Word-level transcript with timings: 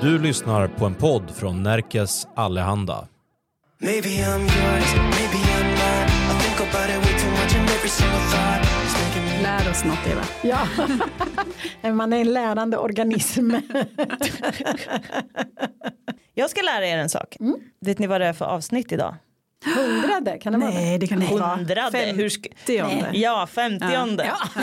Du 0.00 0.18
lyssnar 0.18 0.68
på 0.68 0.86
en 0.86 0.94
podd 0.94 1.30
från 1.36 1.62
Närkes 1.62 2.26
Allehanda. 2.36 3.08
Lär 9.42 9.70
oss 9.70 9.84
något 9.84 10.06
Eva. 10.12 10.22
Ja, 11.82 11.90
man 11.92 12.12
är 12.12 12.20
en 12.20 12.32
lärande 12.32 12.76
organism. 12.78 13.50
Jag 16.34 16.50
ska 16.50 16.62
lära 16.62 16.86
er 16.86 16.98
en 16.98 17.08
sak. 17.08 17.36
Vet 17.80 17.98
ni 17.98 18.06
vad 18.06 18.20
det 18.20 18.26
är 18.26 18.32
för 18.32 18.44
avsnitt 18.44 18.92
idag? 18.92 19.14
Hundrade, 19.76 20.38
kan 20.38 20.52
det 20.52 20.58
vara 20.58 20.70
det? 20.70 20.76
Nej 20.76 20.98
det 20.98 21.06
kan 21.06 21.18
det 21.18 21.24
inte 21.24 21.36
vara. 21.40 21.56
Hundrade. 21.56 21.90
Femtionde. 22.66 23.10
Ja, 23.12 23.46
femtionde. 23.46 24.24
Ja. 24.24 24.36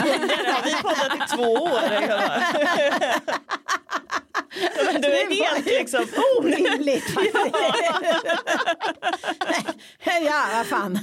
Har 0.52 0.64
vi 0.64 0.72
poddat 0.82 1.14
i 1.16 1.36
två 1.36 1.52
år? 1.52 1.80
Du 5.00 5.08
är 5.08 5.52
helt 5.52 5.66
liksom... 5.66 6.06
Orimligt 6.38 7.04
faktiskt. 7.14 7.36
ja, 10.24 10.44
vad 10.54 10.66
fan. 10.66 10.98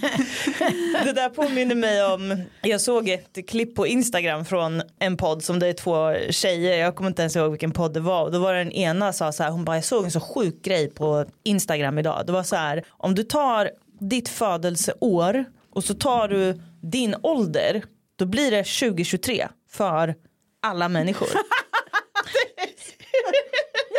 Det 1.05 1.11
där 1.11 1.29
påminner 1.29 1.75
mig 1.75 2.03
om, 2.03 2.43
jag 2.61 2.81
såg 2.81 3.09
ett 3.09 3.47
klipp 3.47 3.75
på 3.75 3.87
Instagram 3.87 4.45
från 4.45 4.81
en 4.99 5.17
podd 5.17 5.43
som 5.43 5.59
det 5.59 5.67
är 5.67 5.73
två 5.73 6.15
tjejer, 6.31 6.77
jag 6.77 6.95
kommer 6.95 7.09
inte 7.09 7.21
ens 7.21 7.35
ihåg 7.35 7.51
vilken 7.51 7.71
podd 7.71 7.93
det 7.93 7.99
var 7.99 8.23
och 8.23 8.31
då 8.31 8.39
var 8.39 8.53
den 8.53 8.71
ena 8.71 9.13
sa 9.13 9.31
så 9.31 9.43
här, 9.43 9.51
hon 9.51 9.65
bara 9.65 9.77
jag 9.77 9.85
såg 9.85 10.05
en 10.05 10.11
så 10.11 10.19
sjuk 10.19 10.61
grej 10.61 10.89
på 10.89 11.25
Instagram 11.43 11.99
idag, 11.99 12.23
det 12.25 12.31
var 12.31 12.43
så 12.43 12.55
här, 12.55 12.83
om 12.89 13.15
du 13.15 13.23
tar 13.23 13.71
ditt 13.99 14.29
födelseår 14.29 15.45
och 15.69 15.83
så 15.83 15.93
tar 15.93 16.27
du 16.27 16.61
din 16.81 17.15
ålder, 17.21 17.83
då 18.15 18.25
blir 18.25 18.51
det 18.51 18.63
2023 18.63 19.47
för 19.71 20.15
alla 20.61 20.89
människor. 20.89 21.27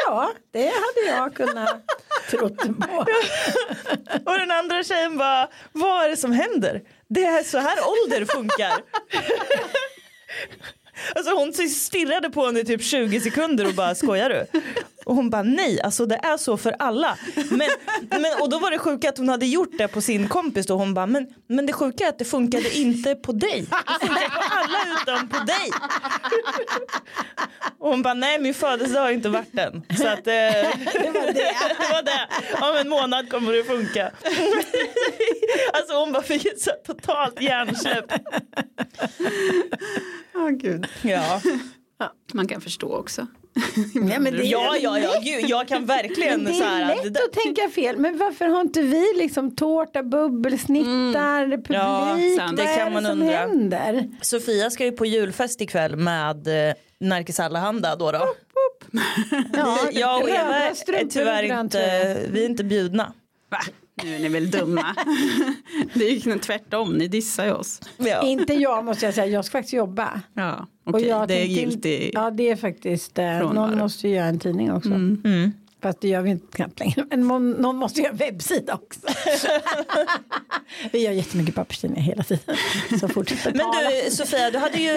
Ja, 0.06 0.32
det 0.52 0.66
hade 0.66 1.16
jag 1.16 1.34
kunnat 1.34 1.83
trott 2.30 2.58
på. 2.58 3.06
Och 4.27 4.38
den 4.38 4.50
andra 4.50 4.84
tjejen 4.84 5.19
bara, 5.19 5.48
vad 5.72 6.05
är 6.05 6.08
det 6.08 6.16
som 6.16 6.33
händer? 6.33 6.83
Det 7.08 7.24
är 7.24 7.42
så 7.42 7.58
här 7.58 7.77
ålder 7.88 8.25
funkar. 8.25 8.72
Alltså 11.16 11.34
hon 11.34 11.52
stirrade 11.52 12.30
på 12.30 12.47
henne 12.47 12.60
i 12.60 12.64
typ 12.64 12.82
20 12.82 13.20
sekunder 13.20 13.66
och 13.66 13.75
bara 13.75 13.94
skojar 13.94 14.28
du? 14.28 14.60
Och 15.05 15.14
hon 15.14 15.30
bara 15.30 15.42
nej, 15.42 15.80
alltså 15.80 16.06
det 16.06 16.16
är 16.16 16.36
så 16.36 16.56
för 16.56 16.77
alla. 16.78 17.19
Men, 17.50 17.69
men, 18.10 18.41
och 18.41 18.50
då 18.50 18.58
var 18.58 18.70
det 18.70 18.78
sjuka 18.78 19.08
att 19.08 19.19
hon 19.19 19.28
hade 19.28 19.47
gjort 19.47 19.78
det 19.78 19.88
på 19.88 20.00
sin 20.00 20.28
kompis 20.28 20.70
och 20.70 20.78
hon 20.78 20.94
bara 20.94 21.06
men, 21.06 21.27
men 21.47 21.66
det 21.66 21.72
sjuka 21.72 22.05
är 22.05 22.08
att 22.08 22.19
det 22.19 22.25
funkade 22.25 22.77
inte 22.77 23.14
på 23.14 23.32
dig. 23.32 23.66
Det 24.00 24.06
funkar 24.06 24.28
på 24.28 24.42
alla 24.50 24.78
utom 25.00 25.28
på 25.28 25.44
dig. 25.44 25.70
Och 27.84 27.90
hon 27.90 28.02
bara 28.02 28.14
nej 28.14 28.38
min 28.38 28.54
födelsedag 28.54 29.00
har 29.00 29.10
inte 29.10 29.28
varit 29.28 29.58
än. 29.58 29.82
Så 29.96 30.08
att 30.08 30.18
eh, 30.18 30.22
det 30.27 31.10
var 31.14 31.27
det. 31.27 31.32
det 31.78 31.92
var 31.92 32.02
det. 32.02 32.28
Om 32.70 32.76
en 32.76 32.88
månad 32.88 33.30
kommer 33.30 33.52
det 33.52 33.64
funka. 33.64 34.12
Alltså 35.72 35.94
hon 35.94 36.12
bara 36.12 36.22
fick 36.22 36.46
ett 36.46 36.60
så 36.60 36.70
totalt 36.86 37.41
hjärnsläpp. 37.41 38.12
Åh 40.34 40.50
gud. 40.50 40.86
Ja. 41.02 41.41
Man 42.32 42.48
kan 42.48 42.60
förstå 42.60 42.96
också. 42.96 43.26
Nej, 43.94 44.19
men 44.20 44.33
det, 44.36 44.42
Ja, 44.42 44.77
ja, 44.80 44.98
ja, 44.98 45.10
gud, 45.24 45.50
jag 45.50 45.69
kan 45.69 45.86
verkligen 45.86 46.44
det 46.44 46.52
så 46.55 46.62
är 46.64 46.69
här. 46.69 46.86
lätt 46.94 47.02
det 47.02 47.10
där- 47.10 47.20
att 47.24 47.33
tänka 47.33 47.69
fel. 47.69 47.97
Men 47.98 48.19
varför 48.19 48.47
har 48.48 48.60
inte 48.60 48.83
vi 48.83 49.05
liksom 49.16 49.56
tårta, 49.56 50.02
bubbelsnittar, 50.02 51.47
publik? 51.50 51.66
Ja, 51.70 52.16
sant. 52.38 52.58
Vad 52.58 52.66
Det 52.66 52.72
är 52.72 52.77
kan 52.78 52.92
man 52.92 53.02
som 53.05 53.12
undra. 53.12 53.36
händer? 53.36 54.08
Sofia 54.20 54.70
ska 54.70 54.84
ju 54.84 54.92
på 54.92 55.06
julfest 55.06 55.60
ikväll 55.60 55.97
med 55.97 56.69
eh, 56.69 56.75
Närkes 57.00 57.41
Allehanda 57.41 57.97
då. 57.97 58.12
då. 58.12 58.19
Ja, 59.52 59.78
Vi, 59.92 60.00
jag 60.00 60.22
och 60.22 60.28
Eva 60.28 60.56
är 60.56 61.05
tyvärr 61.10 61.60
inte, 61.60 62.16
vi 62.30 62.42
är 62.44 62.47
inte 62.48 62.64
bjudna. 62.64 63.12
Va? 63.50 63.58
Nu 64.03 64.14
är 64.14 64.19
ni 64.19 64.28
väl 64.28 64.50
dumma. 64.50 64.97
det 65.94 66.05
är 66.09 66.10
ju 66.27 66.38
tvärtom, 66.38 66.93
ni 66.93 67.09
dissar 67.09 67.44
ju 67.44 67.53
oss. 67.53 67.81
Ja. 67.97 68.22
Inte 68.22 68.55
jag 68.55 68.84
måste 68.84 69.05
jag 69.05 69.15
säga, 69.15 69.27
jag 69.27 69.44
ska 69.44 69.53
faktiskt 69.59 69.72
jobba. 69.75 70.21
Ja, 70.34 70.66
Och 70.87 70.94
okej, 70.94 71.09
jag 71.09 71.28
det 71.28 71.41
är 71.43 71.44
giltigt. 71.44 72.10
Ja 72.15 72.31
det 72.31 72.50
är 72.50 72.56
faktiskt, 72.56 73.19
eh, 73.19 73.38
Frånvaro. 73.38 73.66
någon 73.71 73.78
måste 73.78 74.09
ju 74.09 74.15
göra 74.15 74.27
en 74.27 74.38
tidning 74.38 74.72
också. 74.72 74.88
Mm. 74.91 75.53
Fast 75.83 76.00
det 76.00 76.09
gör 76.09 76.22
vi 76.22 76.31
inte 76.31 76.56
knappt 76.56 76.81
längre. 76.81 77.06
Men 77.10 77.28
någon, 77.28 77.50
någon 77.50 77.77
måste 77.77 78.00
göra 78.00 78.10
en 78.10 78.16
webbsida 78.16 78.75
också. 78.75 79.00
vi 80.93 80.99
gör 81.04 81.12
jättemycket 81.12 81.54
papperstidningar 81.54 82.03
hela 82.03 82.22
tiden. 82.22 82.56
Så 83.00 83.09
fortsätt 83.09 83.44
Men 83.44 83.66
du 84.04 84.10
Sofia, 84.10 84.50
du 84.50 84.59
hade 84.59 84.78
ju 84.78 84.97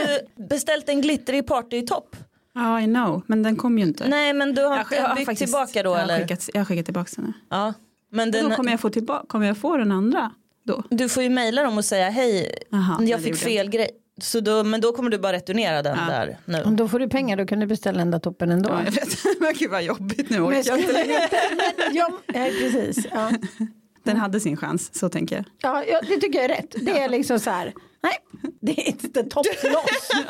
beställt 0.49 0.89
en 0.89 1.01
glittrig 1.01 1.47
partytopp. 1.47 2.15
Ja, 2.53 2.81
I 2.81 2.85
know, 2.85 3.21
men 3.27 3.43
den 3.43 3.55
kom 3.55 3.77
ju 3.79 3.83
inte. 3.85 4.07
Nej 4.07 4.33
men 4.33 4.55
du 4.55 4.61
har 4.65 4.77
Jag- 4.77 4.85
jag 4.91 5.07
har 5.07 5.15
byggt 5.15 5.25
faktiskt- 5.25 5.51
tillbaka 5.53 5.83
då 5.83 5.89
jag 5.89 5.95
har 5.95 6.03
eller? 6.03 6.19
Skickat, 6.19 6.49
jag 6.53 6.59
har 6.59 6.65
skickat 6.65 6.85
tillbaka 6.85 7.09
den 7.15 7.25
nu. 7.25 7.33
Ja. 7.49 7.73
Men 8.11 8.27
Och 8.29 8.33
den, 8.33 8.49
Då 8.49 8.55
kommer 8.55 8.71
jag 8.71 8.79
få 8.79 8.89
tillbaka, 8.89 9.25
kommer 9.27 9.47
jag 9.47 9.57
få 9.57 9.77
den 9.77 9.91
andra 9.91 10.31
då? 10.65 10.83
du 10.89 11.09
får 11.09 11.23
ju 11.23 11.29
mejla 11.29 11.63
dem 11.63 11.77
och 11.77 11.85
säga 11.85 12.09
hej, 12.09 12.51
Aha, 12.73 13.03
jag 13.03 13.21
fick 13.23 13.35
fel 13.35 13.69
grej. 13.69 13.89
Så 14.21 14.39
då, 14.39 14.63
men 14.63 14.81
då 14.81 14.91
kommer 14.91 15.09
du 15.09 15.17
bara 15.17 15.33
returnera 15.33 15.81
den 15.81 15.97
Ja. 15.97 16.05
där 16.13 16.37
nu. 16.45 16.63
Om 16.63 16.75
då 16.75 16.87
får 16.87 16.99
du 16.99 17.09
pengar 17.09 17.37
då 17.37 17.45
kan 17.45 17.59
du 17.59 17.67
beställa 17.67 17.97
den 17.97 18.11
där 18.11 18.19
toppen 18.19 18.51
ändå. 18.51 18.69
Ja, 18.69 18.81
jag 18.85 18.91
vet. 18.91 19.17
Men 19.39 19.53
gud 19.53 19.71
vad 19.71 19.83
jobbigt 19.83 20.29
nu. 20.29 20.39
Men 20.39 20.63
jag 20.65 20.79
inte 20.79 21.29
ja, 21.91 22.09
precis. 22.33 23.05
Ja. 23.13 23.31
Den 24.03 24.17
hade 24.17 24.39
sin 24.39 24.57
chans, 24.57 24.99
så 24.99 25.09
tänker 25.09 25.35
jag. 25.35 25.45
Ja, 25.61 25.83
ja, 25.87 26.01
det 26.07 26.17
tycker 26.17 26.39
jag 26.41 26.51
är 26.51 26.55
rätt. 26.55 26.75
Det 26.81 26.99
är 26.99 27.09
liksom 27.09 27.39
så 27.39 27.49
här. 27.49 27.73
Nej, 28.03 28.13
det 28.61 28.71
är 28.81 28.87
inte 28.87 29.23
topploss. 29.23 30.09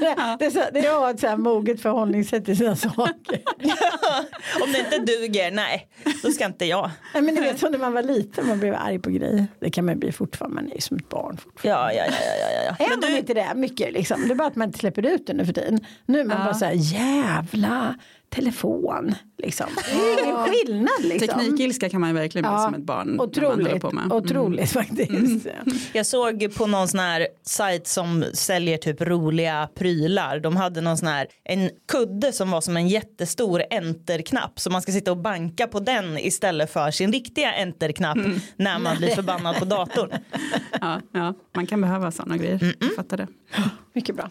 Ja. 0.00 0.36
Det 0.38 0.44
är 0.46 0.50
så 0.50 0.62
det 0.72 0.78
är 0.80 1.10
ett 1.10 1.20
så 1.20 1.26
här 1.26 1.36
moget 1.36 1.80
förhållningssätt 1.80 2.44
till 2.44 2.56
sina 2.56 2.76
saker. 2.76 3.42
Om 4.62 4.72
det 4.72 4.78
inte 4.78 4.98
duger, 4.98 5.50
nej, 5.50 5.88
då 6.22 6.30
ska 6.30 6.46
inte 6.46 6.64
jag. 6.64 6.90
Nej, 7.14 7.22
men 7.22 7.34
ni 7.34 7.40
vet 7.40 7.58
som 7.58 7.72
när 7.72 7.78
man 7.78 7.92
var 7.92 8.02
liten, 8.02 8.46
man 8.48 8.58
blev 8.60 8.74
arg 8.74 8.98
på 8.98 9.10
grejer. 9.10 9.46
Det 9.60 9.70
kan 9.70 9.84
man 9.84 9.98
bli 9.98 10.12
fortfarande, 10.12 10.54
man 10.54 10.70
är 10.70 10.74
ju 10.74 10.80
som 10.80 10.96
ett 10.96 11.08
barn 11.08 11.36
fortfarande. 11.36 11.94
Ja, 11.94 12.04
ja, 12.06 12.12
ja, 12.12 12.34
ja, 12.40 12.52
ja, 12.54 12.62
ja. 12.78 12.84
Är 12.84 12.90
Men 12.90 13.00
man 13.00 13.10
du, 13.10 13.18
inte 13.18 13.34
det 13.34 13.52
mycket 13.54 13.92
liksom? 13.92 14.28
Det 14.28 14.34
är 14.34 14.36
bara 14.36 14.48
att 14.48 14.56
man 14.56 14.68
inte 14.68 14.78
släpper 14.78 15.06
ut 15.06 15.26
det 15.26 15.32
nu 15.32 15.46
för 15.46 15.52
tiden. 15.52 15.80
Nu 16.06 16.20
är 16.20 16.24
man 16.24 16.44
bara 16.44 16.54
så 16.54 16.64
här, 16.64 16.72
jävla 16.74 17.94
telefon. 18.36 19.14
Liksom. 19.38 19.66
Det 19.90 19.90
är 20.20 20.24
ingen 20.24 20.36
skillnad 20.36 21.00
liksom. 21.00 21.38
Teknikilska 21.40 21.88
kan 21.88 22.00
man 22.00 22.14
verkligen 22.14 22.52
bli 22.52 22.62
som 22.62 22.74
ett 22.74 22.82
barn. 22.86 23.20
Otroligt, 23.20 23.80
på 23.82 23.90
med. 23.90 24.04
Mm. 24.04 24.16
otroligt 24.16 24.70
faktiskt. 24.72 25.46
jag 25.92 26.06
såg 26.06 26.54
på 26.54 26.66
någon 26.66 26.88
sån 26.88 27.00
här 27.00 27.28
sajt 27.42 27.86
som 27.86 28.24
säljer 28.32 28.78
typ 28.78 29.00
roliga 29.00 29.68
prylar. 29.74 30.40
De 30.40 30.56
hade 30.56 30.80
någon 30.80 30.96
sån 30.98 31.08
här, 31.08 31.26
en 31.44 31.70
kudde 31.92 32.32
som 32.32 32.50
var 32.50 32.60
som 32.60 32.76
en 32.76 32.88
jättestor 32.88 33.62
enterknapp. 33.70 34.60
Så 34.60 34.70
man 34.70 34.82
ska 34.82 34.92
sitta 34.92 35.10
och 35.10 35.16
banka 35.18 35.66
på 35.66 35.80
den 35.80 36.18
istället 36.18 36.72
för 36.72 36.90
sin 36.90 37.12
riktiga 37.12 37.52
enterknapp 37.52 38.16
Mm. 38.16 38.40
när 38.56 38.78
man 38.78 38.96
blir 38.96 39.08
förbannad 39.08 39.56
på 39.58 39.64
datorn. 39.64 40.10
Ja, 40.80 41.00
ja, 41.12 41.34
man 41.54 41.66
kan 41.66 41.80
behöva 41.80 42.10
sådana 42.10 42.36
grejer. 42.36 42.74
Jag 42.80 42.94
fattar 42.94 43.16
det. 43.16 43.26
Mycket 43.92 44.16
bra. 44.16 44.30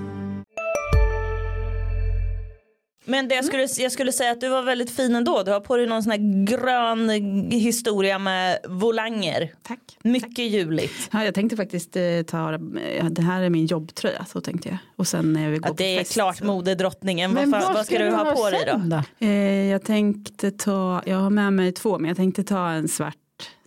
Men 3.05 3.27
det 3.27 3.35
jag, 3.35 3.45
skulle, 3.45 3.67
jag 3.77 3.91
skulle 3.91 4.11
säga 4.11 4.31
att 4.31 4.41
du 4.41 4.49
var 4.49 4.61
väldigt 4.63 4.91
fin 4.91 5.15
ändå. 5.15 5.43
Du 5.43 5.51
har 5.51 5.59
på 5.59 5.77
dig 5.77 5.87
någon 5.87 6.03
sån 6.03 6.11
här 6.11 6.45
grön 6.45 7.09
historia 7.51 8.19
med 8.19 8.59
volanger. 8.69 9.53
Tack. 9.61 9.79
Mycket 10.03 10.39
juligt. 10.51 11.09
Ja, 11.13 11.25
jag 11.25 11.33
tänkte 11.33 11.55
faktiskt 11.57 11.95
eh, 11.95 12.01
ta, 12.27 12.53
eh, 12.53 13.05
det 13.05 13.21
här 13.21 13.41
är 13.41 13.49
min 13.49 13.65
jobbtröja, 13.65 14.25
så 14.25 14.41
tänkte 14.41 14.69
jag. 14.69 14.77
Och 14.95 15.07
sen 15.07 15.33
när 15.33 15.49
vi 15.49 15.57
går 15.57 15.69
Att 15.71 15.77
det 15.77 15.95
är 15.95 15.99
fest, 15.99 16.13
klart 16.13 16.37
så- 16.37 16.45
modedrottningen. 16.45 17.35
Vad, 17.35 17.49
fan, 17.49 17.73
vad 17.73 17.85
ska 17.85 17.99
du 17.99 18.09
ha 18.11 18.35
på 18.35 18.49
dig 18.49 18.63
då? 18.67 18.81
då? 18.85 19.25
Eh, 19.27 19.65
jag 19.71 19.83
tänkte 19.85 20.51
ta, 20.51 21.01
jag 21.05 21.17
har 21.17 21.29
med 21.29 21.53
mig 21.53 21.71
två, 21.71 21.99
men 21.99 22.07
jag 22.07 22.17
tänkte 22.17 22.43
ta 22.43 22.69
en 22.69 22.87
svart 22.87 23.15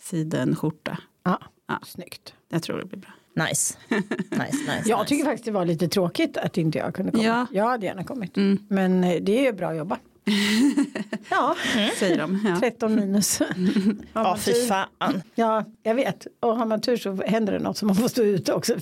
sidenskjorta. 0.00 0.98
Ja, 1.25 1.40
Ja. 1.69 1.80
snyggt. 1.87 2.34
Jag 2.50 2.62
tror 2.62 2.78
det 2.78 2.84
blir 2.84 2.98
bra. 2.98 3.10
Nice. 3.36 3.76
nice, 3.88 4.02
nice 4.31 4.82
Jag 4.86 4.98
nice. 4.98 5.08
tycker 5.08 5.25
faktiskt 5.25 5.44
det 5.44 5.50
var 5.50 5.64
lite 5.64 5.88
tråkigt 5.88 6.36
att 6.36 6.58
inte 6.58 6.78
jag 6.78 6.94
kunde 6.94 7.12
komma. 7.12 7.25
Ja. 7.25 7.46
Jag 7.52 7.64
hade 7.64 7.86
gärna 7.86 8.04
kommit. 8.04 8.36
Mm. 8.36 8.58
Men 8.69 9.04
eh, 9.04 9.22
det 9.22 9.38
är 9.38 9.42
ju 9.42 9.52
bra 9.52 9.75
jobbat. 9.75 10.00
Ja, 11.31 11.56
säger 11.99 12.19
de. 12.19 12.41
Ja. 12.55 12.61
13 12.61 12.94
minus. 12.94 13.41
Ja 14.12 14.37
fy 14.41 14.53
tur- 14.53 14.67
fan. 14.67 15.23
Ja, 15.35 15.65
jag 15.82 15.94
vet. 15.94 16.26
Och 16.41 16.56
har 16.56 16.67
man 16.67 16.81
tur 16.81 16.97
så 16.97 17.23
händer 17.26 17.53
det 17.53 17.59
något 17.59 17.76
som 17.79 17.87
man 17.87 17.97
får 17.97 18.09
stå 18.09 18.23
ute 18.23 18.53
också. 18.53 18.75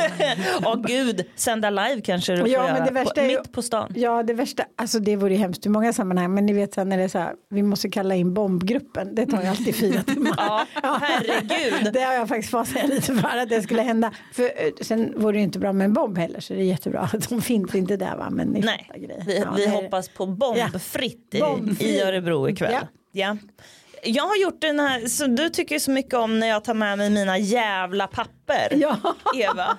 Åh 0.64 0.82
gud, 0.86 1.24
sända 1.36 1.70
live 1.70 2.00
kanske 2.00 2.32
du 2.32 2.38
får 2.40 2.48
Ja, 2.48 2.62
men 2.62 2.74
göra. 2.76 2.84
det 2.84 2.90
värsta 2.92 3.14
på, 3.14 3.20
är 3.20 3.28
ju- 3.30 3.38
mitt 3.38 3.52
på 3.52 3.62
stan. 3.62 3.92
Ja, 3.96 4.22
det 4.22 4.32
värsta, 4.34 4.64
alltså 4.76 4.98
det 4.98 5.16
vore 5.16 5.32
ju 5.32 5.38
hemskt 5.38 5.66
i 5.66 5.68
många 5.68 5.92
sammanhang, 5.92 6.34
men 6.34 6.46
ni 6.46 6.52
vet 6.52 6.74
sen 6.74 6.88
när 6.88 6.98
det 6.98 7.04
är 7.04 7.08
så 7.08 7.18
här, 7.18 7.32
vi 7.50 7.62
måste 7.62 7.88
kalla 7.90 8.14
in 8.14 8.34
bombgruppen, 8.34 9.14
det 9.14 9.26
tar 9.26 9.42
ju 9.42 9.48
alltid 9.48 9.74
fyra 9.76 10.02
timmar. 10.02 10.34
Ja, 10.82 10.98
herregud. 11.02 11.92
Det 11.92 12.00
har 12.02 12.14
jag 12.14 12.28
faktiskt 12.28 12.50
fasat 12.50 12.88
lite 12.88 13.14
för 13.14 13.38
att 13.38 13.48
det 13.48 13.62
skulle 13.62 13.82
hända. 13.82 14.12
För 14.32 14.42
eh, 14.42 14.48
sen 14.80 15.14
vore 15.16 15.32
det 15.32 15.38
ju 15.38 15.44
inte 15.44 15.58
bra 15.58 15.72
med 15.72 15.84
en 15.84 15.92
bomb 15.92 16.18
heller, 16.18 16.40
så 16.40 16.52
det 16.54 16.60
är 16.60 16.64
jättebra 16.64 17.00
att 17.00 17.28
de 17.28 17.42
finns 17.42 17.74
inte 17.74 17.96
där 17.96 18.16
va, 18.16 18.30
men 18.30 18.48
ni 18.48 18.60
Nej, 18.60 18.90
vi, 19.26 19.38
Ja, 19.38 19.52
vi 19.56 19.66
hoppas 19.68 20.08
på 20.08 20.26
bombfritt 20.26 20.74
i, 20.74 20.78
Bombfri. 21.40 21.86
i 21.86 22.02
Örebro 22.02 22.48
ikväll. 22.48 22.72
Ja. 22.72 22.80
Ja. 23.12 23.36
Jag 24.04 24.24
har 24.26 24.36
gjort 24.36 24.60
den 24.60 24.80
här, 24.80 25.06
så 25.06 25.26
du 25.26 25.48
tycker 25.48 25.78
så 25.78 25.90
mycket 25.90 26.14
om 26.14 26.38
när 26.38 26.46
jag 26.46 26.64
tar 26.64 26.74
med 26.74 26.98
mig 26.98 27.10
mina 27.10 27.38
jävla 27.38 28.06
papper. 28.06 28.68
Ja, 28.76 28.96
Eva. 29.36 29.76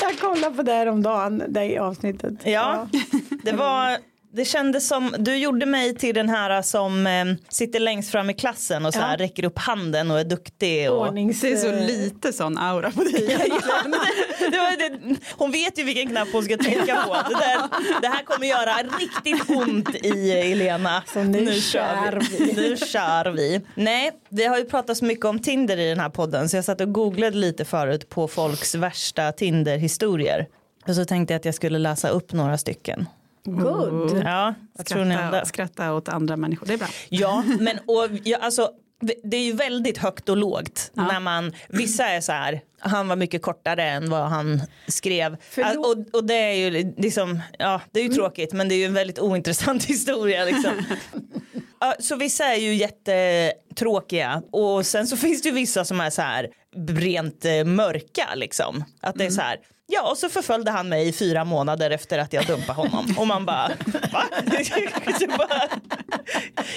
jag 0.00 0.18
kollade 0.18 0.56
på 0.56 0.62
det 0.62 0.72
här 0.72 0.86
om 0.86 1.02
dagen, 1.02 1.42
det 1.48 1.78
avsnittet. 1.78 2.34
Ja, 2.44 2.88
det 3.44 3.52
var 3.52 3.96
det 4.32 4.44
kändes 4.44 4.88
som, 4.88 5.14
du 5.18 5.36
gjorde 5.36 5.66
mig 5.66 5.94
till 5.94 6.14
den 6.14 6.28
här 6.28 6.62
som 6.62 7.06
eh, 7.06 7.24
sitter 7.48 7.80
längst 7.80 8.10
fram 8.10 8.30
i 8.30 8.34
klassen 8.34 8.86
och 8.86 8.94
så 8.94 9.00
här 9.00 9.18
Ja. 9.18 9.24
räcker 9.24 9.44
upp 9.44 9.58
handen 9.58 10.10
och 10.10 10.20
är 10.20 10.24
duktig. 10.24 10.90
Och, 10.90 11.08
Ordnings... 11.08 11.40
Det 11.40 11.52
är 11.52 11.56
så 11.56 11.72
lite 11.86 12.32
sån 12.32 12.58
aura 12.58 12.90
på 12.90 13.04
dig. 13.04 13.12
det 14.50 14.58
det, 14.78 15.16
hon 15.36 15.50
vet 15.50 15.78
ju 15.78 15.84
vilken 15.84 16.08
knapp 16.08 16.28
hon 16.32 16.44
ska 16.44 16.56
trycka 16.56 17.04
på. 17.06 17.14
Det, 17.28 17.34
där, 17.34 17.58
det 18.00 18.08
här 18.08 18.22
kommer 18.24 18.46
göra 18.46 18.72
riktigt 18.98 19.50
ont 19.50 19.94
i 19.94 20.30
Elena. 20.32 21.02
Så 21.12 21.22
nu 21.22 21.54
kör 21.60 22.20
vi. 22.30 22.52
Nu 22.56 22.76
kör 22.76 23.30
vi. 23.30 23.60
Nej, 23.74 24.10
vi 24.28 24.44
har 24.44 24.58
ju 24.58 24.64
pratat 24.64 24.96
så 24.96 25.04
mycket 25.04 25.24
om 25.24 25.38
Tinder 25.38 25.76
i 25.76 25.88
den 25.88 26.00
här 26.00 26.08
podden 26.10 26.48
så 26.48 26.56
jag 26.56 26.64
satt 26.64 26.80
och 26.80 26.92
googlade 26.92 27.36
lite 27.36 27.64
förut 27.64 28.08
på 28.08 28.28
folks 28.28 28.74
värsta 28.74 29.32
Tinder-historier. 29.32 30.46
Och 30.88 30.94
så 30.94 31.04
tänkte 31.04 31.34
jag 31.34 31.38
att 31.38 31.44
jag 31.44 31.54
skulle 31.54 31.78
läsa 31.78 32.08
upp 32.08 32.32
några 32.32 32.58
stycken. 32.58 33.06
Good. 33.48 34.22
Ja, 34.24 34.54
ni 34.94 35.00
om 35.00 35.10
Skratta, 35.10 35.44
skratta 35.44 35.92
åt 35.94 36.08
andra 36.08 36.36
människor, 36.36 36.66
det 36.66 36.72
är 36.72 36.78
bra. 36.78 36.86
Ja, 37.08 37.44
men 37.60 37.78
och, 37.86 38.08
ja, 38.24 38.38
alltså, 38.40 38.70
det- 39.24 39.36
är 39.36 39.42
ju 39.44 39.52
väldigt 39.52 39.98
högt 39.98 40.28
och 40.28 40.36
lågt 40.36 40.90
när 40.94 41.20
man, 41.20 41.52
vissa 41.68 42.06
är 42.08 42.20
så 42.20 42.32
här, 42.32 42.60
han 42.80 43.08
var 43.08 43.16
mycket 43.16 43.42
kortare 43.42 43.84
än 43.84 44.10
vad 44.10 44.28
han 44.28 44.62
skrev. 44.88 45.36
Förlåt. 45.50 45.74
Äh, 45.74 45.80
Och, 45.80 46.14
och 46.14 46.24
det 46.24 46.34
är 46.34 46.52
ju 46.54 46.94
liksom, 46.96 47.40
ja 47.58 47.80
det 47.92 48.00
är 48.00 48.04
ju 48.04 48.08
tråkigt 48.10 48.52
men 48.52 48.68
det 48.68 48.74
är 48.74 48.76
ju 48.76 48.84
en 48.84 48.94
väldigt 48.94 49.18
ointressant 49.18 49.84
historia 49.88 50.44
liksom. 50.44 50.72
Ja, 51.80 51.94
så 52.00 52.16
vissa 52.16 52.44
är 52.44 52.56
ju 52.60 52.74
jättetråkiga 52.74 54.42
och 54.52 54.86
sen 54.86 55.06
så 55.06 55.16
finns 55.16 55.42
det 55.42 55.48
ju 55.48 55.54
vissa 55.54 55.84
som 55.84 56.00
är 56.00 56.10
så 56.10 56.22
här 56.22 56.48
rent 56.88 57.44
eh, 57.44 57.64
mörka 57.64 58.28
liksom. 58.34 58.84
Att 59.00 59.14
det 59.14 59.24
är 59.26 59.30
så 59.30 59.40
här, 59.40 59.56
ja 59.92 60.10
och 60.10 60.18
så 60.18 60.28
förföljde 60.28 60.70
han 60.70 60.88
mig 60.88 61.08
i 61.08 61.12
fyra 61.12 61.44
månader 61.44 61.90
efter 61.90 62.18
att 62.18 62.32
jag 62.32 62.46
dumpade 62.46 62.72
honom 62.72 63.14
och 63.18 63.26
man 63.26 63.46
bara, 63.46 63.70
va? 64.12 64.24
Bara, 65.38 65.68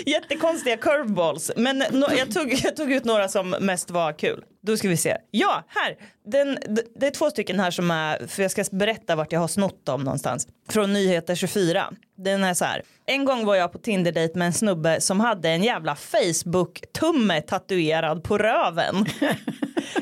Jättekonstiga 0.05 0.77
curveballs. 0.77 1.51
Men 1.55 1.77
no, 1.77 2.05
jag, 2.17 2.33
tog, 2.33 2.53
jag 2.63 2.75
tog 2.75 2.91
ut 2.91 3.05
några 3.05 3.27
som 3.27 3.49
mest 3.49 3.91
var 3.91 4.13
kul. 4.13 4.43
Då 4.61 4.77
ska 4.77 4.89
vi 4.89 4.97
se. 4.97 5.17
Ja, 5.31 5.63
här. 5.67 5.97
Den, 6.25 6.57
det 6.99 7.07
är 7.07 7.11
två 7.11 7.29
stycken 7.29 7.59
här 7.59 7.71
som 7.71 7.91
är, 7.91 8.27
för 8.27 8.41
jag 8.41 8.51
ska 8.51 8.63
berätta 8.71 9.15
vart 9.15 9.31
jag 9.31 9.39
har 9.39 9.47
snott 9.47 9.85
dem 9.85 10.03
någonstans. 10.03 10.47
Från 10.69 10.93
Nyheter 10.93 11.35
24. 11.35 11.93
Den 12.17 12.43
är 12.43 12.53
så 12.53 12.65
här. 12.65 12.81
En 13.05 13.25
gång 13.25 13.45
var 13.45 13.55
jag 13.55 13.71
på 13.71 13.77
Tinder-dejt 13.77 14.39
med 14.39 14.45
en 14.45 14.53
snubbe 14.53 15.01
som 15.01 15.19
hade 15.19 15.49
en 15.49 15.63
jävla 15.63 15.95
Facebook-tumme 15.95 17.41
tatuerad 17.41 18.23
på 18.23 18.37
röven. 18.37 19.05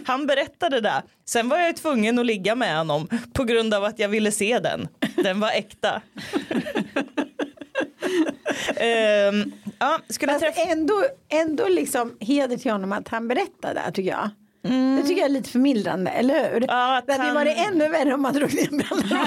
Han 0.05 0.27
berättade 0.27 0.81
det. 0.81 1.03
Sen 1.25 1.49
var 1.49 1.57
jag 1.57 1.75
tvungen 1.77 2.19
att 2.19 2.25
ligga 2.25 2.55
med 2.55 2.77
honom 2.77 3.07
på 3.33 3.43
grund 3.43 3.73
av 3.73 3.83
att 3.83 3.99
jag 3.99 4.09
ville 4.09 4.31
se 4.31 4.59
den. 4.59 4.87
Den 5.15 5.39
var 5.39 5.49
äkta. 5.49 6.01
Ehm, 8.75 9.51
ja, 9.79 9.99
skulle 10.09 10.31
Fast 10.31 10.45
träffa... 10.45 10.61
ändå, 10.61 11.03
ändå 11.29 11.67
liksom 11.67 12.17
heder 12.19 12.57
till 12.57 12.71
honom 12.71 12.91
att 12.91 13.07
han 13.07 13.27
berättar 13.27 13.73
det 13.73 13.91
tycker 13.93 14.09
jag. 14.11 14.29
Det 14.97 15.01
tycker 15.07 15.21
jag 15.21 15.25
är 15.29 15.33
lite 15.33 15.49
förmildrande, 15.49 16.11
eller 16.11 16.33
hur? 16.49 16.57
Mm. 16.57 16.65
Ja, 16.67 16.97
att 16.97 17.05
det 17.07 17.11
hade 17.13 17.23
han- 17.25 17.35
varit 17.35 17.57
ännu 17.71 17.87
värre 17.89 18.13
om 18.13 18.21
man 18.21 18.33
drog 18.33 18.53
ner 18.53 18.67
brallorna 18.69 19.25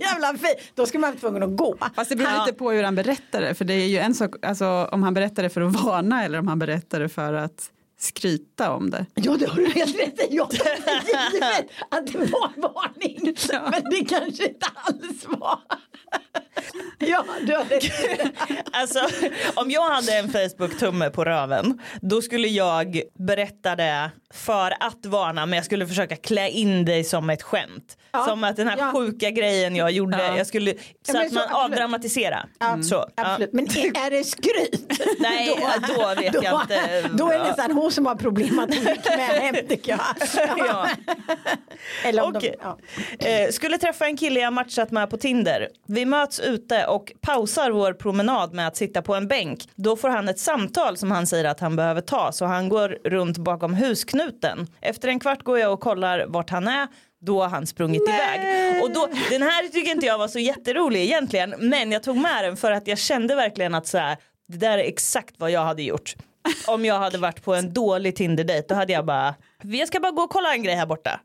jävla. 0.00 0.34
Då 0.74 0.86
skulle 0.86 1.00
man 1.00 1.10
vara 1.10 1.20
tvungen 1.20 1.42
att 1.42 1.56
gå. 1.56 1.76
Fast 1.94 2.10
det 2.10 2.16
beror 2.16 2.30
Ja. 2.30 2.44
lite 2.46 2.58
på 2.58 2.70
hur 2.70 2.82
han 2.82 2.94
berättar 2.94 3.40
det. 3.40 3.54
För 3.54 3.64
det 3.64 3.74
är 3.74 3.86
ju 3.86 3.98
en 3.98 4.14
sak, 4.14 4.34
alltså, 4.46 4.88
om 4.92 5.02
han 5.02 5.14
berättar 5.14 5.42
det 5.42 5.50
för 5.50 5.60
att 5.60 5.72
varna 5.84 6.24
eller 6.24 6.38
om 6.38 6.48
han 6.48 6.58
berättar 6.58 7.00
det 7.00 7.08
för 7.08 7.32
att 7.34 7.70
skryta 8.02 8.72
om 8.72 8.90
det. 8.90 9.06
Ja, 9.14 9.36
det 9.36 9.46
har 9.46 9.56
du 9.56 9.66
helt 9.66 9.98
rätt 10.00 10.20
i. 10.20 10.36
Jag 10.36 10.52
givet 10.52 11.70
att 11.88 12.06
det 12.06 12.18
var 12.18 12.52
en 12.56 12.62
varning. 12.62 13.34
Men 13.70 13.90
det 13.90 14.04
kanske 14.04 14.48
inte 14.48 14.66
alls 14.74 15.24
var. 15.28 15.60
Ja, 16.98 17.24
du 17.40 17.46
det. 17.68 17.80
Alltså, 18.72 18.98
om 19.54 19.70
jag 19.70 19.90
hade 19.90 20.12
en 20.18 20.28
Facebook-tumme 20.32 21.10
på 21.10 21.24
röven 21.24 21.78
då 22.00 22.22
skulle 22.22 22.48
jag 22.48 23.02
berätta 23.18 23.76
det 23.76 24.10
för 24.34 24.70
att 24.80 25.06
varna 25.06 25.46
men 25.46 25.56
jag 25.56 25.64
skulle 25.64 25.86
försöka 25.86 26.16
klä 26.16 26.48
in 26.48 26.84
det 26.84 27.04
som 27.04 27.30
ett 27.30 27.42
skämt. 27.42 27.96
Ja. 28.12 28.24
Som 28.24 28.44
att 28.44 28.56
den 28.56 28.68
här 28.68 28.76
Ja. 28.78 28.92
sjuka 28.92 29.30
grejen 29.30 29.76
jag 29.76 29.90
gjorde, 29.90 30.18
Ja. 30.26 30.36
jag 30.36 30.46
skulle, 30.46 30.70
så 30.72 30.76
att 30.78 31.06
så 31.06 31.12
man 31.14 31.22
absolut. 31.24 31.50
avdramatiserar. 31.52 32.46
Ja, 32.60 32.78
Så. 32.82 33.06
Absolut. 33.16 33.52
Men 33.52 33.64
är 33.66 34.10
det 34.10 34.24
skryt? 34.24 34.92
Nej, 35.20 35.58
då 35.88 36.14
vet 36.22 36.42
jag 36.44 36.60
inte. 36.62 37.08
Då 37.12 37.26
är 37.28 37.32
det 37.32 37.36
Ja. 37.38 37.44
nästan 37.44 37.70
hon 37.72 37.92
som 37.92 38.06
har 38.06 38.14
problem 38.14 38.58
att 38.58 38.74
hon 38.74 38.78
gick 38.86 39.04
med 39.16 39.18
hem 39.28 39.54
tycker 39.68 39.90
jag. 39.92 40.00
Ja. 40.58 40.88
Eller 42.04 42.22
om 42.24 42.36
Okej. 42.36 42.54
de, 42.62 42.78
ja. 43.18 43.28
Eh, 43.28 43.50
skulle 43.50 43.78
träffa 43.78 44.06
en 44.06 44.16
kille 44.16 44.40
jag 44.40 44.52
matchat 44.52 44.90
med 44.90 45.10
på 45.10 45.16
Tinder. 45.16 45.68
Vi 45.86 46.04
möts 46.04 46.40
ute 46.42 46.86
och 46.86 47.12
pausar 47.20 47.70
vår 47.70 47.92
promenad 47.92 48.52
med 48.52 48.66
att 48.66 48.76
sitta 48.76 49.02
på 49.02 49.14
en 49.14 49.28
bänk. 49.28 49.68
Då 49.74 49.96
får 49.96 50.08
han 50.08 50.28
ett 50.28 50.38
samtal 50.38 50.96
som 50.96 51.10
han 51.10 51.26
säger 51.26 51.44
att 51.44 51.60
han 51.60 51.76
behöver 51.76 52.00
ta 52.00 52.32
så 52.32 52.44
han 52.44 52.68
går 52.68 52.98
runt 53.04 53.38
bakom 53.38 53.74
husknuten. 53.74 54.66
Efter 54.80 55.08
en 55.08 55.20
kvart 55.20 55.42
går 55.42 55.58
jag 55.58 55.72
och 55.72 55.80
kollar 55.80 56.24
vart 56.28 56.50
han 56.50 56.68
är. 56.68 56.88
Då 57.20 57.42
har 57.42 57.48
han 57.48 57.66
sprungit 57.66 58.02
iväg. 58.08 58.82
Och 58.82 58.90
då, 58.90 59.08
den 59.30 59.42
här 59.42 59.68
tycker 59.68 59.90
inte 59.90 60.06
jag 60.06 60.18
var 60.18 60.28
så 60.28 60.38
jätterolig 60.38 61.02
egentligen. 61.02 61.54
Men 61.58 61.92
jag 61.92 62.02
tog 62.02 62.16
med 62.16 62.44
den 62.44 62.56
för 62.56 62.72
att 62.72 62.86
jag 62.86 62.98
kände 62.98 63.34
verkligen 63.34 63.74
att 63.74 63.86
så 63.86 63.98
här, 63.98 64.16
det 64.48 64.56
där 64.56 64.78
är 64.78 64.84
exakt 64.84 65.34
vad 65.38 65.50
jag 65.50 65.64
hade 65.64 65.82
gjort. 65.82 66.14
Om 66.66 66.84
jag 66.84 66.98
hade 66.98 67.18
varit 67.18 67.44
på 67.44 67.54
en 67.54 67.72
dålig 67.72 68.16
Tinder-dejt 68.16 68.66
då 68.68 68.74
hade 68.74 68.92
jag 68.92 69.06
bara, 69.06 69.34
jag 69.62 69.88
ska 69.88 70.00
bara 70.00 70.12
gå 70.12 70.22
och 70.22 70.30
kolla 70.30 70.54
en 70.54 70.62
grej 70.62 70.74
här 70.74 70.86
borta. 70.86 71.20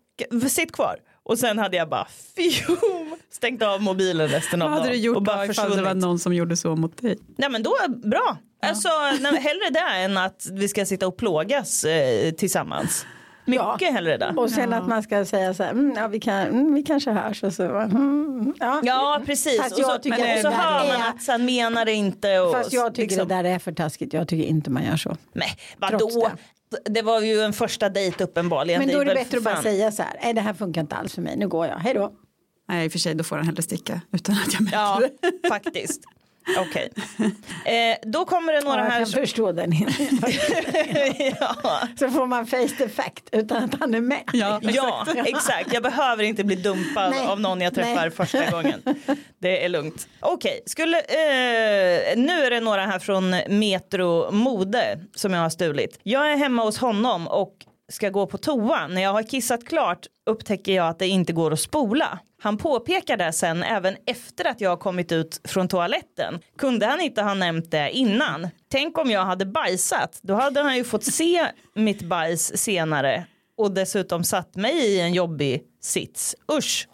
Sitt 0.50 0.72
kvar. 0.72 0.98
Och 1.24 1.40
sen 1.40 1.60
hade 1.60 1.78
jag 1.78 1.90
bara 1.90 2.08
fjum, 2.36 3.17
stängt 3.32 3.62
av 3.64 3.82
mobilen 3.82 4.28
resten 4.28 4.62
av 4.62 4.70
Vad 4.70 4.78
hade 4.80 4.90
dagen. 4.90 5.00
du 5.00 5.06
gjort 5.06 5.18
och 5.18 5.24
bara 5.24 5.46
då 5.46 5.52
ifall 5.52 5.76
det 5.76 5.82
var 5.82 5.94
någon 5.94 6.20
som 6.20 6.34
gjorde 6.34 6.58
så 6.58 6.76
mot 6.76 7.02
dig? 7.02 7.18
Nej 7.38 7.50
men 7.50 7.64
då, 7.64 7.76
bra. 8.04 8.38
Alltså 8.62 8.90
nej, 9.22 9.36
hellre 9.42 9.70
det 9.72 9.80
än 10.04 10.18
att 10.18 10.48
vi 10.52 10.68
ska 10.68 10.86
sitta 10.86 11.08
och 11.08 11.18
plågas 11.18 11.84
eh, 11.84 12.32
tillsammans. 12.32 13.06
Mycket 13.46 13.82
Ja. 13.82 13.92
hellre 13.92 14.18
det. 14.18 14.34
Och 14.38 14.50
sen 14.52 14.74
att 14.74 14.88
man 14.88 15.04
ska 15.04 15.26
säga 15.26 15.54
så 15.54 15.64
här, 15.64 15.72
mm, 15.72 15.94
ja, 15.98 16.08
vi, 16.08 16.20
kan, 16.20 16.36
mm, 16.42 16.74
vi 16.74 16.84
kanske 16.84 17.12
hörs 17.12 17.44
och 17.44 17.54
så. 17.54 17.64
Mm, 17.64 18.54
ja. 18.60 18.82
Ja 18.84 19.22
precis. 19.26 19.62
Fast 19.62 19.80
och 19.80 19.86
så, 19.86 19.98
tycker 19.98 20.18
men, 20.18 20.28
det 20.28 20.36
och 20.36 20.40
så 20.42 20.50
hör 20.50 20.88
man 20.88 21.02
är- 21.02 21.10
att 21.10 21.28
han 21.28 21.46
menar 21.46 21.86
det 21.86 21.94
inte. 21.94 22.40
Och, 22.40 22.52
Fast 22.52 22.74
jag 22.74 22.96
tycker 22.96 23.10
liksom, 23.10 23.28
det 23.28 23.36
där 23.36 23.44
är 23.44 23.60
för 23.60 23.72
taskigt. 23.72 24.14
Jag 24.14 24.28
tycker 24.28 24.44
inte 24.48 24.70
man 24.70 24.84
gör 24.86 24.98
så. 24.98 25.18
Trots 25.90 26.16
vadå? 26.16 26.30
det. 26.84 26.90
Det. 26.94 27.02
var 27.02 27.22
ju 27.22 27.42
en 27.42 27.54
första 27.54 27.90
dejt 27.90 28.24
uppenbarligen. 28.24 28.80
Men 28.80 28.90
då 28.96 29.02
är 29.02 29.06
det 29.06 29.14
väl 29.14 29.24
bättre 29.24 29.30
för 29.32 29.38
att 29.38 29.44
bara 29.44 29.62
säga 29.64 29.92
så 29.92 30.02
här, 30.04 30.20
nej 30.24 30.34
det 30.34 30.42
här 30.42 30.54
funkar 30.54 30.82
inte 30.82 30.96
alls 30.96 31.14
för 31.16 31.22
mig, 31.22 31.38
nu 31.38 31.48
går 31.48 31.68
jag, 31.68 31.76
hej 31.78 31.94
då. 31.94 32.12
Nej, 32.68 32.86
i 32.86 32.88
och 32.88 32.92
för 32.92 33.00
sig, 33.00 33.16
då 33.16 33.24
får 33.24 33.36
han 33.36 33.46
hellre 33.46 33.62
sticka 33.62 34.02
utan 34.12 34.36
att 34.36 34.54
jag 34.54 34.62
märker 34.62 34.78
Ja, 34.78 35.02
det. 35.42 35.48
faktiskt. 35.50 36.02
Okej. 36.60 36.90
Eh, 37.66 37.98
då 38.10 38.26
kommer 38.26 38.54
det 38.54 38.62
några 38.62 38.78
Ja, 38.78 38.84
jag 38.84 38.92
här. 38.92 39.00
kan 39.00 39.08
förstå 39.08 39.52
den. 39.52 39.72
ja. 41.40 41.80
så 42.00 42.10
får 42.10 42.26
man 42.28 42.48
face 42.48 42.68
the 42.78 42.90
fact 42.90 43.30
utan 43.32 43.64
att 43.64 43.80
han 43.80 43.94
är 43.96 44.02
med. 44.02 44.24
Ja, 44.34 44.60
ja, 44.64 45.06
exakt. 45.26 45.74
Jag 45.74 45.84
behöver 45.84 46.24
inte 46.24 46.44
bli 46.44 46.56
dumpad 46.56 47.10
Nej. 47.12 47.28
av 47.28 47.40
någon 47.40 47.62
jag 47.62 47.76
träffar 47.76 48.02
Nej. 48.02 48.12
första 48.12 48.52
gången. 48.52 48.82
Det 49.40 49.66
är 49.66 49.70
lugnt. 49.70 50.08
Okej, 50.20 50.60
skulle, 50.66 50.98
eh, 51.00 52.18
nu 52.18 52.32
är 52.46 52.50
det 52.50 52.60
några 52.60 52.86
här 52.86 53.00
från 53.00 53.30
Metro 53.60 54.32
Mode 54.32 55.00
som 55.16 55.34
jag 55.34 55.42
har 55.42 55.50
stulit. 55.50 56.00
Jag 56.04 56.32
är 56.32 56.36
hemma 56.38 56.64
hos 56.64 56.78
honom 56.78 57.28
och 57.28 57.54
ska 57.92 58.10
gå 58.10 58.28
på 58.28 58.38
toa. 58.38 58.88
När 58.88 59.02
jag 59.02 59.14
har 59.14 59.24
kissat 59.24 59.66
klart 59.66 60.08
upptäcker 60.30 60.76
jag 60.76 60.88
att 60.88 61.00
det 61.00 61.08
inte 61.08 61.34
går 61.34 61.54
att 61.54 61.60
spola. 61.60 62.20
Han 62.42 62.58
påpekar 62.58 63.18
det 63.18 63.34
sen 63.34 63.64
även 63.64 63.96
efter 64.06 64.46
att 64.48 64.62
jag 64.62 64.70
har 64.70 64.78
kommit 64.78 65.12
ut 65.12 65.42
från 65.44 65.68
toaletten. 65.68 66.40
Kunde 66.58 66.86
han 66.86 67.02
inte 67.02 67.22
ha 67.22 67.34
nämnt 67.34 67.72
det 67.72 67.92
innan? 67.92 68.48
Tänk 68.72 68.98
om 68.98 69.12
jag 69.12 69.26
hade 69.26 69.46
bajsat. 69.46 70.20
Då 70.22 70.34
hade 70.34 70.62
han 70.62 70.76
ju 70.76 70.84
fått 70.84 71.04
se 71.04 71.48
mitt 71.76 72.02
bajs 72.02 72.58
senare 72.58 73.26
och 73.58 73.72
dessutom 73.72 74.24
satt 74.24 74.56
mig 74.56 74.76
i 74.76 75.00
en 75.00 75.14
jobbig 75.14 75.64
sits. 75.82 76.36
Usch. 76.58 76.88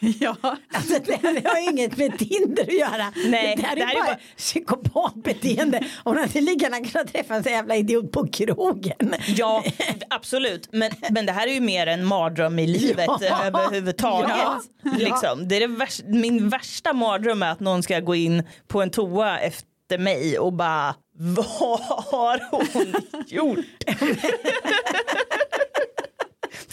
Ja, 0.20 0.36
Alltså, 0.72 0.98
det 1.06 1.48
har 1.48 1.70
inget 1.72 1.96
med 1.96 2.18
Tinder 2.18 2.62
att 2.62 2.72
göra. 2.72 3.12
Nej, 3.26 3.56
det 3.56 3.62
det 3.62 3.82
är 3.82 3.86
här 3.86 3.92
är 3.92 3.94
bara 3.94 4.04
bara- 4.06 4.18
psykopatbeteende. 4.36 5.84
Hon 6.04 6.16
hade 6.16 6.40
lika 6.40 6.64
gärna 6.64 6.88
kunnat 6.88 7.12
träffa 7.12 7.34
en 7.34 7.42
sån 7.42 7.52
jävla 7.52 7.76
idiot 7.76 8.12
på 8.12 8.28
krogen. 8.28 9.14
Ja, 9.26 9.64
absolut. 10.10 10.68
Men, 10.72 10.90
men 11.10 11.26
det 11.26 11.32
här 11.32 11.46
är 11.46 11.52
ju 11.52 11.60
mer 11.60 11.86
en 11.86 12.04
mardröm 12.04 12.58
i 12.58 12.66
livet 12.66 13.10
Ja. 13.20 13.44
överhuvudtaget. 13.44 14.30
Ja. 14.42 14.60
Liksom. 14.98 15.48
Det 15.48 15.56
är 15.56 15.60
det 15.60 15.66
värsta, 15.66 16.04
min 16.08 16.48
värsta 16.48 16.92
mardröm 16.92 17.42
är 17.42 17.50
att 17.52 17.60
någon 17.60 17.82
ska 17.82 18.00
gå 18.00 18.14
in 18.14 18.42
på 18.66 18.82
en 18.82 18.90
toa 18.90 19.38
efter 19.38 19.98
mig 19.98 20.38
och 20.38 20.52
bara 20.52 20.94
vad 21.20 21.80
har 21.80 22.40
hon 22.50 22.94
gjort? 23.26 23.58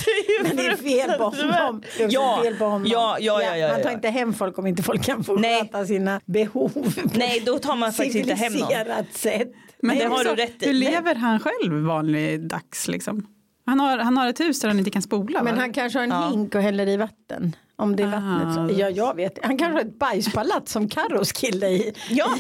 det 0.05 0.43
Men 0.47 0.55
det 0.57 0.65
är 0.65 0.75
fel 0.75 1.17
på 1.17 1.23
honom. 1.23 1.83
Ja, 2.09 2.39
fel 2.43 2.55
på 2.55 2.65
honom. 2.65 2.87
ja, 2.87 3.17
ja, 3.19 3.43
ja, 3.43 3.57
ja, 3.57 3.67
Man 3.67 3.81
tar 3.81 3.89
ja. 3.89 3.95
inte 3.95 4.09
hem 4.09 4.33
folk 4.33 4.57
om 4.57 4.67
inte 4.67 4.83
folk 4.83 5.03
kan 5.03 5.23
få 5.23 5.35
Nej. 5.35 5.59
sköta 5.61 5.85
sina 5.85 6.21
behov. 6.25 6.93
Nej, 7.13 7.43
då 7.45 7.59
tar 7.59 7.75
man 7.75 7.93
faktiskt 7.93 8.15
inte 8.15 8.33
hem 8.33 8.53
någon. 8.53 9.05
sätt. 9.11 9.51
men 9.79 9.97
det 9.97 10.05
har 10.05 10.17
så, 10.23 10.29
du 10.29 10.35
rätt 10.35 10.63
i. 10.63 10.65
Hur 10.65 10.73
lever 10.73 11.15
han 11.15 11.39
själv 11.39 11.85
vanlig 11.85 12.47
dags 12.47 12.87
liksom? 12.87 13.27
Han 13.65 13.79
har, 13.79 13.97
han 13.97 14.17
har 14.17 14.27
ett 14.27 14.39
hus 14.39 14.59
där 14.59 14.67
han 14.67 14.79
inte 14.79 14.91
kan 14.91 15.01
spola. 15.01 15.43
Men 15.43 15.55
va? 15.55 15.61
han 15.61 15.73
kanske 15.73 15.99
har 15.99 16.03
en 16.03 16.09
Ja. 16.09 16.29
hink 16.29 16.55
och 16.55 16.61
häller 16.61 16.87
i 16.87 16.97
vatten. 16.97 17.55
Om 17.77 17.95
det 17.95 18.03
är 18.03 18.07
vattnet. 18.07 18.57
Ah. 18.57 18.67
Så, 18.67 18.79
ja, 18.79 18.89
jag 18.89 19.15
vet. 19.15 19.39
Han 19.43 19.57
kanske 19.57 19.73
har 19.73 19.81
ett 19.81 19.99
bajspalats 19.99 20.71
som 20.71 20.89
Carros 20.89 21.31
kille 21.31 21.67
i. 21.67 21.93
Ja, 22.09 22.25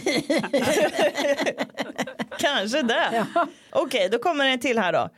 kanske 2.39 2.81
det. 2.81 3.25
Okej, 3.71 4.09
då 4.11 4.17
kommer 4.17 4.45
en 4.45 4.59
till 4.59 4.79
här 4.79 4.93
då. 4.93 5.09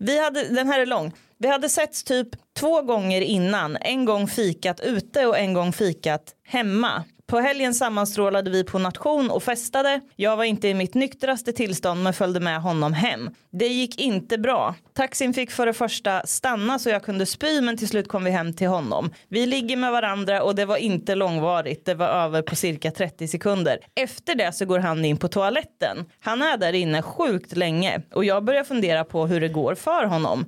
Vi 0.00 0.22
hade, 0.24 0.48
den 0.54 0.66
här 0.66 0.80
är 0.80 0.86
lång. 0.86 1.12
Vi 1.40 1.48
hade 1.48 1.68
setts 1.68 2.04
typ 2.04 2.28
två 2.56 2.82
gånger 2.82 3.20
innan. 3.20 3.76
En 3.76 4.04
gång 4.04 4.28
fikat 4.28 4.80
ute 4.80 5.26
och 5.26 5.38
en 5.38 5.52
gång 5.52 5.72
fikat 5.72 6.34
hemma. 6.46 7.04
På 7.26 7.38
helgen 7.38 7.74
sammanstrålade 7.74 8.50
vi 8.50 8.64
på 8.64 8.78
nation 8.78 9.30
och 9.30 9.42
festade. 9.42 10.00
Jag 10.16 10.36
var 10.36 10.44
inte 10.44 10.68
i 10.68 10.74
mitt 10.74 10.94
nyktraste 10.94 11.52
tillstånd 11.52 12.02
men 12.02 12.12
följde 12.12 12.40
med 12.40 12.62
honom 12.62 12.92
hem. 12.92 13.30
Det 13.50 13.66
gick 13.66 14.00
inte 14.00 14.38
bra. 14.38 14.74
Taxin 14.94 15.34
fick 15.34 15.50
för 15.50 15.66
det 15.66 15.72
första 15.72 16.26
stanna 16.26 16.78
så 16.78 16.88
jag 16.90 17.02
kunde 17.04 17.26
spy 17.26 17.60
men 17.60 17.76
till 17.76 17.88
slut 17.88 18.08
kom 18.08 18.24
vi 18.24 18.30
hem 18.30 18.52
till 18.52 18.68
honom. 18.68 19.10
Vi 19.28 19.46
ligger 19.46 19.76
med 19.76 19.92
varandra 19.92 20.42
och 20.42 20.54
det 20.54 20.64
var 20.64 20.76
inte 20.76 21.14
långvarigt. 21.14 21.84
Det 21.84 21.94
var 21.94 22.08
över 22.08 22.42
på 22.42 22.56
cirka 22.56 22.90
30 22.90 23.28
sekunder. 23.28 23.78
Efter 23.94 24.34
det 24.34 24.52
så 24.52 24.64
går 24.64 24.78
han 24.78 25.04
in 25.04 25.16
på 25.16 25.28
toaletten. 25.28 26.04
Han 26.20 26.42
är 26.42 26.56
där 26.56 26.72
inne 26.72 27.02
sjukt 27.02 27.56
länge 27.56 28.02
och 28.14 28.24
jag 28.24 28.44
börjar 28.44 28.64
fundera 28.64 29.04
på 29.04 29.26
hur 29.26 29.40
det 29.40 29.48
går 29.48 29.74
för 29.74 30.04
honom. 30.04 30.46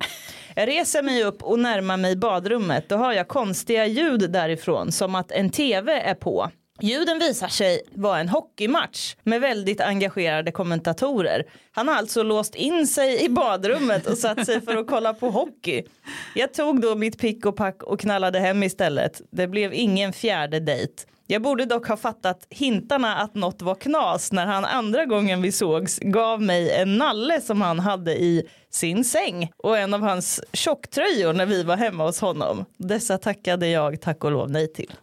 Jag 0.55 0.67
reser 0.67 1.03
mig 1.03 1.23
upp 1.23 1.43
och 1.43 1.59
närmar 1.59 1.97
mig 1.97 2.15
badrummet. 2.15 2.89
Då 2.89 2.97
hör 2.97 3.11
jag 3.11 3.27
konstiga 3.27 3.85
ljud 3.85 4.31
därifrån 4.31 4.91
som 4.91 5.15
att 5.15 5.31
en 5.31 5.49
tv 5.49 5.93
är 6.01 6.15
på. 6.15 6.51
Ljuden 6.81 7.19
visar 7.19 7.47
sig 7.47 7.81
vara 7.93 8.19
en 8.19 8.29
hockeymatch 8.29 9.15
med 9.23 9.41
väldigt 9.41 9.81
engagerade 9.81 10.51
kommentatorer. 10.51 11.45
Han 11.71 11.87
har 11.87 11.95
alltså 11.95 12.23
låst 12.23 12.55
in 12.55 12.87
sig 12.87 13.25
i 13.25 13.29
badrummet 13.29 14.07
och 14.07 14.17
satt 14.17 14.45
sig 14.45 14.61
för 14.61 14.77
att 14.77 14.87
kolla 14.87 15.13
på 15.13 15.29
hockey. 15.29 15.83
Jag 16.35 16.53
tog 16.53 16.81
då 16.81 16.95
mitt 16.95 17.19
pick 17.19 17.45
och 17.45 17.55
pack 17.55 17.83
och 17.83 17.99
knallade 17.99 18.39
hem 18.39 18.63
istället. 18.63 19.21
Det 19.31 19.47
blev 19.47 19.73
ingen 19.73 20.13
fjärde 20.13 20.59
dejt. 20.59 20.93
Jag 21.31 21.41
borde 21.41 21.65
dock 21.65 21.87
ha 21.87 21.97
fattat 21.97 22.47
hintarna 22.49 23.15
att 23.15 23.35
något 23.35 23.61
var 23.61 23.75
knas 23.75 24.31
när 24.31 24.45
han 24.45 24.65
andra 24.65 25.05
gången 25.05 25.41
vi 25.41 25.51
sågs 25.51 25.99
gav 25.99 26.41
mig 26.41 26.71
en 26.71 26.97
nalle 26.97 27.41
som 27.41 27.61
han 27.61 27.79
hade 27.79 28.21
i 28.21 28.49
sin 28.69 29.03
säng 29.03 29.51
och 29.57 29.77
en 29.77 29.93
av 29.93 30.01
hans 30.01 30.41
tjocktröjor 30.53 31.33
när 31.33 31.45
vi 31.45 31.63
var 31.63 31.77
hemma 31.77 32.05
hos 32.05 32.21
honom. 32.21 32.65
Dessa 32.77 33.17
tackade 33.17 33.67
jag 33.67 34.01
tack 34.01 34.23
och 34.23 34.31
lov 34.31 34.51
nej 34.51 34.73
till. 34.73 34.93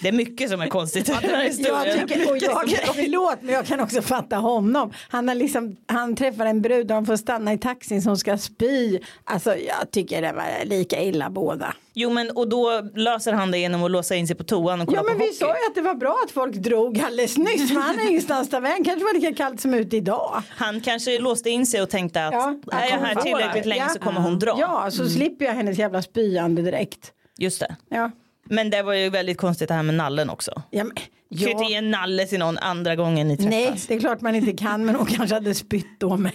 Det 0.00 0.08
är 0.08 0.12
mycket 0.12 0.50
som 0.50 0.60
är 0.60 0.66
konstigt 0.68 1.08
i 1.08 1.12
den 1.12 1.30
här 1.30 1.38
Jag 1.42 1.44
historien. 1.44 2.08
tycker, 2.08 2.30
och 2.30 2.36
jag, 2.38 2.94
förlåt 2.94 3.36
men 3.40 3.54
jag 3.54 3.66
kan 3.66 3.80
också 3.80 4.02
fatta 4.02 4.36
honom. 4.36 4.92
Han, 5.08 5.28
har 5.28 5.34
liksom, 5.34 5.76
han 5.86 6.16
träffar 6.16 6.46
en 6.46 6.62
brud 6.62 6.80
och 6.80 6.86
de 6.86 7.06
får 7.06 7.16
stanna 7.16 7.52
i 7.52 7.58
taxin 7.58 8.02
som 8.02 8.16
ska 8.16 8.38
spy. 8.38 8.98
Alltså 9.24 9.56
jag 9.56 9.90
tycker 9.90 10.22
det 10.22 10.32
var 10.32 10.64
lika 10.64 11.02
illa 11.02 11.30
båda. 11.30 11.74
Jo 11.94 12.10
men 12.10 12.30
och 12.30 12.48
då 12.48 12.80
löser 12.94 13.32
han 13.32 13.50
det 13.50 13.58
genom 13.58 13.84
att 13.84 13.90
låsa 13.90 14.14
in 14.14 14.26
sig 14.26 14.36
på 14.36 14.44
toan 14.44 14.80
och 14.80 14.86
kolla 14.86 14.98
Ja 14.98 15.02
men 15.02 15.12
på 15.12 15.18
vi 15.18 15.24
hockey. 15.26 15.36
sa 15.38 15.46
ju 15.46 15.66
att 15.68 15.74
det 15.74 15.80
var 15.82 15.94
bra 15.94 16.16
att 16.24 16.30
folk 16.30 16.54
drog 16.54 17.00
alldeles 17.00 17.36
nyss. 17.38 17.72
För 17.72 17.80
han 17.80 17.98
är 17.98 18.08
ingenstans 18.08 18.50
där 18.50 18.60
vägen. 18.60 18.84
kanske 18.84 19.04
var 19.04 19.14
lika 19.14 19.34
kallt 19.34 19.60
som 19.60 19.74
ute 19.74 19.96
idag. 19.96 20.42
Han 20.50 20.80
kanske 20.80 21.18
låste 21.18 21.50
in 21.50 21.66
sig 21.66 21.82
och 21.82 21.90
tänkte 21.90 22.26
att 22.26 22.32
Ja, 22.34 22.54
är 22.72 22.90
jag 22.90 22.98
här 22.98 23.14
tillräckligt 23.14 23.66
länge 23.66 23.84
det. 23.84 23.90
så 23.90 23.98
kommer 23.98 24.20
hon 24.20 24.38
dra. 24.38 24.56
Ja 24.60 24.90
så 24.90 25.08
slipper 25.08 25.44
jag 25.44 25.52
hennes 25.52 25.78
jävla 25.78 26.02
spyande 26.02 26.62
direkt. 26.62 27.12
Just 27.38 27.60
det. 27.60 27.76
Ja. 27.88 28.10
Men 28.48 28.70
det 28.70 28.82
var 28.82 28.94
ju 28.94 29.10
väldigt 29.10 29.38
konstigt 29.38 29.68
det 29.68 29.74
här 29.74 29.82
med 29.82 29.94
nallen 29.94 30.30
också. 30.30 30.62
Ja, 30.70 30.84
men, 30.84 30.94
Du 31.28 31.38
kan 31.38 31.46
ju 31.46 31.52
inte 31.52 31.64
ge 31.64 31.72
ja. 31.72 31.78
en 31.78 31.90
nalle 31.90 32.26
till 32.26 32.38
någon 32.38 32.58
andra 32.58 32.96
gången 32.96 33.28
ni 33.28 33.36
träffas. 33.36 33.50
Nej 33.50 33.80
det 33.88 33.94
är 33.94 34.00
klart 34.00 34.20
man 34.20 34.34
inte 34.34 34.52
kan 34.52 34.84
men 34.84 34.94
hon 34.94 35.06
kanske 35.06 35.34
hade 35.34 35.54
spytt 35.54 36.00
då 36.00 36.16
med. 36.16 36.32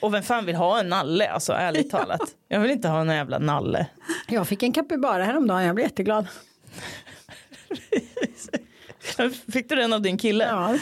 Och 0.00 0.14
vem 0.14 0.22
fan 0.22 0.46
vill 0.46 0.56
ha 0.56 0.80
en 0.80 0.88
nalle 0.88 1.28
alltså 1.28 1.52
ärligt 1.52 1.90
talat. 1.90 2.20
Jag 2.48 2.60
vill 2.60 2.70
inte 2.70 2.88
ha 2.88 3.00
en 3.00 3.08
jävla 3.08 3.38
nalle. 3.38 3.86
Jag 4.28 4.48
fick 4.48 4.62
en 4.62 4.72
capybara 4.72 5.24
häromdagen 5.24 5.64
jag 5.64 5.74
blev 5.74 5.86
jätteglad. 5.86 6.26
Fick 9.52 9.68
du 9.68 9.74
den 9.76 9.92
av 9.92 10.02
din 10.02 10.18
kille? 10.18 10.44
Ja 10.44 10.78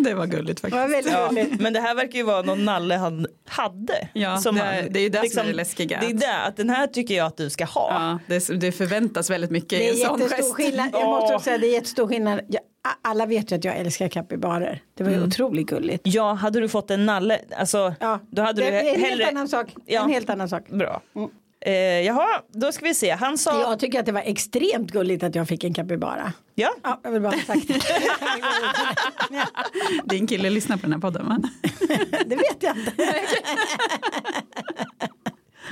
det 0.00 0.14
var 0.14 0.26
gulligt 0.26 0.62
Det 0.62 0.70
faktiskt. 0.70 1.12
var 1.12 1.28
väldigt 1.28 1.48
Ja, 1.52 1.58
men 1.62 1.72
det 1.72 1.80
här 1.80 1.94
verkar 1.94 2.18
ju 2.18 2.22
vara 2.22 2.42
någon 2.42 2.64
nalle 2.64 2.94
han 2.94 3.26
hade. 3.48 4.08
Ja, 4.12 4.36
som 4.38 4.54
det- 4.54 4.60
han, 4.62 4.74
liksom- 4.74 4.92
det 4.92 4.98
är 4.98 5.02
ju 5.02 5.08
det 5.08 5.30
som 5.30 5.42
är 5.42 5.46
det 5.46 5.52
läskiga. 5.52 6.00
Det 6.00 6.06
är 6.06 6.14
det, 6.14 6.36
att 6.46 6.56
den 6.56 6.70
här 6.70 6.86
tycker 6.86 7.14
jag 7.14 7.26
att 7.26 7.36
du 7.36 7.50
ska 7.50 7.64
ha. 7.64 8.18
Ja, 8.28 8.34
det, 8.34 8.60
det 8.60 8.72
förväntas 8.72 9.30
väldigt 9.30 9.50
mycket 9.50 9.68
Det 9.68 9.84
i 9.84 9.88
är 9.88 9.90
en 10.12 10.18
sån 10.18 10.28
gest. 10.28 10.54
skillnad. 10.54 10.88
Jag 10.92 11.06
måste 11.06 11.34
också 11.34 11.44
säga 11.44 11.58
det 11.58 11.66
är 11.66 11.72
jättestor 11.72 12.08
skillnad. 12.08 12.40
Jag, 12.48 12.62
alla 13.02 13.26
vet 13.26 13.52
ju 13.52 13.56
att 13.56 13.64
jag 13.64 13.76
älskar 13.76 14.08
capybarer. 14.08 14.82
Det 14.94 15.04
var 15.04 15.10
ju 15.10 15.22
otroligt 15.24 15.66
gulligt. 15.66 16.02
Ja, 16.06 16.32
hade 16.32 16.60
du 16.60 16.68
fått 16.68 16.90
en 16.90 17.06
nalle, 17.06 17.40
alltså 17.58 17.94
Ja, 18.00 18.20
då 18.30 18.42
hade 18.42 18.62
det 18.62 18.70
du 18.70 18.76
är 18.76 18.94
en 18.94 19.00
hellre... 19.00 19.24
helt 19.24 19.32
annan 19.36 19.48
sak. 19.48 19.74
Ja. 19.86 20.04
En 20.04 20.10
helt 20.10 20.30
annan 20.30 20.48
sak. 20.48 20.68
Bra. 20.68 21.02
Eh, 21.64 21.72
jaha, 22.00 22.42
då 22.48 22.72
ska 22.72 22.84
vi 22.84 22.94
se. 22.94 23.10
Han 23.10 23.38
sa... 23.38 23.60
Jag 23.60 23.78
tycker 23.78 24.00
att 24.00 24.06
det 24.06 24.12
var 24.12 24.20
extremt 24.20 24.90
gulligt 24.90 25.22
att 25.22 25.34
jag 25.34 25.48
fick 25.48 25.64
en 25.64 25.74
capybara. 25.74 26.32
Ja. 26.54 26.74
Ja, 26.82 27.00
jag 27.04 27.10
vill 27.10 27.22
bara 27.22 27.34
ha 27.34 27.42
sagt 27.42 27.68
det. 27.68 27.80
Din 30.14 30.26
kille 30.26 30.50
lyssnar 30.50 30.76
på 30.76 30.82
den 30.82 30.92
här 30.92 31.00
podden 31.00 31.28
va? 31.28 31.38
det 32.26 32.36
vet 32.36 32.62
jag 32.62 32.76
inte. 32.76 32.92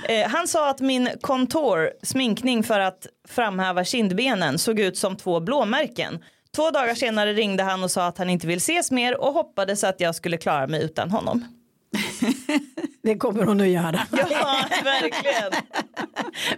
Eh, 0.08 0.28
han 0.28 0.49
sa 0.49 0.70
att 0.70 0.80
min 0.80 1.08
kontor, 1.20 1.90
sminkning 2.02 2.62
för 2.62 2.80
att 2.80 3.06
framhäva 3.28 3.84
kindbenen, 3.84 4.58
såg 4.58 4.80
ut 4.80 4.96
som 4.96 5.16
två 5.16 5.40
blåmärken. 5.40 6.25
Två 6.56 6.70
dagar 6.70 6.94
senare 6.94 7.32
ringde 7.32 7.62
han 7.62 7.84
och 7.84 7.90
sa 7.90 8.06
att 8.06 8.18
han 8.18 8.30
inte 8.30 8.46
vill 8.46 8.56
ses 8.56 8.90
mer 8.90 9.20
och 9.20 9.32
hoppades 9.32 9.84
att 9.84 10.00
jag 10.00 10.14
skulle 10.14 10.37
klara 10.37 10.66
mig 10.66 10.82
utan 10.84 11.11
honom. 11.11 11.62
Det 13.02 13.16
kommer 13.18 13.44
hon 13.46 13.61
att 13.61 13.68
göra. 13.68 14.00
Ja, 14.30 14.64
verkligen. 14.84 15.52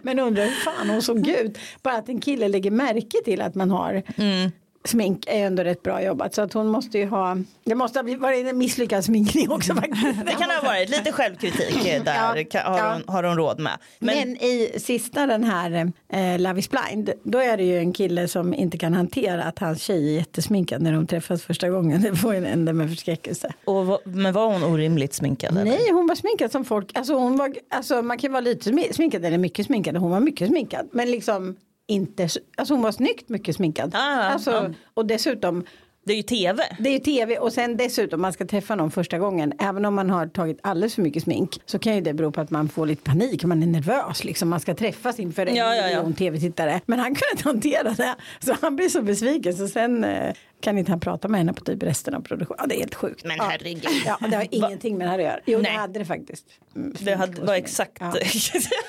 Men 0.02 0.18
undrar 0.18 0.44
hur 0.44 0.50
fan 0.52 0.90
hon 0.90 1.02
såg 1.02 1.28
ut. 1.28 1.58
Bara 1.82 1.96
att 1.96 2.08
en 2.08 2.20
kille 2.20 2.48
lägger 2.48 2.70
märke 2.70 3.24
till 3.24 3.40
att 3.42 3.54
man 3.54 3.70
har 3.70 4.02
Mm. 4.16 4.50
Smink 4.88 5.24
är 5.26 5.46
ändå 5.46 5.62
rätt 5.64 5.82
bra 5.82 6.02
jobbat. 6.02 6.34
Så 6.34 6.42
att 6.42 6.52
hon 6.52 6.66
måste 6.68 6.98
ju 6.98 7.06
ha, 7.06 7.36
det 7.64 7.74
måste 7.74 7.98
ha 7.98 8.16
varit 8.18 8.46
en 8.46 8.58
misslyckad 8.58 9.04
sminkning 9.04 9.50
också 9.50 9.74
faktiskt. 9.74 10.02
Det 10.26 10.32
kan 10.32 10.50
ha 10.50 10.60
varit 10.64 10.88
lite 10.90 11.12
självkritik 11.12 11.86
eh, 11.86 12.02
där, 12.02 12.14
Ja, 12.14 12.60
har, 12.70 12.78
ja. 12.78 12.92
hon, 12.92 13.14
har 13.14 13.22
hon 13.24 13.36
råd 13.36 13.60
med. 13.60 13.72
Men, 13.98 14.16
Men, 14.18 14.36
i 14.36 14.70
sista 14.78 15.26
den 15.26 15.44
här 15.44 15.92
eh, 16.12 16.38
Love 16.38 16.58
is 16.60 16.70
blind, 16.70 17.10
då 17.22 17.38
är 17.38 17.56
det 17.56 17.64
ju 17.64 17.78
en 17.78 17.92
kille 17.92 18.28
som 18.28 18.54
inte 18.54 18.78
kan 18.78 18.94
hantera 18.94 19.42
att 19.44 19.58
hans 19.58 19.82
tjej 19.82 20.08
är 20.14 20.18
jättesminkad 20.18 20.82
när 20.82 20.92
de 20.92 21.06
träffas 21.06 21.42
första 21.42 21.68
gången. 21.68 22.02
Det 22.02 22.16
får 22.16 22.34
en 22.34 22.46
ände 22.46 22.72
med 22.72 22.88
förskräckelse. 22.88 23.52
och, 23.64 24.00
men 24.04 24.32
var 24.32 24.46
hon 24.52 24.64
orimligt 24.64 25.14
sminkad? 25.14 25.50
eller? 25.50 25.64
Nej, 25.64 25.90
hon 25.92 26.06
var 26.06 26.14
sminkad 26.14 26.52
som 26.52 26.64
folk, 26.64 26.90
alltså 26.94 27.14
hon 27.14 27.36
var, 27.36 27.54
alltså 27.70 28.02
man 28.02 28.18
kan 28.18 28.32
vara 28.32 28.40
lite 28.40 28.70
smi- 28.70 28.92
sminkad 28.92 29.24
eller 29.24 29.38
mycket 29.38 29.66
sminkad, 29.66 29.96
hon 29.96 30.10
var 30.10 30.20
mycket 30.20 30.48
sminkad. 30.48 30.88
Men 30.92 31.10
liksom 31.10 31.56
inte, 31.86 32.28
så- 32.28 32.40
alltså 32.56 32.74
hon 32.74 32.82
var 32.82 32.92
snyggt 32.92 33.28
mycket 33.28 33.56
sminkad. 33.56 33.94
Ah, 33.94 33.98
alltså, 34.22 34.50
ja. 34.50 34.70
Och 34.94 35.06
dessutom, 35.06 35.64
Det 36.06 36.12
är 36.12 36.16
ju 36.16 36.22
tv. 36.22 36.62
det 36.78 36.88
är 36.88 36.92
ju 36.92 36.98
tv 36.98 37.38
och 37.38 37.52
sen 37.52 37.76
dessutom 37.76 38.20
man 38.22 38.32
ska 38.32 38.44
träffa 38.46 38.74
någon 38.74 38.90
första 38.90 39.18
gången. 39.18 39.52
Även 39.58 39.84
om 39.84 39.94
man 39.94 40.10
har 40.10 40.26
tagit 40.26 40.58
alldeles 40.62 40.94
för 40.94 41.02
mycket 41.02 41.22
smink 41.22 41.60
så 41.66 41.78
kan 41.78 41.94
ju 41.94 42.00
det 42.00 42.14
bero 42.14 42.32
på 42.32 42.40
att 42.40 42.50
man 42.50 42.68
får 42.68 42.86
lite 42.86 43.02
panik, 43.02 43.44
man 43.44 43.62
är 43.62 43.66
nervös 43.66 44.24
liksom. 44.24 44.48
Man 44.48 44.60
ska 44.60 44.74
träffas 44.74 45.20
inför 45.20 45.46
en 45.46 45.54
Ja, 45.56 45.74
ja, 45.76 45.82
ja. 45.82 45.86
miljon 45.86 46.14
tv-tittare. 46.14 46.80
Men 46.86 46.98
han 46.98 47.14
kunde 47.14 47.30
inte 47.32 47.48
hantera 47.48 47.90
det. 47.94 48.14
Så 48.40 48.56
han 48.60 48.76
blir 48.76 48.88
så 48.88 49.02
besviken 49.02 49.54
så 49.54 49.68
sen 49.68 50.04
eh, 50.04 50.34
kan 50.60 50.78
inte 50.78 50.92
han 50.92 51.00
prata 51.00 51.28
med 51.28 51.40
henne 51.40 51.52
på 51.52 51.64
typ 51.64 51.82
resten 51.82 52.14
av 52.14 52.20
produktionen. 52.20 52.58
Ja, 52.60 52.66
det 52.66 52.74
är 52.74 52.78
helt 52.78 52.94
sjukt. 52.94 53.24
Men 53.24 53.40
herregud. 53.40 53.84
Ja, 54.06 54.18
det 54.30 54.36
har 54.36 54.46
ingenting 54.50 54.98
med 54.98 55.06
det 55.06 55.10
här 55.10 55.18
att 55.18 55.24
göra. 55.24 55.40
Jo, 55.46 55.58
Nej. 55.58 55.72
det 55.72 55.78
hade 55.78 55.98
det 55.98 56.04
faktiskt. 56.04 56.44
Mm, 56.76 56.94
Det 57.00 57.14
hade, 57.14 57.40
var 57.42 57.54
exakt, 57.54 57.98
det 57.98 58.04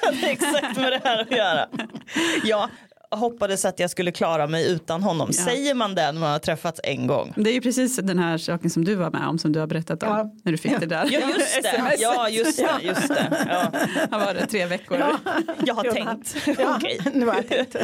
hade 0.01 0.27
exakt 0.27 0.77
med 0.77 0.91
det 0.91 1.01
här 1.03 1.21
att 1.21 1.31
göra. 1.31 1.67
Ja, 2.43 2.69
hoppades 3.15 3.65
att 3.65 3.79
jag 3.79 3.89
skulle 3.89 4.11
klara 4.11 4.47
mig 4.47 4.71
utan 4.71 5.03
honom. 5.03 5.29
Ja. 5.31 5.43
Säger 5.43 5.73
man 5.73 5.95
det 5.95 6.11
när 6.11 6.19
man 6.19 6.31
har 6.31 6.39
träffats 6.39 6.81
en 6.83 7.07
gång? 7.07 7.33
Det 7.35 7.49
är 7.49 7.53
ju 7.53 7.61
precis 7.61 7.95
den 7.95 8.19
här 8.19 8.37
saken 8.37 8.69
som 8.69 8.85
du 8.85 8.95
var 8.95 9.11
med 9.11 9.27
om 9.27 9.39
som 9.39 9.51
du 9.51 9.59
har 9.59 9.67
berättat 9.67 10.03
om. 10.03 10.09
Ja. 10.09 10.31
När 10.43 10.51
du 10.51 10.57
fick 10.57 10.79
det 10.79 10.85
där. 10.85 11.05
Ja 11.11 11.19
just 11.29 11.61
det, 11.63 11.95
ja 11.99 12.29
just 12.29 12.57
det, 12.57 12.69
just 12.81 13.07
det. 13.07 13.47
Ja. 13.49 13.71
Han 14.11 14.21
var 14.21 14.33
det 14.33 14.45
tre 14.47 14.65
veckor. 14.65 14.97
Ja. 14.97 15.17
Jag 15.65 15.73
har 15.75 15.83
tänkt. 15.83 16.35
Ja, 16.59 16.75
Okej. 16.77 16.99
nu 17.13 17.25
har 17.25 17.35
jag 17.35 17.47
tänkt. 17.49 17.75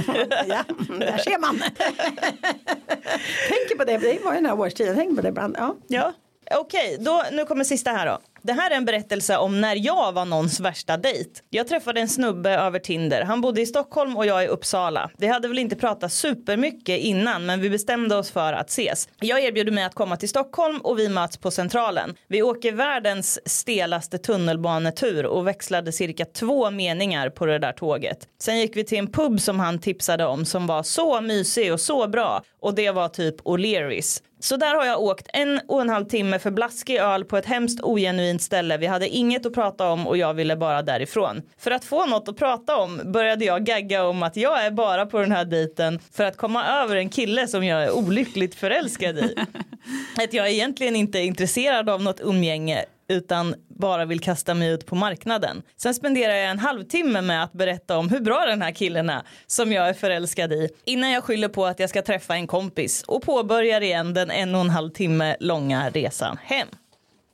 Ja, 0.47 0.63
där 0.99 1.17
ser 1.17 1.39
man. 1.39 1.59
Tänker 3.49 3.77
på 3.77 3.83
det, 3.83 3.97
det 3.97 4.19
var 4.23 4.31
ju 4.31 4.35
den 4.37 4.45
här 4.45 4.59
årstiden, 4.59 4.95
tänk 4.95 5.15
på 5.15 5.21
det 5.21 5.29
ibland. 5.29 5.55
Ja. 5.59 5.75
Ja. 5.87 6.13
Okej, 6.55 6.97
då, 6.99 7.23
nu 7.31 7.45
kommer 7.45 7.63
sista 7.63 7.91
här 7.91 8.05
då. 8.05 8.19
Det 8.43 8.53
här 8.53 8.71
är 8.71 8.75
en 8.75 8.85
berättelse 8.85 9.37
om 9.37 9.61
när 9.61 9.75
jag 9.75 10.11
var 10.11 10.25
någons 10.25 10.59
värsta 10.59 10.97
dejt. 10.97 11.29
Jag 11.49 11.67
träffade 11.67 12.01
en 12.01 12.07
snubbe 12.07 12.49
över 12.49 12.79
Tinder. 12.79 13.23
Han 13.23 13.41
bodde 13.41 13.61
i 13.61 13.65
Stockholm 13.65 14.17
och 14.17 14.25
jag 14.25 14.43
i 14.43 14.47
Uppsala. 14.47 15.11
Vi 15.17 15.27
hade 15.27 15.47
väl 15.47 15.59
inte 15.59 15.75
pratat 15.75 16.13
supermycket 16.13 16.99
innan 16.99 17.45
men 17.45 17.61
vi 17.61 17.69
bestämde 17.69 18.15
oss 18.15 18.31
för 18.31 18.53
att 18.53 18.69
ses. 18.69 19.09
Jag 19.19 19.43
erbjuder 19.43 19.71
mig 19.71 19.83
att 19.83 19.95
komma 19.95 20.17
till 20.17 20.29
Stockholm 20.29 20.81
och 20.81 20.99
vi 20.99 21.09
möts 21.09 21.37
på 21.37 21.51
Centralen. 21.51 22.15
Vi 22.27 22.41
åker 22.41 22.71
världens 22.71 23.39
stelaste 23.45 24.17
tunnelbanetur 24.17 25.25
och 25.25 25.47
växlade 25.47 25.91
cirka 25.91 26.25
två 26.25 26.71
meningar 26.71 27.29
på 27.29 27.45
det 27.45 27.59
där 27.59 27.73
tåget. 27.73 28.27
Sen 28.39 28.59
gick 28.59 28.77
vi 28.77 28.83
till 28.83 28.97
en 28.97 29.11
pub 29.11 29.41
som 29.41 29.59
han 29.59 29.79
tipsade 29.79 30.25
om 30.25 30.45
som 30.45 30.67
var 30.67 30.83
så 30.83 31.21
mysig 31.21 31.73
och 31.73 31.79
så 31.79 32.07
bra 32.07 32.43
och 32.61 32.75
det 32.75 32.91
var 32.91 33.07
typ 33.07 33.41
O'Learys. 33.41 34.21
Så 34.43 34.57
där 34.57 34.75
har 34.75 34.85
jag 34.85 35.01
åkt 35.01 35.27
en 35.33 35.61
och 35.67 35.81
en 35.81 35.89
halv 35.89 36.05
timme 36.05 36.39
för 36.39 36.51
blaskig 36.51 36.95
öl 36.95 37.25
på 37.25 37.37
ett 37.37 37.45
hemskt 37.45 37.81
ogenuint 37.81 38.41
ställe. 38.41 38.77
Vi 38.77 38.85
hade 38.85 39.07
inget 39.07 39.45
att 39.45 39.53
prata 39.53 39.89
om 39.89 40.07
och 40.07 40.17
jag 40.17 40.33
ville 40.33 40.55
bara 40.55 40.81
därifrån. 40.81 41.41
För 41.57 41.71
att 41.71 41.85
få 41.85 42.05
något 42.05 42.27
att 42.27 42.37
prata 42.37 42.77
om 42.77 43.01
började 43.05 43.45
jag 43.45 43.65
gagga 43.65 44.05
om 44.05 44.23
att 44.23 44.37
jag 44.37 44.65
är 44.65 44.71
bara 44.71 45.05
på 45.05 45.19
den 45.19 45.31
här 45.31 45.45
dejten 45.45 45.99
för 46.11 46.23
att 46.23 46.37
komma 46.37 46.65
över 46.65 46.95
en 46.95 47.09
kille 47.09 47.47
som 47.47 47.63
jag 47.63 47.83
är 47.83 47.91
olyckligt 47.91 48.55
förälskad 48.55 49.17
i. 49.17 49.35
att 50.23 50.33
jag 50.33 50.49
egentligen 50.51 50.95
inte 50.95 51.19
är 51.19 51.23
intresserad 51.23 51.89
av 51.89 52.03
något 52.03 52.21
umgänge 52.21 52.85
utan 53.11 53.55
bara 53.67 54.05
vill 54.05 54.19
kasta 54.19 54.53
mig 54.53 54.69
ut 54.69 54.85
på 54.85 54.95
marknaden. 54.95 55.61
Sen 55.77 55.93
spenderar 55.93 56.33
jag 56.33 56.49
en 56.49 56.59
halvtimme 56.59 57.21
med 57.21 57.43
att 57.43 57.53
berätta 57.53 57.97
om 57.97 58.09
hur 58.09 58.19
bra 58.19 58.45
den 58.45 58.61
här 58.61 58.71
killen 58.71 59.09
är 59.09 59.21
som 59.47 59.71
jag 59.71 59.89
är 59.89 59.93
förälskad 59.93 60.53
i 60.53 60.69
innan 60.85 61.11
jag 61.11 61.23
skyller 61.23 61.47
på 61.47 61.65
att 61.65 61.79
jag 61.79 61.89
ska 61.89 62.01
träffa 62.01 62.35
en 62.35 62.47
kompis 62.47 63.03
och 63.07 63.21
påbörjar 63.21 63.81
igen 63.81 64.13
den 64.13 64.31
en 64.31 64.55
och 64.55 64.61
en 64.61 64.69
halv 64.69 64.89
timme 64.89 65.35
långa 65.39 65.89
resan 65.89 66.37
hem. 66.43 66.67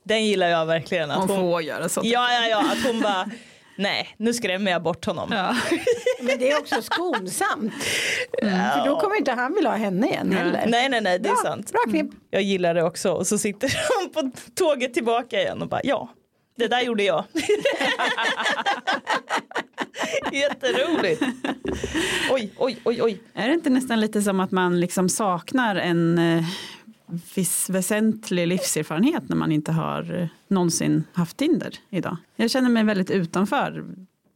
Den 0.04 0.26
gillar 0.26 0.48
jag 0.48 0.66
verkligen. 0.66 1.10
Att 1.10 1.18
Hon 1.18 1.28
hon, 1.28 1.38
får 1.40 1.62
göra 1.62 1.88
sånt. 1.88 2.06
ja, 2.06 2.28
ja, 2.32 2.48
ja, 2.48 2.72
att 2.72 2.86
hon 2.92 3.00
bara 3.00 3.30
nej, 3.78 4.14
nu 4.16 4.34
skrämmer 4.34 4.70
jag 4.70 4.82
bort 4.82 5.04
honom. 5.04 5.28
Ja. 5.32 5.56
Men 6.20 6.38
det 6.38 6.50
är 6.50 6.58
också 6.58 6.82
skonsamt. 6.82 7.74
För 8.42 8.86
då 8.86 9.00
kommer 9.00 9.16
inte 9.16 9.32
han 9.32 9.54
vilja 9.54 9.70
ha 9.70 9.76
henne 9.76 10.06
igen 10.08 10.32
heller. 10.32 10.64
Nej, 10.66 10.88
nej, 10.88 11.00
nej, 11.00 11.18
det 11.18 11.28
är 11.28 11.32
Bra, 11.32 11.42
sant. 11.42 11.72
Bra 11.72 11.80
knep. 11.88 12.06
Jag 12.30 12.42
gillar 12.42 12.74
det 12.74 12.82
också 12.82 13.12
och 13.12 13.26
så 13.26 13.38
sitter 13.38 13.70
hon 14.00 14.10
på 14.12 14.30
tåget 14.54 14.94
tillbaka 14.94 15.40
igen 15.40 15.62
och 15.62 15.68
bara 15.68 15.80
ja, 15.84 16.08
det 16.56 16.68
där 16.68 16.82
gjorde 16.82 17.02
jag. 17.02 17.24
Jätteroligt. 20.32 21.22
Oj, 22.30 22.52
oj, 22.56 22.78
oj, 22.84 23.02
oj. 23.02 23.20
Är 23.34 23.48
det 23.48 23.54
inte 23.54 23.70
nästan 23.70 24.00
lite 24.00 24.22
som 24.22 24.40
att 24.40 24.50
man 24.50 24.80
liksom 24.80 25.08
saknar 25.08 25.76
en 25.76 26.18
eh, 26.18 26.44
viss 27.34 27.70
väsentlig 27.70 28.46
livserfarenhet 28.48 29.28
när 29.28 29.36
man 29.36 29.52
inte 29.52 29.72
har 29.72 30.20
eh, 30.20 30.28
någonsin 30.48 31.04
haft 31.12 31.36
Tinder 31.36 31.74
idag? 31.90 32.16
Jag 32.36 32.50
känner 32.50 32.68
mig 32.70 32.84
väldigt 32.84 33.10
utanför 33.10 33.84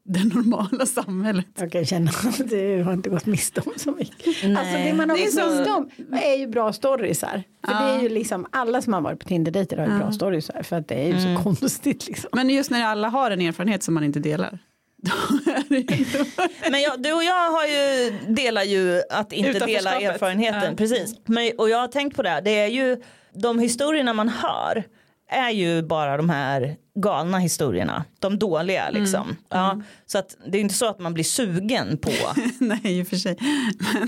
det 0.04 0.24
normala 0.34 0.86
samhället. 0.86 1.46
Jag 1.58 1.72
kan 1.72 1.84
känna 1.86 2.10
att 2.10 2.48
du 2.50 2.82
har 2.82 2.92
inte 2.92 3.10
gått 3.10 3.26
miste 3.26 3.60
om 3.66 3.72
så 3.76 3.92
mycket. 3.92 4.26
Nej. 4.44 4.56
Alltså 4.56 4.76
det 4.76 4.94
man 4.94 5.10
har 5.10 5.16
Det 5.16 5.22
är 5.22 5.26
gått 5.26 5.34
så- 5.34 5.50
miste 5.56 5.70
om 5.70 6.18
är 6.18 6.38
ju 6.38 6.46
bra 6.46 6.72
storiesar. 6.72 7.42
För 7.66 7.72
Ja. 7.72 7.80
det 7.80 7.90
är 7.98 8.02
ju 8.02 8.08
liksom 8.08 8.46
alla 8.50 8.82
som 8.82 8.92
har 8.92 9.00
varit 9.00 9.20
på 9.20 9.28
Tinder-dejter 9.28 9.76
har 9.76 9.86
ju 9.86 9.98
bra 9.98 10.12
storiesar. 10.12 10.62
För 10.62 10.76
att 10.76 10.88
det 10.88 10.94
är 10.94 11.06
ju 11.06 11.36
så 11.36 11.42
konstigt 11.42 12.08
liksom. 12.08 12.30
Men 12.32 12.50
just 12.50 12.70
när 12.70 12.84
alla 12.84 13.08
har 13.08 13.30
en 13.30 13.40
erfarenhet 13.40 13.82
som 13.82 13.94
man 13.94 14.04
inte 14.04 14.20
delar. 14.20 14.58
Men 16.70 16.82
jag, 16.82 17.02
du 17.02 17.12
och 17.12 17.24
jag 17.24 17.50
har 17.50 17.66
ju, 17.66 18.12
delar 18.28 18.62
ju 18.62 19.02
att 19.10 19.32
inte 19.32 19.66
dela 19.66 20.00
erfarenheten. 20.00 20.70
Ja. 20.70 20.76
Precis. 20.76 21.14
Men, 21.24 21.52
och 21.58 21.70
jag 21.70 21.78
har 21.78 21.88
tänkt 21.88 22.16
på 22.16 22.22
det, 22.22 22.28
här, 22.28 22.42
det 22.42 22.50
är 22.50 22.66
ju 22.66 23.02
de 23.32 23.58
historierna 23.58 24.12
man 24.12 24.28
hör 24.28 24.84
är 25.32 25.50
ju 25.50 25.82
bara 25.82 26.16
de 26.16 26.30
här 26.30 26.76
galna 26.94 27.38
historierna. 27.38 28.04
De 28.18 28.38
dåliga 28.38 28.90
liksom. 28.90 29.36
Ja, 29.48 29.82
så 30.06 30.18
att 30.18 30.36
det 30.46 30.58
är 30.58 30.60
inte 30.60 30.74
så 30.74 30.88
att 30.88 30.98
man 30.98 31.14
blir 31.14 31.24
sugen 31.24 31.98
på 31.98 32.10
Nej, 32.58 32.80
i 32.84 33.02
och 33.02 33.06
för 33.08 33.16
sig. 33.16 33.36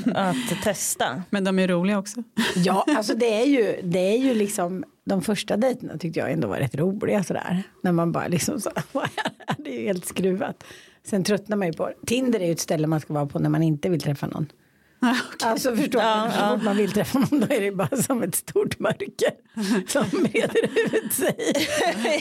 Men, 0.05 0.17
att 0.17 0.63
testa. 0.63 1.23
men 1.31 1.45
de 1.45 1.59
är 1.59 1.69
roliga 1.69 1.99
också. 1.99 2.23
Ja, 2.57 2.85
alltså 2.89 3.15
det 3.15 3.43
är 3.43 3.47
ju, 3.47 3.81
det 3.83 3.99
är 3.99 4.19
ju 4.19 4.35
liksom 4.35 4.85
de 5.05 5.23
första 5.23 5.57
dejterna 5.57 5.99
tyckte 5.99 6.21
jag 6.21 6.33
ändå 6.33 6.49
var 6.49 6.57
rätt 6.57 6.75
roliga 6.75 7.25
sådär. 7.25 7.63
När 7.83 7.93
man 7.93 8.13
bara 8.13 8.29
liksom 8.29 8.61
så, 8.61 8.71
det 9.59 9.71
är 9.77 9.81
ju 9.81 9.87
helt 9.87 10.05
skruvat. 10.05 10.65
Sen 11.07 11.25
tröttnar 11.25 11.57
man 11.57 11.67
ju 11.67 11.73
på 11.73 11.89
det. 11.89 12.07
Tinder 12.07 12.41
är 12.41 12.47
ju 12.47 12.53
ett 12.53 12.61
ställe 12.61 12.87
man 12.87 13.01
ska 13.01 13.15
vara 13.15 13.27
på 13.27 13.39
när 13.39 13.51
man 13.51 13.63
inte 13.63 13.89
vill 13.89 14.01
träffa 14.01 14.27
någon. 14.27 14.47
Alltså 15.43 15.77
förstår 15.77 16.03
Ja, 16.03 16.25
du, 16.27 16.33
så 16.39 16.49
fort 16.49 16.63
man 16.63 16.77
vill 16.77 16.93
träffa 16.93 17.19
någon 17.19 17.41
då 17.41 17.55
är 17.55 17.61
det 17.61 17.73
bara 17.73 17.97
som 17.97 18.23
ett 18.23 18.35
stort 18.35 18.79
mörker 18.79 19.31
som 19.89 20.05
breder 20.11 20.97
ut 20.97 21.13
sig. 21.13 21.37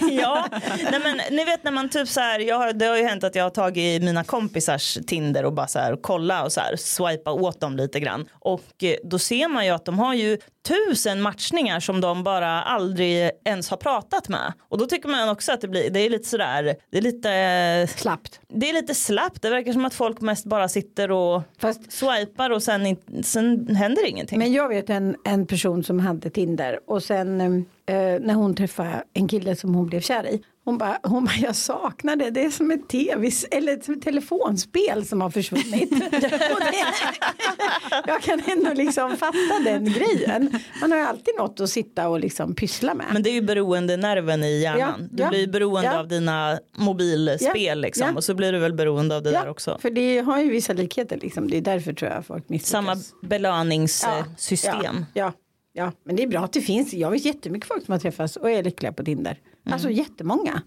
ja, 0.21 0.47
nej 0.91 0.99
men 1.03 1.21
ni 1.31 1.45
vet 1.45 1.63
när 1.63 1.71
man 1.71 1.89
typ 1.89 2.07
så 2.07 2.19
här, 2.19 2.39
jag 2.39 2.55
har, 2.55 2.73
det 2.73 2.85
har 2.85 2.97
ju 2.97 3.03
hänt 3.03 3.23
att 3.23 3.35
jag 3.35 3.43
har 3.43 3.49
tagit 3.49 4.03
mina 4.03 4.23
kompisars 4.23 4.97
Tinder 5.07 5.45
och 5.45 5.53
bara 5.53 5.67
så 5.67 5.79
här 5.79 5.97
kolla 6.01 6.43
och 6.43 6.51
så 6.51 6.59
här 6.59 6.75
swipa 6.75 7.31
åt 7.31 7.61
dem 7.61 7.77
lite 7.77 7.99
grann. 7.99 8.25
Och 8.39 8.83
eh, 8.83 8.95
då 9.03 9.19
ser 9.19 9.47
man 9.47 9.65
ju 9.65 9.71
att 9.71 9.85
de 9.85 9.99
har 9.99 10.13
ju 10.13 10.37
tusen 10.63 11.21
matchningar 11.21 11.79
som 11.79 12.01
de 12.01 12.23
bara 12.23 12.61
aldrig 12.61 13.31
ens 13.45 13.69
har 13.69 13.77
pratat 13.77 14.29
med 14.29 14.53
och 14.69 14.77
då 14.77 14.85
tycker 14.85 15.09
man 15.09 15.29
också 15.29 15.51
att 15.51 15.61
det 15.61 15.67
blir, 15.67 15.89
det 15.89 15.99
är 15.99 16.09
lite 16.09 16.29
sådär, 16.29 16.75
det 16.91 16.97
är 16.97 17.01
lite, 17.01 17.87
Slappt. 17.99 18.39
det 18.47 18.69
är 18.69 18.73
lite 18.73 18.95
slappt, 18.95 19.41
det 19.41 19.49
verkar 19.49 19.73
som 19.73 19.85
att 19.85 19.93
folk 19.93 20.21
mest 20.21 20.45
bara 20.45 20.69
sitter 20.69 21.11
och 21.11 21.41
Fast 21.57 21.91
swipar 21.91 22.49
och 22.49 22.63
sen, 22.63 22.97
sen 23.23 23.75
händer 23.75 24.07
ingenting. 24.07 24.39
Men 24.39 24.53
jag 24.53 24.69
vet 24.69 24.89
en, 24.89 25.15
en 25.25 25.47
person 25.47 25.83
som 25.83 25.99
hade 25.99 26.29
Tinder 26.29 26.79
och 26.87 27.03
sen 27.03 27.41
eh, 27.41 27.95
när 27.95 28.33
hon 28.33 28.55
träffade 28.55 29.03
en 29.13 29.27
kille 29.27 29.55
som 29.55 29.75
hon 29.75 29.87
blev 29.87 30.01
kär 30.01 30.27
i. 30.27 30.41
Hon 30.65 30.77
bara, 30.77 30.99
hon 31.03 31.25
bara 31.25 31.35
jag 31.35 31.55
saknar 31.55 32.15
det, 32.15 32.29
det 32.29 32.45
är 32.45 32.49
som 32.49 32.71
ett 32.71 32.89
tv 32.89 33.31
eller 33.51 33.73
ett 33.73 34.01
telefonspel 34.01 35.05
som 35.05 35.21
har 35.21 35.29
försvunnit. 35.29 35.89
Det, 36.13 38.03
jag 38.07 38.21
kan 38.21 38.41
ändå 38.45 38.73
liksom 38.73 39.17
fatta 39.17 39.59
den 39.63 39.85
grejen. 39.85 40.59
Man 40.81 40.91
har 40.91 40.99
ju 40.99 41.05
alltid 41.05 41.33
något 41.37 41.59
att 41.59 41.69
sitta 41.69 42.09
och 42.09 42.19
liksom 42.19 42.55
pyssla 42.55 42.93
med. 42.93 43.05
Men 43.13 43.23
det 43.23 43.29
är 43.29 43.33
ju 43.33 43.41
beroendenerven 43.41 44.43
i 44.43 44.61
hjärnan. 44.61 44.99
Ja, 44.99 45.07
du 45.11 45.23
ja, 45.23 45.29
blir 45.29 45.47
beroende 45.47 45.89
ja. 45.89 45.99
av 45.99 46.07
dina 46.07 46.59
mobilspel 46.77 47.81
liksom 47.81 48.15
och 48.15 48.23
så 48.23 48.33
blir 48.33 48.51
du 48.51 48.59
väl 48.59 48.73
beroende 48.73 49.15
av 49.15 49.23
det 49.23 49.31
där 49.31 49.47
också. 49.47 49.77
för 49.81 49.89
det 49.89 50.19
har 50.19 50.41
ju 50.41 50.49
vissa 50.49 50.73
likheter 50.73 51.19
liksom. 51.21 51.47
Det 51.47 51.57
är 51.57 51.61
därför 51.61 51.93
tror 51.93 52.11
jag 52.11 52.25
folk 52.25 52.49
misslyckas. 52.49 52.69
Samma 52.69 52.95
belöningssystem. 53.21 55.05
Ja, 55.13 55.23
ja, 55.23 55.33
ja, 55.73 55.91
men 56.05 56.15
det 56.15 56.23
är 56.23 56.27
bra 56.27 56.39
att 56.39 56.53
det 56.53 56.61
finns. 56.61 56.93
Jag 56.93 57.11
vet 57.11 57.25
jättemycket 57.25 57.67
folk 57.67 57.85
som 57.85 57.91
har 57.91 57.99
träffats 57.99 58.35
och 58.35 58.51
är 58.51 58.63
lyckliga 58.63 58.93
på 58.93 59.03
Tinder. 59.03 59.39
Alltså 59.71 59.89
jättemånga. 59.89 60.61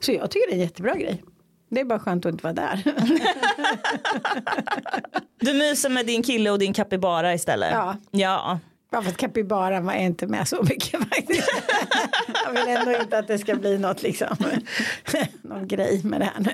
Så 0.00 0.12
jag 0.12 0.30
tycker 0.30 0.46
det 0.46 0.52
är 0.52 0.56
en 0.56 0.60
jättebra 0.62 0.94
grej. 0.94 1.22
Det 1.70 1.80
är 1.80 1.84
bara 1.84 1.98
skönt 1.98 2.26
att 2.26 2.32
inte 2.32 2.42
vara 2.44 2.52
där. 2.54 2.82
Du 5.40 5.52
myser 5.54 5.88
med 5.88 6.06
din 6.06 6.22
kille 6.22 6.50
och 6.50 6.58
din 6.58 6.72
capybara 6.74 7.34
istället. 7.34 7.70
Ja. 7.72 7.96
ja. 8.10 8.58
Bara 8.90 9.02
för 9.02 9.10
att 9.10 9.16
Capybara 9.16 9.80
var 9.80 9.92
inte 9.92 10.26
med 10.26 10.48
så 10.48 10.62
mycket 10.62 11.00
faktiskt. 11.08 11.48
Jag 12.44 12.52
vill 12.52 12.76
ändå 12.76 13.00
inte 13.00 13.18
att 13.18 13.26
det 13.28 13.38
ska 13.38 13.54
bli 13.54 13.78
något 13.78 14.02
liksom. 14.02 14.36
Någon 15.42 15.68
grej 15.68 16.00
med 16.04 16.20
det 16.20 16.24
här 16.24 16.40
nu. 16.40 16.52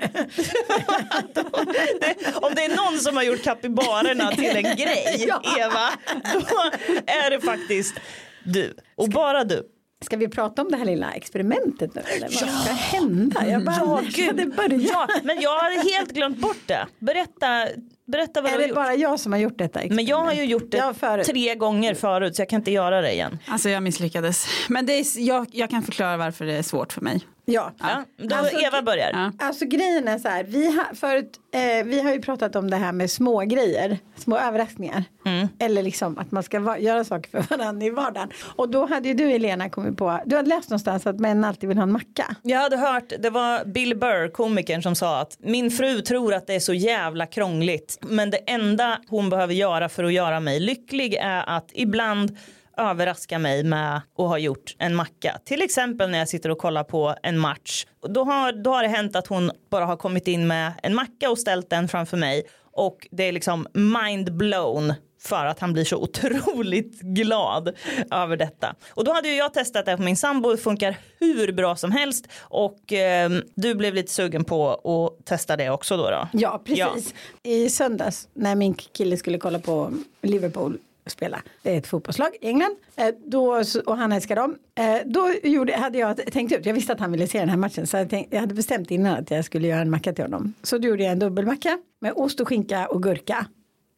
Om 2.35 2.51
det 2.55 2.65
är 2.65 2.75
någon 2.91 2.99
som 2.99 3.15
har 3.15 3.23
gjort 3.23 3.43
kapibarerna 3.43 4.31
till 4.31 4.55
en 4.55 4.63
grej, 4.75 5.25
Ja. 5.27 5.41
Eva, 5.59 5.89
då 6.33 6.61
är 7.05 7.29
det 7.29 7.41
faktiskt 7.41 7.95
du. 8.43 8.73
Och 8.95 9.09
bara 9.09 9.43
du. 9.43 9.63
Ska 10.05 10.17
vi 10.17 10.27
prata 10.27 10.61
om 10.61 10.67
det 10.71 10.77
här 10.77 10.85
lilla 10.85 11.11
experimentet 11.11 11.95
nu 11.95 12.01
eller 12.01 12.21
vad 12.27 12.33
ska 12.33 12.71
hända? 12.71 13.47
Jag 13.49 13.63
bara, 13.65 13.75
Ja, 13.79 14.01
ska 14.11 14.31
det 14.31 14.43
gud. 14.43 14.55
börja? 14.55 14.77
Ja, 14.79 15.07
men 15.23 15.41
jag 15.41 15.49
har 15.49 15.97
helt 15.97 16.11
glömt 16.11 16.37
bort 16.37 16.57
det. 16.65 16.87
Berätta, 16.99 17.67
berätta 18.05 18.41
vad 18.41 18.51
du 18.51 18.55
Är 18.55 18.57
har 18.57 18.61
det 18.61 18.67
gjort. 18.67 18.75
bara 18.75 18.95
jag 18.95 19.19
som 19.19 19.31
har 19.31 19.39
gjort 19.39 19.57
detta 19.57 19.79
experiment? 19.79 19.95
Men 19.95 20.05
jag 20.05 20.17
har 20.23 20.33
ju 20.33 20.43
gjort 20.45 20.71
det 20.71 21.23
tre 21.25 21.55
gånger 21.55 21.93
förut 21.95 22.35
så 22.35 22.41
jag 22.41 22.49
kan 22.49 22.59
inte 22.59 22.71
göra 22.71 23.01
det 23.01 23.11
igen. 23.13 23.39
Alltså 23.47 23.69
jag 23.69 23.83
misslyckades. 23.83 24.45
Men 24.69 24.85
det 24.85 24.93
är, 24.93 25.05
jag, 25.27 25.47
jag 25.51 25.69
kan 25.69 25.83
förklara 25.83 26.17
varför 26.17 26.45
det 26.45 26.53
är 26.53 26.61
svårt 26.63 26.93
för 26.93 27.01
mig. 27.01 27.19
Ja. 27.47 27.71
Ja, 27.79 28.03
då 28.17 28.35
Alltså, 28.35 28.59
Eva 28.59 28.81
börjar. 28.81 29.09
Ja. 29.39 29.45
Alltså 29.45 29.65
grejen 29.65 30.07
är 30.07 30.19
så 30.19 30.27
här, 30.27 30.43
vi 30.43 30.65
har, 30.65 30.95
förut, 30.95 31.31
eh, 31.53 31.85
vi 31.85 32.01
har 32.01 32.13
ju 32.13 32.21
pratat 32.21 32.55
om 32.55 32.69
det 32.69 32.77
här 32.77 32.91
med 32.91 33.11
små 33.11 33.39
grejer, 33.39 33.97
små 34.17 34.37
överraskningar. 34.37 35.03
Mm. 35.25 35.47
Eller 35.59 35.83
liksom 35.83 36.17
att 36.17 36.31
man 36.31 36.43
ska 36.43 36.59
va- 36.59 36.79
göra 36.79 37.03
saker 37.03 37.29
för 37.43 37.57
varandra 37.57 37.85
i 37.85 37.89
vardagen. 37.89 38.29
Och 38.55 38.69
då 38.69 38.85
hade 38.85 39.07
ju 39.07 39.13
du 39.13 39.31
Elena 39.31 39.69
kommit 39.69 39.97
på, 39.97 40.19
du 40.25 40.35
hade 40.35 40.49
läst 40.49 40.69
någonstans 40.69 41.07
att 41.07 41.19
män 41.19 41.43
alltid 41.43 41.69
vill 41.69 41.77
ha 41.77 41.83
en 41.83 41.91
macka. 41.91 42.35
Jag 42.41 42.59
hade 42.59 42.77
hört, 42.77 43.13
det 43.19 43.29
var 43.29 43.65
Bill 43.65 43.97
Burr, 43.97 44.27
komikern 44.31 44.81
som 44.83 44.95
sa 44.95 45.19
att 45.21 45.37
min 45.39 45.71
fru 45.71 46.01
tror 46.01 46.33
att 46.33 46.47
det 46.47 46.53
är 46.55 46.59
så 46.59 46.73
jävla 46.73 47.25
krångligt. 47.25 47.94
Men 48.01 48.29
det 48.29 48.37
enda 48.37 48.99
hon 49.07 49.29
behöver 49.29 49.53
göra 49.53 49.89
för 49.89 50.03
att 50.03 50.13
göra 50.13 50.39
mig 50.39 50.59
lycklig 50.59 51.13
är 51.13 51.49
att 51.49 51.69
ibland 51.73 52.37
överraska 52.77 53.39
mig 53.39 53.63
med 53.63 53.95
att 53.97 54.03
ha 54.17 54.37
gjort 54.37 54.75
en 54.79 54.95
macka. 54.95 55.39
Till 55.45 55.61
exempel 55.61 56.09
när 56.09 56.19
jag 56.19 56.29
sitter 56.29 56.49
och 56.49 56.57
kollar 56.57 56.83
på 56.83 57.15
en 57.23 57.39
match. 57.39 57.85
Då 58.09 58.23
har, 58.23 58.51
då 58.51 58.73
har 58.73 58.83
det 58.83 58.89
hänt 58.89 59.15
att 59.15 59.27
hon 59.27 59.51
bara 59.71 59.85
har 59.85 59.97
kommit 59.97 60.27
in 60.27 60.47
med 60.47 60.73
en 60.83 60.95
macka 60.95 61.29
och 61.29 61.39
ställt 61.39 61.69
den 61.69 61.87
framför 61.87 62.17
mig 62.17 62.43
och 62.71 63.07
det 63.11 63.23
är 63.23 63.31
liksom 63.31 63.67
mind 63.73 64.37
blown 64.37 64.93
för 65.25 65.45
att 65.45 65.59
han 65.59 65.73
blir 65.73 65.83
så 65.83 65.97
otroligt 65.97 66.99
glad 67.01 67.75
över 68.11 68.37
detta. 68.37 68.75
Och 68.89 69.03
då 69.03 69.13
hade 69.13 69.27
ju 69.27 69.35
jag 69.35 69.53
testat 69.53 69.85
det 69.85 69.97
på 69.97 70.03
min 70.03 70.17
sambo, 70.17 70.51
det 70.51 70.57
funkar 70.57 70.97
hur 71.19 71.51
bra 71.51 71.75
som 71.75 71.91
helst 71.91 72.27
och 72.39 72.93
eh, 72.93 73.31
du 73.55 73.75
blev 73.75 73.93
lite 73.93 74.11
sugen 74.11 74.43
på 74.43 74.73
att 74.73 75.25
testa 75.25 75.57
det 75.57 75.69
också 75.69 75.97
då. 75.97 76.09
då. 76.09 76.27
Ja, 76.33 76.61
precis. 76.65 77.13
I 77.43 77.69
söndags 77.69 78.27
när 78.33 78.55
min 78.55 78.73
kille 78.73 79.17
skulle 79.17 79.37
kolla 79.37 79.59
på 79.59 79.91
Liverpool 80.21 80.77
spela, 81.07 81.41
det 81.61 81.73
är 81.73 81.77
ett 81.77 81.87
fotbollslag 81.87 82.29
i 82.41 82.47
England, 82.47 82.75
eh, 82.95 83.07
då, 83.25 83.63
och 83.85 83.97
han 83.97 84.11
älskar 84.11 84.35
dem. 84.35 84.55
Eh, 84.75 84.97
då 85.05 85.33
gjorde, 85.43 85.75
hade 85.75 85.97
jag 85.97 86.17
tänkt 86.17 86.51
ut, 86.53 86.65
jag 86.65 86.73
visste 86.73 86.93
att 86.93 86.99
han 86.99 87.11
ville 87.11 87.27
se 87.27 87.39
den 87.39 87.49
här 87.49 87.57
matchen 87.57 87.87
så 87.87 87.97
jag, 87.97 88.09
tänkte, 88.09 88.35
jag 88.35 88.41
hade 88.41 88.55
bestämt 88.55 88.91
innan 88.91 89.13
att 89.19 89.31
jag 89.31 89.45
skulle 89.45 89.67
göra 89.67 89.81
en 89.81 89.89
macka 89.89 90.13
till 90.13 90.23
honom. 90.23 90.53
Så 90.63 90.77
då 90.77 90.87
gjorde 90.87 91.03
jag 91.03 91.11
en 91.11 91.19
dubbelmacka 91.19 91.77
med 92.01 92.13
ost 92.15 92.39
och 92.39 92.47
skinka 92.47 92.87
och 92.87 93.03
gurka. 93.03 93.47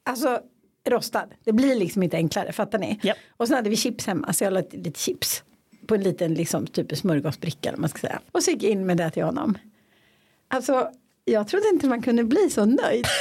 Alltså 0.05 0.39
rostad, 0.89 1.27
det 1.43 1.51
blir 1.53 1.75
liksom 1.75 2.03
inte 2.03 2.17
enklare, 2.17 2.51
fattar 2.51 2.79
ni? 2.79 2.99
Japp. 3.03 3.17
Och 3.37 3.47
sen 3.47 3.55
hade 3.55 3.69
vi 3.69 3.75
chips 3.75 4.07
hemma, 4.07 4.33
så 4.33 4.43
jag 4.43 4.53
la 4.53 4.61
lite, 4.71 4.99
chips 4.99 5.43
på 5.87 5.95
en 5.95 6.03
liten 6.03 6.33
liksom, 6.33 6.67
typ 6.67 6.97
smörgåsbricka, 6.97 7.73
man 7.77 7.89
ska 7.89 7.99
säga. 7.99 8.19
Och 8.31 8.43
så 8.43 8.51
gick 8.51 8.63
jag 8.63 8.71
in 8.71 8.85
med 8.85 8.97
det 8.97 9.09
till 9.09 9.23
honom. 9.23 9.57
Alltså, 10.47 10.89
jag 11.25 11.47
trodde 11.47 11.67
inte 11.69 11.87
man 11.87 12.01
kunde 12.01 12.23
bli 12.23 12.49
så 12.49 12.65
nöjd. 12.65 13.05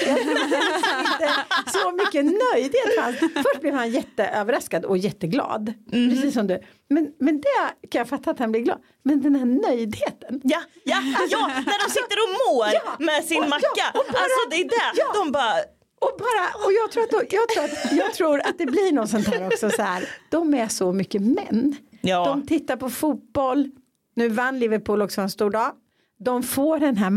Så 1.73 1.91
mycket 1.93 2.25
nöjdhet 2.25 2.95
fanns. 3.01 3.17
Först 3.19 3.61
blev 3.61 3.75
han 3.75 3.91
jätteöverraskad 3.91 4.85
och 4.85 4.99
jätteglad. 4.99 5.73
Precis 5.91 6.35
som 6.35 6.47
du. 6.47 6.61
Men, 6.89 7.13
men 7.21 7.41
det 7.41 7.89
kan 7.91 7.99
jag 7.99 8.09
fatta 8.09 8.31
att 8.31 8.39
han 8.39 8.53
blir 8.53 8.63
glad. 8.63 8.79
Men 9.03 9.23
den 9.23 9.35
här 9.37 9.45
nöjdheten. 9.45 10.41
Ja, 10.45 10.63
ja, 10.85 10.97
ja, 11.31 11.47
när 11.49 11.87
de 11.87 11.91
sitter 11.91 12.17
och 12.25 12.55
mår 12.55 12.67
Ja, 12.73 12.97
med 13.07 13.25
sin 13.25 13.43
och- 13.43 13.49
macka. 13.49 13.67
ja, 13.77 13.91
bara- 13.95 14.03
alltså 14.03 14.49
det 14.51 14.57
är 14.57 14.65
det, 14.69 14.93
ja. 15.01 15.13
de 15.25 15.33
bara 15.33 15.55
Och, 16.01 16.13
bara, 16.19 16.65
och 16.67 16.73
jag, 16.73 16.91
tror 16.93 17.03
att, 17.03 17.33
jag, 17.33 17.49
tror 17.49 17.65
att, 17.65 17.93
jag 17.93 18.15
tror 18.15 18.41
att 18.47 18.59
det 18.59 18.67
blir 18.67 18.93
något 18.93 19.11
sånt 19.11 19.27
här 19.27 19.47
också 19.47 19.71
så 19.71 19.83
här. 19.83 20.09
De 20.31 20.55
är 20.55 20.69
så 20.69 20.93
mycket 20.93 21.23
män. 21.23 21.77
Ja. 22.01 22.25
De 22.25 22.47
tittar 22.47 22.77
på 22.77 22.91
fotboll. 22.91 23.71
Nu 24.15 24.29
vann 24.29 24.59
Liverpool 24.59 25.03
också 25.03 25.21
en 25.21 25.31
stor 25.31 25.51
dag. 25.51 25.73
De 26.19 26.43
får 26.43 26.79
den 26.79 26.97
här 26.97 27.11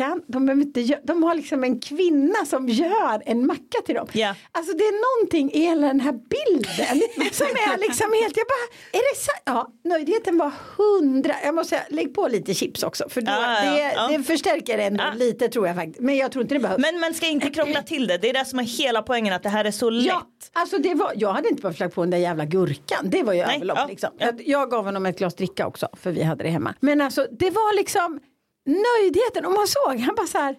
mackan. 0.00 0.22
De, 0.26 0.46
behöver 0.46 0.62
inte 0.62 1.00
de 1.04 1.22
har 1.22 1.34
liksom 1.34 1.64
en 1.64 1.80
kvinna 1.80 2.46
som 2.46 2.68
gör 2.68 3.22
en 3.26 3.46
macka 3.46 3.78
till 3.86 3.94
dem. 3.94 4.06
Ja. 4.12 4.34
Alltså 4.52 4.72
det 4.76 4.84
är 4.84 5.18
någonting 5.20 5.52
i 5.52 5.60
hela 5.60 5.86
den 5.86 6.00
här 6.00 6.12
bilden 6.12 7.00
som 7.32 7.46
är 7.46 7.78
liksom 7.78 8.12
helt, 8.22 8.36
jag 8.36 8.46
bara, 8.46 8.98
är 9.00 9.14
det 9.14 9.20
sant? 9.20 9.42
Ja, 9.44 9.88
nöjdheten 9.90 10.38
var 10.38 10.52
hundra, 10.76 11.34
jag 11.44 11.54
måste 11.54 11.68
säga, 11.68 11.82
lägg 11.88 12.14
på 12.14 12.28
lite 12.28 12.54
chips 12.54 12.82
också 12.82 13.08
för 13.08 13.20
då, 13.20 13.32
Ja, 13.32 13.64
ja, 13.64 13.72
det, 13.72 13.92
ja. 13.96 14.08
det 14.18 14.22
förstärker 14.24 14.78
ändå 14.78 15.04
Ja. 15.04 15.12
lite 15.16 15.48
tror 15.48 15.66
jag 15.66 15.76
faktiskt. 15.76 16.00
Men 16.00 16.16
jag 16.16 16.32
tror 16.32 16.42
inte 16.42 16.54
det 16.54 16.60
behövs. 16.60 16.78
Men 16.82 17.00
man 17.00 17.14
ska 17.14 17.26
inte 17.26 17.50
krångla 17.50 17.82
till 17.82 18.06
det. 18.06 18.18
Det 18.18 18.28
är 18.28 18.32
det 18.32 18.44
som 18.44 18.58
är 18.58 18.64
hela 18.64 19.02
poängen 19.02 19.34
att 19.34 19.42
det 19.42 19.48
här 19.48 19.64
är 19.64 19.70
så 19.70 19.90
lätt. 19.90 20.06
Ja, 20.06 20.22
alltså 20.52 20.78
det 20.78 20.94
var, 20.94 21.12
jag 21.16 21.32
hade 21.32 21.48
inte 21.48 21.62
behövt 21.62 21.78
lägga 21.80 21.90
på 21.90 22.00
den 22.00 22.10
där 22.10 22.18
jävla 22.18 22.44
gurkan. 22.44 23.10
Det 23.10 23.22
var 23.22 23.32
ju 23.32 23.42
Nej, 23.46 23.56
överlopp 23.56 23.78
ja, 23.78 23.86
liksom. 23.86 24.10
ja. 24.18 24.26
Jag, 24.26 24.42
jag 24.48 24.70
gav 24.70 24.84
honom 24.84 25.06
ett 25.06 25.18
glas 25.18 25.34
dricka 25.34 25.66
också 25.66 25.88
för 25.92 26.10
vi 26.10 26.22
hade 26.22 26.44
det 26.44 26.50
hemma. 26.50 26.74
Men 26.80 27.00
alltså 27.00 27.26
det 27.30 27.50
var 27.50 27.76
liksom 27.76 28.20
nöjdheten 28.70 29.46
och 29.46 29.52
man 29.52 29.66
såg, 29.68 29.98
han 30.00 30.14
bara 30.14 30.26
så 30.26 30.38
här, 30.38 30.56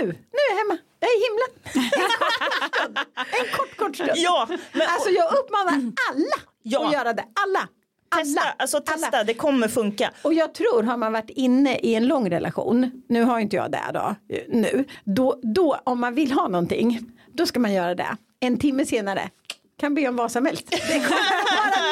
nu, 0.00 0.06
nu 0.06 0.12
är 0.12 0.50
jag 0.50 0.58
hemma, 0.58 0.78
jag 1.00 1.10
är 1.10 1.16
i 1.18 1.22
himlen. 1.28 1.50
en 3.16 3.56
kort, 3.56 3.76
kort 3.76 3.94
stund. 3.96 4.10
Ja, 4.14 4.46
men, 4.72 4.82
Alltså 4.88 5.10
jag 5.10 5.32
uppmanar 5.38 5.72
alla 6.10 6.36
Ja. 6.62 6.86
att 6.86 6.92
göra 6.92 7.12
det, 7.12 7.24
alla. 7.46 7.68
testa, 8.22 8.40
Alla, 8.40 8.54
alltså 8.58 8.80
testa, 8.80 9.06
alla. 9.08 9.24
det 9.24 9.34
kommer 9.34 9.68
funka. 9.68 10.10
Och 10.22 10.34
jag 10.34 10.54
tror 10.54 10.82
har 10.82 10.96
man 10.96 11.12
varit 11.12 11.30
inne 11.30 11.78
i 11.78 11.94
en 11.94 12.06
lång 12.06 12.30
relation, 12.30 13.02
nu 13.08 13.22
har 13.22 13.38
inte 13.38 13.56
jag 13.56 13.70
det 13.72 13.80
då, 13.94 14.14
nu, 14.48 14.84
då, 15.04 15.40
då 15.42 15.80
om 15.84 16.00
man 16.00 16.14
vill 16.14 16.32
ha 16.32 16.48
någonting, 16.48 17.10
då 17.32 17.46
ska 17.46 17.60
man 17.60 17.72
göra 17.72 17.94
det. 17.94 18.16
En 18.40 18.58
timme 18.58 18.86
senare 18.86 19.30
kan 19.80 19.94
be 19.94 20.08
om 20.08 20.16
vad 20.16 20.32
som 20.32 20.46
helst. 20.46 20.66
Det 20.70 20.78
kommer 20.78 21.47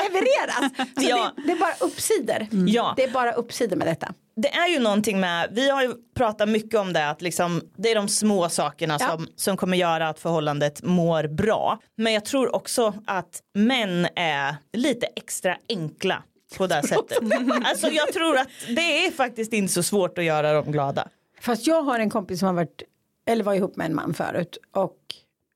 levereras. 0.09 0.89
Så 1.03 1.09
Ja. 1.09 1.33
det, 1.37 1.43
det 1.47 1.53
är 1.53 1.57
bara 1.61 1.75
uppsidor. 1.81 2.47
Ja. 2.69 2.95
Det 2.97 3.05
är 3.05 3.11
bara 3.11 3.33
uppsidor 3.33 3.77
med 3.77 3.87
detta. 3.87 4.15
Det 4.37 4.49
är 4.49 4.69
ju 4.69 4.79
någonting 4.79 5.21
med, 5.21 5.49
vi 5.53 5.71
har 5.71 5.83
ju 5.83 5.95
pratat 6.17 6.49
mycket 6.49 6.81
om 6.81 6.93
det 6.93 7.11
att 7.11 7.23
liksom, 7.23 7.61
det 7.77 7.91
är 7.91 7.95
de 7.95 8.09
små 8.09 8.49
sakerna 8.49 8.97
Ja. 9.01 9.09
som, 9.09 9.29
som 9.37 9.57
kommer 9.57 9.77
göra 9.77 10.09
att 10.09 10.21
förhållandet 10.21 10.83
mår 10.83 11.29
bra. 11.29 11.79
Men 11.97 12.13
jag 12.13 12.25
tror 12.25 12.55
också 12.55 12.95
att 13.07 13.41
män 13.55 14.07
är 14.17 14.57
lite 14.73 15.07
extra 15.07 15.57
enkla 15.69 16.23
på 16.57 16.67
det 16.67 16.75
här 16.75 16.83
sättet. 16.83 17.19
Alltså 17.65 17.89
jag 17.89 18.13
tror 18.13 18.37
att 18.39 18.49
det 18.77 19.07
är 19.07 19.11
faktiskt 19.11 19.53
inte 19.53 19.73
så 19.73 19.83
svårt 19.83 20.19
att 20.19 20.25
göra 20.25 20.53
dem 20.53 20.73
glada. 20.73 21.09
Fast 21.41 21.67
jag 21.67 21.83
har 21.83 21.99
en 22.01 22.11
kompis 22.11 22.39
som 22.39 22.47
har 22.47 22.55
varit, 22.55 22.83
eller 23.27 23.45
var 23.45 23.55
ihop 23.55 23.77
med 23.77 23.87
en 23.87 23.95
man 23.95 24.15
förut 24.15 24.59
och 24.75 24.97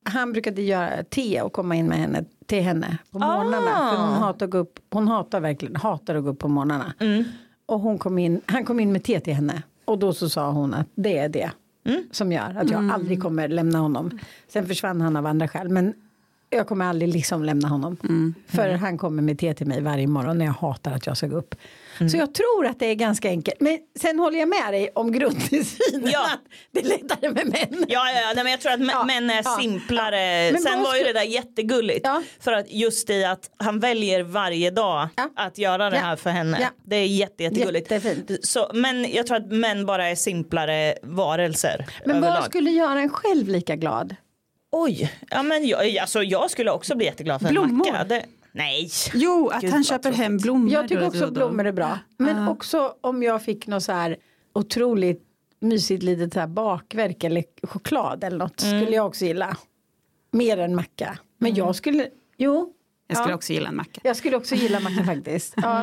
han 0.05 0.33
brukade 0.33 0.63
göra 0.63 1.05
te 1.05 1.41
och 1.43 1.53
komma 1.53 1.75
in 1.77 1.87
med 1.87 1.99
henne 1.99 2.25
till 2.51 2.63
henne 2.63 2.99
på 3.11 3.19
morgnarna. 3.19 3.91
För 3.91 3.97
hon 3.97 4.15
hatar 4.23 4.47
att 4.47 4.51
gå 4.53 4.59
upp, 4.59 4.79
hon 4.91 5.09
hatar 5.09 5.41
verkligen, 5.41 5.77
hatar 5.77 6.15
att 6.15 6.25
gå 6.25 6.31
upp 6.31 6.39
på 6.39 6.49
morgnarna. 6.49 6.95
Och 7.67 7.81
hon 7.81 7.99
kom 7.99 8.19
in, 8.19 8.41
han 8.47 8.65
kom 8.65 8.81
in 8.81 8.93
med 8.93 9.05
te 9.05 9.21
till 9.21 9.35
henne 9.35 9.63
och 9.85 9.99
då 9.99 10.13
så 10.13 10.29
sa 10.29 10.51
hon 10.51 10.75
att 10.75 10.87
det 10.95 11.19
är 11.19 11.29
det 11.29 11.51
som 12.11 12.33
gör 12.33 12.57
att 12.57 12.71
jag 12.71 12.91
aldrig 12.91 13.23
kommer 13.23 13.49
lämna 13.49 13.79
honom. 13.79 14.19
Sen 14.49 14.67
försvann 14.67 15.01
han 15.01 15.17
av 15.17 15.27
andra 15.27 15.49
skäl 15.49 15.69
men 15.69 15.95
jag 16.51 16.67
kommer 16.67 16.85
aldrig 16.85 17.13
liksom 17.13 17.45
lämna 17.45 17.69
honom. 17.69 17.97
För 18.47 18.71
han 18.71 18.99
kommer 18.99 19.23
med 19.23 19.39
te 19.39 19.55
till 19.55 19.67
mig 19.67 19.81
varje 19.83 20.07
morgon 20.07 20.39
när 20.39 20.45
jag 20.45 20.53
hatar 20.53 20.93
att 20.93 21.07
jag 21.07 21.17
ska 21.17 21.27
gå 21.27 21.37
upp. 21.37 21.55
Så 22.09 22.17
jag 22.17 22.35
tror 22.35 22.67
att 22.67 22.79
det 22.79 22.87
är 22.87 22.95
ganska 22.95 23.29
enkelt. 23.29 23.61
Men 23.61 23.79
sen 24.01 24.19
håller 24.19 24.39
jag 24.39 24.49
med 24.49 24.73
dig 24.73 24.91
om 24.95 25.13
grundsynen 25.13 26.11
Ja. 26.13 26.27
det 26.73 26.81
är 26.81 26.85
lättare 26.85 27.31
med 27.31 27.47
män. 27.47 27.85
Ja, 27.89 28.11
ja, 28.11 28.21
ja 28.21 28.33
nej, 28.35 28.45
men 28.45 28.51
jag 28.51 28.61
tror 28.61 28.73
att 28.73 28.81
Ja, 28.81 29.05
män 29.05 29.31
är 29.31 29.43
ja, 29.45 29.57
simplare. 29.61 30.53
Men 30.53 30.61
Sen 30.63 30.83
var 30.83 30.97
ju 30.97 31.05
det 31.05 31.13
där 31.13 31.23
jättegulligt. 31.23 32.07
För 32.41 32.53
att 32.53 32.71
just 32.73 33.11
i 33.11 33.25
att 33.25 33.51
han 33.57 33.81
väljer 33.81 34.23
varje 34.23 34.71
dag 34.71 35.09
att 35.37 35.59
göra 35.59 35.91
det 35.91 35.99
här 35.99 36.17
för 36.17 36.31
henne. 36.31 36.71
Det 36.85 36.97
är 36.97 37.07
jätte, 37.07 37.43
jättegulligt. 37.43 37.91
Jättefint. 37.91 38.31
Så, 38.47 38.71
men 38.75 39.13
jag 39.13 39.27
tror 39.27 39.37
att 39.37 39.53
män 39.53 39.87
bara 39.87 40.09
är 40.09 40.15
simplare 40.15 40.95
varelser 41.03 41.87
Men 42.07 42.17
överlag. 42.17 42.35
vad 42.35 42.45
skulle 42.45 42.71
göra 42.71 43.01
en 43.01 43.11
själv 43.11 43.49
lika 43.49 43.77
glad? 43.77 44.17
Oj, 44.73 45.13
ja, 45.31 45.43
men 45.43 45.67
jag, 45.67 45.99
alltså, 45.99 46.23
jag 46.23 46.51
skulle 46.51 46.71
också 46.71 46.95
bli 46.97 47.07
jätteglad 47.07 47.41
för 47.41 47.49
en 47.49 47.53
Blommor. 47.55 47.77
macka. 47.93 48.05
Det, 48.05 48.25
nej. 48.53 48.91
Jo, 49.15 49.49
att 49.49 49.61
Gud, 49.63 49.71
han 49.71 49.85
köper 49.85 50.13
hem 50.13 50.37
blommor. 50.37 50.73
Jag 50.73 50.89
tycker 50.89 51.01
då- 51.01 51.07
också 51.07 51.21
då- 51.21 51.27
då. 51.27 51.33
blommor 51.33 51.67
är 51.67 51.73
bra. 51.73 51.99
Men 52.17 52.49
också 52.49 52.95
om 53.01 53.23
jag 53.23 53.43
fick 53.43 53.67
något 53.67 53.83
så 53.83 53.93
här 53.93 54.17
otroligt 54.53 55.23
mysigt 55.61 56.03
litet 56.03 56.33
så 56.35 56.41
här 56.41 56.47
bakverk 56.47 57.25
eller 57.25 57.45
choklad 57.63 58.25
eller 58.25 58.39
något 58.39 58.63
Mm. 58.63 58.81
skulle 58.83 58.97
jag 58.97 59.07
också 59.07 59.25
gilla. 59.25 59.57
Mer 60.33 60.59
än 60.59 60.75
macka. 60.75 61.19
Men 61.39 61.55
jag 61.55 61.77
skulle, 61.77 62.09
jo. 62.37 62.73
Jag 63.07 63.17
skulle 63.17 63.33
ja. 63.33 63.37
också 63.37 63.53
gilla 63.53 63.69
en 63.69 63.77
macka. 63.77 64.01
Jag 64.05 64.17
skulle 64.17 64.37
också 64.37 64.55
gilla 64.55 64.81
macka 64.81 65.05
faktiskt. 65.05 65.55
Ja. 65.63 65.83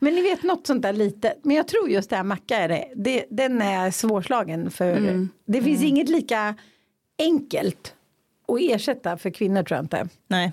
Men 0.00 0.14
ni 0.14 0.22
vet 0.22 0.42
något 0.42 0.66
sånt 0.66 0.82
där 0.82 0.92
litet. 0.92 1.38
Men 1.42 1.56
jag 1.56 1.68
tror 1.68 1.90
just 1.90 2.10
det 2.10 2.16
här 2.16 2.24
macka 2.24 2.56
är 2.56 2.68
det. 2.68 2.88
det 2.96 3.24
den 3.30 3.62
är 3.62 3.90
svårslagen 3.90 4.70
för 4.70 4.96
Mm. 4.96 5.28
det 5.46 5.62
finns 5.62 5.82
inget 5.82 6.08
lika 6.08 6.54
enkelt 7.18 7.94
att 8.48 8.60
ersätta 8.60 9.16
för 9.16 9.30
kvinnor 9.30 9.62
tror 9.62 9.76
jag 9.76 9.84
inte. 9.84 10.08
nej. 10.28 10.52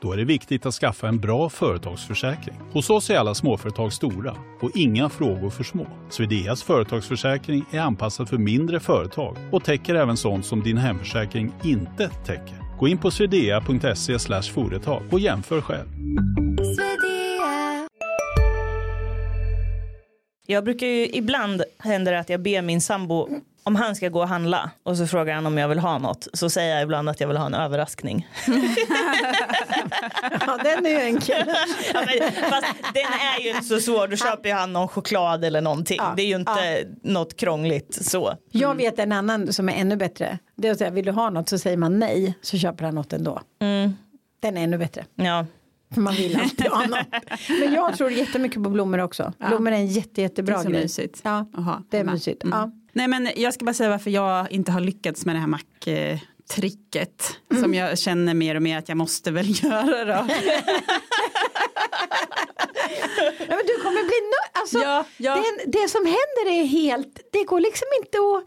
Då 0.00 0.12
är 0.12 0.16
det 0.16 0.24
viktigt 0.24 0.66
att 0.66 0.74
skaffa 0.74 1.08
en 1.08 1.18
bra 1.18 1.48
företagsförsäkring. 1.48 2.56
Hos 2.72 2.90
oss 2.90 3.10
är 3.10 3.16
alla 3.16 3.34
småföretag 3.34 3.92
stora 3.92 4.36
och 4.60 4.70
inga 4.74 5.08
frågor 5.08 5.50
för 5.50 5.64
små. 5.64 5.86
Swedeas 6.10 6.62
företagsförsäkring 6.62 7.64
är 7.72 7.80
anpassad 7.80 8.28
för 8.28 8.38
mindre 8.38 8.80
företag 8.80 9.36
och 9.52 9.64
täcker 9.64 9.94
även 9.94 10.16
sånt 10.16 10.46
som 10.46 10.62
din 10.62 10.76
hemförsäkring 10.76 11.52
inte 11.64 12.08
täcker. 12.08 12.78
Gå 12.78 12.88
in 12.88 12.98
på 12.98 13.10
swedea.se 13.10 14.18
företag 14.52 15.02
och 15.10 15.20
jämför 15.20 15.60
själv. 15.60 15.88
Jag 20.46 20.64
brukar 20.64 20.86
ju 20.86 21.06
ibland 21.06 21.62
händer 21.78 22.12
det 22.12 22.18
att 22.18 22.28
jag 22.28 22.42
ber 22.42 22.62
min 22.62 22.80
sambo 22.80 23.28
om 23.68 23.76
han 23.76 23.94
ska 23.96 24.08
gå 24.08 24.20
och 24.20 24.28
handla 24.28 24.70
och 24.82 24.96
så 24.96 25.06
frågar 25.06 25.34
han 25.34 25.46
om 25.46 25.58
jag 25.58 25.68
vill 25.68 25.78
ha 25.78 25.98
något 25.98 26.28
så 26.32 26.50
säger 26.50 26.74
jag 26.74 26.82
ibland 26.82 27.08
att 27.08 27.20
jag 27.20 27.28
vill 27.28 27.36
ha 27.36 27.46
en 27.46 27.54
överraskning. 27.54 28.28
Ja, 30.46 30.58
den 30.64 30.86
är 30.86 30.90
ju 30.90 30.96
enkel. 30.96 31.46
Ja, 31.94 32.00
men, 32.06 32.32
fast 32.50 32.66
den 32.94 33.04
är 33.36 33.42
ju 33.42 33.48
inte 33.50 33.64
så 33.64 33.80
svår, 33.80 34.08
då 34.08 34.16
köper 34.16 34.48
ju 34.48 34.54
han 34.54 34.72
någon 34.72 34.88
choklad 34.88 35.44
eller 35.44 35.60
någonting. 35.60 35.96
Ja, 36.00 36.12
Det 36.16 36.22
är 36.22 36.26
ju 36.26 36.36
inte 36.36 36.84
något 37.02 37.36
krångligt 37.36 37.94
så. 38.06 38.34
Jag 38.50 38.74
vet 38.74 38.98
en 38.98 39.12
annan 39.12 39.52
som 39.52 39.68
är 39.68 39.72
ännu 39.72 39.96
bättre. 39.96 40.38
Det 40.56 40.68
är 40.68 40.72
att 40.72 40.78
säga, 40.78 40.90
vill 40.90 41.04
du 41.04 41.12
ha 41.12 41.30
något 41.30 41.48
så 41.48 41.58
säger 41.58 41.76
man 41.76 41.98
nej 41.98 42.38
så 42.42 42.58
köper 42.58 42.84
han 42.84 42.94
något 42.94 43.12
ändå. 43.12 43.40
Den 44.40 44.56
är 44.56 44.64
ännu 44.64 44.78
bättre. 44.78 45.04
Ja. 45.14 45.46
För 45.94 46.00
man 46.00 46.14
vill 46.14 46.40
alltid 46.40 46.66
ha 46.66 46.86
något. 46.86 47.06
Men 47.60 47.74
jag 47.74 47.96
tror 47.96 48.10
jättemycket 48.10 48.64
på 48.64 48.70
blommor 48.70 48.98
också. 48.98 49.32
Blommor 49.48 49.72
är 49.72 49.76
en 49.76 49.86
jätte, 49.86 50.22
jättebra 50.22 50.54
Det 50.54 50.60
är 50.60 50.64
så 50.64 50.70
grej. 50.70 50.82
mysigt 50.82 51.20
Ja, 51.24 51.46
att 51.54 51.64
ha 51.64 51.82
det 51.90 51.98
är 51.98 52.04
mysigt. 52.04 52.44
Mm. 52.44 52.58
Ja. 52.58 52.70
Nej 52.98 53.08
men 53.08 53.28
jag 53.36 53.54
ska 53.54 53.64
bara 53.64 53.74
säga 53.74 53.90
varför 53.90 54.10
jag 54.10 54.52
inte 54.52 54.72
har 54.72 54.80
lyckats 54.80 55.24
med 55.26 55.34
det 55.34 55.38
här 55.38 55.46
macktricket. 55.46 57.36
Mm. 57.50 57.62
Som 57.62 57.74
jag 57.74 57.98
känner 57.98 58.34
mer 58.34 58.54
och 58.54 58.62
mer 58.62 58.78
att 58.78 58.88
jag 58.88 58.96
måste 58.98 59.30
väl 59.30 59.46
göra 59.64 60.04
då. 60.04 60.26
Ja, 63.48 63.56
men 63.56 63.66
du 63.66 63.76
kommer 63.82 64.02
bli 64.02 64.20
nöjd. 64.20 64.52
Alltså, 64.52 64.78
Ja, 64.78 65.04
ja. 65.16 65.34
Det, 65.34 65.70
det 65.80 65.88
som 65.88 66.04
händer 66.06 66.60
är 66.60 66.64
helt, 66.64 67.20
det 67.32 67.44
går 67.44 67.60
liksom 67.60 67.86
inte 68.04 68.18
att 68.18 68.44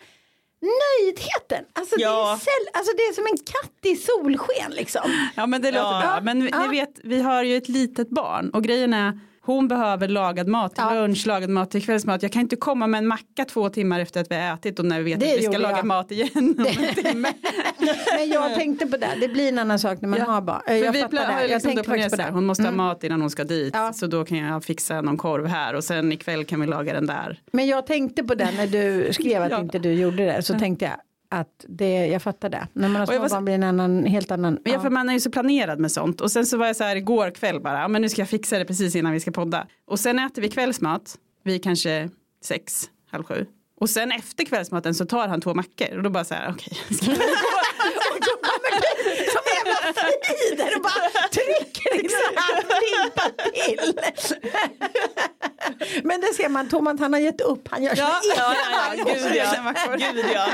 Nöjdheten, 0.63 1.65
alltså, 1.73 1.95
det 1.95 2.01
Ja. 2.01 2.33
är 2.33 2.37
säll, 2.37 2.67
alltså 2.73 2.93
det 2.97 3.01
är 3.03 3.13
som 3.13 3.25
en 3.25 3.37
katt 3.37 3.85
i 3.85 3.95
solsken 3.95 4.71
liksom. 4.71 5.01
Ja 5.35 5.45
men 5.47 5.61
det 5.61 5.71
låter 5.71 6.01
bra. 6.01 6.19
Men 6.21 6.39
ni 6.39 6.67
vet, 6.71 6.99
vi 7.03 7.21
har 7.21 7.43
ju 7.43 7.57
ett 7.57 7.69
litet 7.69 8.09
barn 8.09 8.49
och 8.49 8.63
grejen 8.63 8.93
är 8.93 9.19
hon 9.43 9.67
behöver 9.67 10.08
lagad 10.08 10.47
mat 10.47 10.75
till 10.75 10.84
Ja. 10.89 10.93
lunch, 10.93 11.27
lagad 11.27 11.49
mat 11.49 11.71
till 11.71 11.84
kvällsmat. 11.86 12.23
Jag 12.23 12.32
kan 12.32 12.41
inte 12.41 12.56
komma 12.56 12.88
med 12.88 12.97
en 12.97 13.08
macka 13.08 13.45
två 13.45 13.69
timmar 13.69 13.99
efter 13.99 14.21
att 14.21 14.32
vi 14.32 14.36
har 14.36 14.54
ätit 14.54 14.80
och 14.80 14.86
när 14.86 14.97
vi 15.01 15.04
vet 15.12 15.19
Det 15.19 15.32
att 15.32 15.38
vi 15.38 15.41
ska 15.41 15.45
gjorde 15.51 15.58
laga 15.58 15.77
jag. 15.77 15.86
mat 15.86 16.12
igen 16.12 16.30
om 16.36 16.65
en 16.67 16.95
timme. 16.95 17.34
Men 18.17 18.30
jag 18.30 18.56
tänkte 18.56 18.88
på 18.88 18.97
det, 18.97 19.10
det 19.21 19.27
blir 19.27 19.49
en 19.49 19.60
annan 19.60 19.80
sak 19.80 20.01
när 20.01 20.10
man 20.10 20.19
Ja. 20.19 20.25
har 20.25 20.41
barn. 20.41 20.62
Jag 20.67 20.91
vi 20.91 21.01
fattar 21.01 21.27
det, 21.27 21.41
jag 21.41 21.49
liksom 21.49 21.60
tänkte 21.71 21.84
faktiskt 21.89 22.10
på 22.10 22.15
det. 22.23 22.30
Hon 22.32 22.45
måste 22.45 22.63
Mm. 22.63 22.80
ha 22.80 22.86
mat 22.88 23.04
innan 23.04 23.21
hon 23.21 23.30
ska 23.30 23.43
dit. 23.43 23.73
Ja. 23.73 23.93
Så 23.93 24.08
då 24.08 24.25
kan 24.25 24.38
jag 24.38 24.63
fixa 24.63 25.01
någon 25.01 25.17
korv 25.17 25.47
här 25.47 25.73
och 25.73 25.84
sen 25.84 26.12
ikväll 26.12 26.45
kan 26.45 26.62
vi 26.62 26.67
laga 26.67 26.93
den 26.93 27.06
där. 27.08 27.39
Men 27.54 27.67
jag 27.67 27.88
tänkte 27.88 28.23
på 28.23 28.36
det 28.36 28.51
när 28.58 28.67
du 28.67 29.13
skrev 29.13 29.41
att 29.43 29.51
inte 29.62 29.80
du 29.80 29.93
gjorde 29.93 30.25
det, 30.25 30.43
så 30.43 30.60
tänkte 30.60 30.86
jag 30.86 30.93
att 31.31 31.65
det, 31.67 32.07
jag 32.07 32.21
fattar 32.21 32.49
det. 32.49 32.67
När 32.73 32.89
man 32.89 32.99
har 32.99 33.07
var 33.07 33.13
så- 33.13 33.19
småbarn 33.29 33.45
blir 33.45 33.53
en 33.55 33.63
annan, 33.63 34.05
helt 34.05 34.31
annan. 34.31 34.59
Men 34.63 34.73
jag, 34.73 34.81
för 34.81 34.89
man 34.89 35.09
är 35.09 35.13
ju 35.13 35.19
så 35.19 35.31
planerad 35.31 35.79
med 35.79 35.91
sånt. 35.91 36.21
Och 36.21 36.31
sen 36.31 36.45
så 36.45 36.57
var 36.57 36.67
jag 36.67 36.75
så 36.75 36.83
här 36.83 36.95
igår 36.95 37.29
kväll 37.31 37.61
bara, 37.61 37.79
ja, 37.79 37.87
men 37.87 38.01
nu 38.01 38.09
ska 38.09 38.21
jag 38.21 38.29
fixa 38.29 38.57
det 38.59 38.65
precis 38.65 38.95
innan 38.95 39.11
vi 39.11 39.19
ska 39.19 39.31
podda. 39.31 39.67
Och 39.87 39.99
sen 39.99 40.19
äter 40.19 40.41
vi 40.41 40.49
kvällsmat, 40.49 41.17
vi 41.43 41.59
kanske 41.59 42.09
sex, 42.43 42.89
halv 43.11 43.23
sju. 43.23 43.45
Och 43.79 43.89
sen 43.89 44.11
efter 44.11 44.45
kvällsmaten 44.45 44.95
så 44.95 45.05
tar 45.05 45.27
han 45.27 45.41
två 45.41 45.53
mackor 45.53 45.97
och 45.97 46.03
då 46.03 46.09
bara 46.09 46.23
så 46.23 46.33
här, 46.33 46.49
okej. 46.51 46.77
ska 46.97 47.11
vi? 47.11 47.17
Som 49.33 49.43
en 49.51 49.65
jävla 49.65 49.93
frider 49.93 50.75
och 50.75 50.81
bara 50.81 51.27
trycker 51.31 52.09
här 52.35 52.63
limpa 52.81 53.23
till. 53.53 53.93
Men 56.03 56.21
det 56.21 56.34
ser 56.34 56.49
man, 56.49 56.67
Thomas 56.69 56.99
han 56.99 57.13
har 57.13 57.19
gett 57.19 57.41
upp, 57.41 57.67
han 57.71 57.84
gör 57.84 57.93
Ja, 57.97 58.19
så 58.23 58.34
Ja, 58.38 58.55
ja, 58.71 58.93
ja, 58.97 59.03
gud 59.03 59.36
ja. 59.36 60.13
Gud 60.13 60.25
ja. 60.34 60.47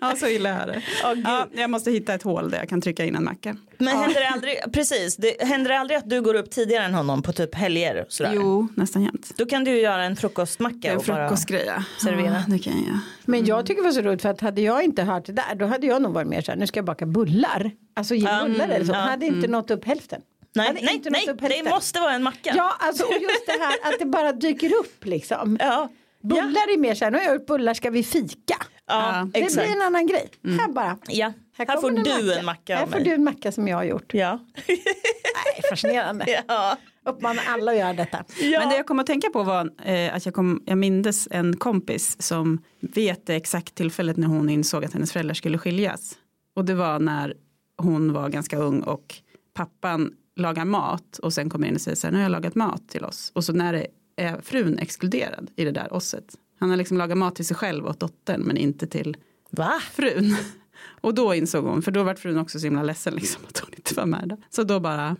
Ja, 0.00 0.16
så 0.16 0.26
illa 0.26 0.48
är 0.50 0.66
det. 0.66 0.82
Ja, 1.02 1.14
gud. 1.14 1.24
Ja, 1.26 1.46
jag 1.52 1.70
måste 1.70 1.90
hitta 1.90 2.14
ett 2.14 2.22
hål 2.22 2.50
där 2.50 2.58
jag 2.58 2.68
kan 2.68 2.80
trycka 2.80 3.04
in 3.04 3.16
en 3.16 3.24
macka. 3.24 3.56
Men 3.78 3.96
händer 3.96 4.20
det 4.20 4.28
aldrig, 4.28 4.56
precis, 4.72 5.16
det 5.16 5.42
händer 5.42 5.70
det 5.70 5.78
aldrig 5.78 5.98
att 5.98 6.10
du 6.10 6.20
går 6.22 6.34
upp 6.34 6.50
tidigare 6.50 6.84
än 6.84 6.94
honom 6.94 7.22
på 7.22 7.32
typ 7.32 7.54
helger? 7.54 8.04
Sådär? 8.08 8.32
Jo, 8.34 8.68
nästan 8.76 9.02
jämt. 9.02 9.30
Då 9.36 9.46
kan 9.46 9.64
du 9.64 9.70
ju 9.70 9.80
göra 9.80 10.04
en 10.04 10.16
frukostmacka 10.16 10.90
En 10.90 10.96
och 10.96 11.04
bara... 11.04 11.28
frukostgrej. 11.28 11.64
ja. 11.66 11.82
servera. 12.02 12.26
Ja, 12.26 12.42
det 12.48 12.58
kan 12.58 12.72
jag. 12.86 12.98
Men 13.24 13.44
jag 13.44 13.66
tycker 13.66 13.82
det 13.82 13.88
var 13.88 13.92
så 13.92 14.00
roligt 14.02 14.22
för 14.22 14.28
att 14.28 14.40
hade 14.40 14.60
jag 14.60 14.82
inte 14.84 15.02
hört 15.02 15.26
det 15.26 15.32
där 15.32 15.54
då 15.54 15.66
hade 15.66 15.86
jag 15.86 16.02
nog 16.02 16.12
varit 16.12 16.28
mer 16.28 16.40
så 16.42 16.52
här, 16.52 16.58
nu 16.58 16.66
ska 16.66 16.78
jag 16.78 16.84
baka 16.84 17.06
bullar. 17.06 17.70
Alltså 17.94 18.14
ge 18.14 18.26
Ja, 18.28 18.44
bullar 18.44 18.68
eller 18.68 18.84
så, 18.86 18.92
ja, 18.92 18.96
hade 18.98 19.26
inte 19.26 19.48
nått 19.48 19.70
upp 19.70 19.84
hälften. 19.84 20.20
Nej, 20.54 20.70
nej, 20.82 20.94
inte 20.94 21.10
nej, 21.10 21.26
det 21.40 21.70
måste 21.70 22.00
vara 22.00 22.12
en 22.12 22.22
macka. 22.22 22.52
Ja, 22.56 22.76
alltså 22.78 23.04
och 23.04 23.12
just 23.12 23.46
det 23.46 23.52
här 23.60 23.92
att 23.92 23.98
det 23.98 24.06
bara 24.06 24.32
dyker 24.32 24.74
upp 24.80 25.04
liksom. 25.04 25.56
ja. 25.60 25.88
Bullar 26.22 26.72
är 26.72 26.78
mer 26.78 26.94
så 26.94 27.04
här, 27.04 27.12
nu 27.12 27.18
har 27.18 27.24
jag 27.24 27.34
gjort 27.34 27.46
bullar, 27.46 27.74
ska 27.74 27.90
vi 27.90 28.02
fika? 28.04 28.56
ja 28.86 29.28
Det 29.32 29.40
exakt. 29.40 29.66
blir 29.66 29.76
en 29.76 29.82
annan 29.82 30.06
grej. 30.06 30.30
Här 30.44 30.68
bara. 30.68 30.98
Ja. 31.08 31.32
Här, 31.56 31.66
kommer 31.66 31.80
får 31.80 31.90
det 32.04 32.22
du 32.22 32.34
en 32.34 32.44
macka 32.44 32.76
Här 32.76 32.86
får 32.86 32.92
mig. 32.92 33.04
du 33.04 33.14
en 33.14 33.24
macka 33.24 33.52
som 33.52 33.68
jag 33.68 33.76
har 33.76 33.84
gjort. 33.84 34.14
Ja. 34.14 34.38
Nej, 34.68 35.62
fascinerande. 35.70 36.42
ja. 36.48 36.76
Uppmanar 37.04 37.42
alla 37.48 37.72
att 37.72 37.78
göra 37.78 37.92
detta. 37.92 38.24
Men 38.40 38.68
det 38.68 38.76
jag 38.76 38.86
kom 38.86 38.98
att 38.98 39.06
tänka 39.06 39.30
på 39.30 39.42
var 39.42 39.70
eh, 39.84 40.14
att 40.14 40.26
jag, 40.26 40.34
kom, 40.34 40.62
jag 40.66 40.78
mindes 40.78 41.28
en 41.30 41.56
kompis 41.56 42.22
som 42.22 42.64
vet 42.80 43.26
det 43.26 43.34
exakt 43.34 43.74
tillfället 43.74 44.16
när 44.16 44.26
hon 44.26 44.48
insåg 44.50 44.84
att 44.84 44.92
hennes 44.92 45.12
föräldrar 45.12 45.34
skulle 45.34 45.58
skiljas. 45.58 46.18
Och 46.56 46.64
det 46.64 46.74
var 46.74 46.98
när 46.98 47.34
hon 47.78 48.12
var 48.12 48.28
ganska 48.28 48.56
ung 48.56 48.82
och 48.82 49.14
pappan 49.54 50.12
lagar 50.40 50.64
mat 50.64 51.18
och 51.18 51.32
sen 51.32 51.50
kommer 51.50 51.68
in 51.68 51.74
och 51.74 51.80
säger 51.80 51.96
så 51.96 52.06
här, 52.06 52.12
nu 52.12 52.18
har 52.18 52.22
jag 52.22 52.32
lagat 52.32 52.54
mat 52.54 52.88
till 52.88 53.04
oss. 53.04 53.32
Och 53.34 53.44
så 53.44 53.52
när 53.52 53.72
det 53.72 53.86
är 54.16 54.40
frun 54.40 54.78
exkluderad 54.78 55.50
i 55.56 55.64
det 55.64 55.70
där 55.72 55.92
osset. 55.92 56.24
Han 56.60 56.70
har 56.70 56.76
liksom 56.76 56.98
lagat 56.98 57.18
mat 57.18 57.34
till 57.36 57.46
sig 57.46 57.56
själv 57.56 57.86
och 57.86 57.96
dottern 57.98 58.40
men 58.40 58.56
inte 58.56 58.86
till 58.86 59.16
Va? 59.50 59.72
frun. 59.92 60.36
Och 61.00 61.14
då 61.14 61.34
insåg 61.34 61.64
hon, 61.64 61.82
för 61.82 61.90
då 61.90 62.02
var 62.02 62.14
frun 62.14 62.38
också 62.38 62.58
så 62.58 62.66
himla 62.66 62.82
ledsen 62.82 63.14
liksom, 63.14 63.42
att 63.48 63.58
hon 63.58 63.70
inte 63.76 63.94
var 63.94 64.06
med 64.06 64.28
där. 64.28 64.38
Så 64.50 64.62
då 64.62 64.80
bara, 64.80 65.16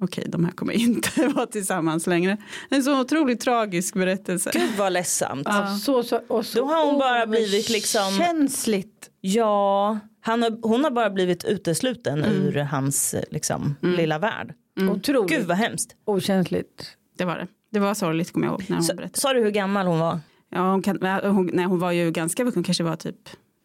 okej 0.00 0.24
de 0.28 0.44
här 0.44 0.52
kommer 0.52 0.72
inte 0.72 1.26
vara 1.34 1.46
tillsammans 1.46 2.06
längre. 2.06 2.36
En 2.68 2.82
så 2.82 3.00
otroligt 3.00 3.40
tragisk 3.40 3.94
berättelse. 3.94 4.50
Gud 4.52 4.70
vad 4.78 4.92
ledsamt. 4.92 5.46
Ja. 5.50 5.76
Så, 5.76 6.02
så, 6.02 6.20
och 6.28 6.46
så 6.46 6.58
Då 6.58 6.64
har 6.64 6.86
hon 6.86 6.98
bara 6.98 7.26
blivit 7.26 7.68
liksom- 7.70 8.18
Känsligt. 8.18 9.10
Ja, 9.20 9.98
han 10.20 10.42
har, 10.42 10.58
hon 10.68 10.84
har 10.84 10.90
bara 10.90 11.10
blivit 11.10 11.44
utesluten 11.44 12.24
ur 12.24 12.56
hans 12.58 13.14
liksom, 13.30 13.74
lilla 13.80 14.18
värld. 14.18 14.54
Otroligt 14.90 15.30
Gud 15.30 15.46
vad 15.46 15.56
hemskt. 15.56 15.96
okänsligt. 16.04 16.96
Det 17.18 17.24
var 17.24 17.36
det. 17.38 17.46
Det 17.70 17.78
var 17.78 17.94
sorgligt 17.94 18.32
kommer 18.32 18.46
jag 18.46 18.52
ihåg 18.52 18.70
när 18.70 18.76
hon 18.76 18.86
berättade. 18.86 19.20
sa 19.20 19.32
du 19.32 19.40
hur 19.40 19.50
gammal 19.50 19.86
hon 19.86 19.98
var? 19.98 20.18
Ja, 20.50 20.70
hon, 20.70 20.82
kan, 20.82 20.98
hon, 21.22 21.50
nej, 21.52 21.64
hon 21.64 21.78
var 21.78 21.92
ju 21.92 22.10
ganska 22.10 22.44
vuxen, 22.44 22.62
kanske 22.62 22.84
var 22.84 22.96
typ 22.96 23.16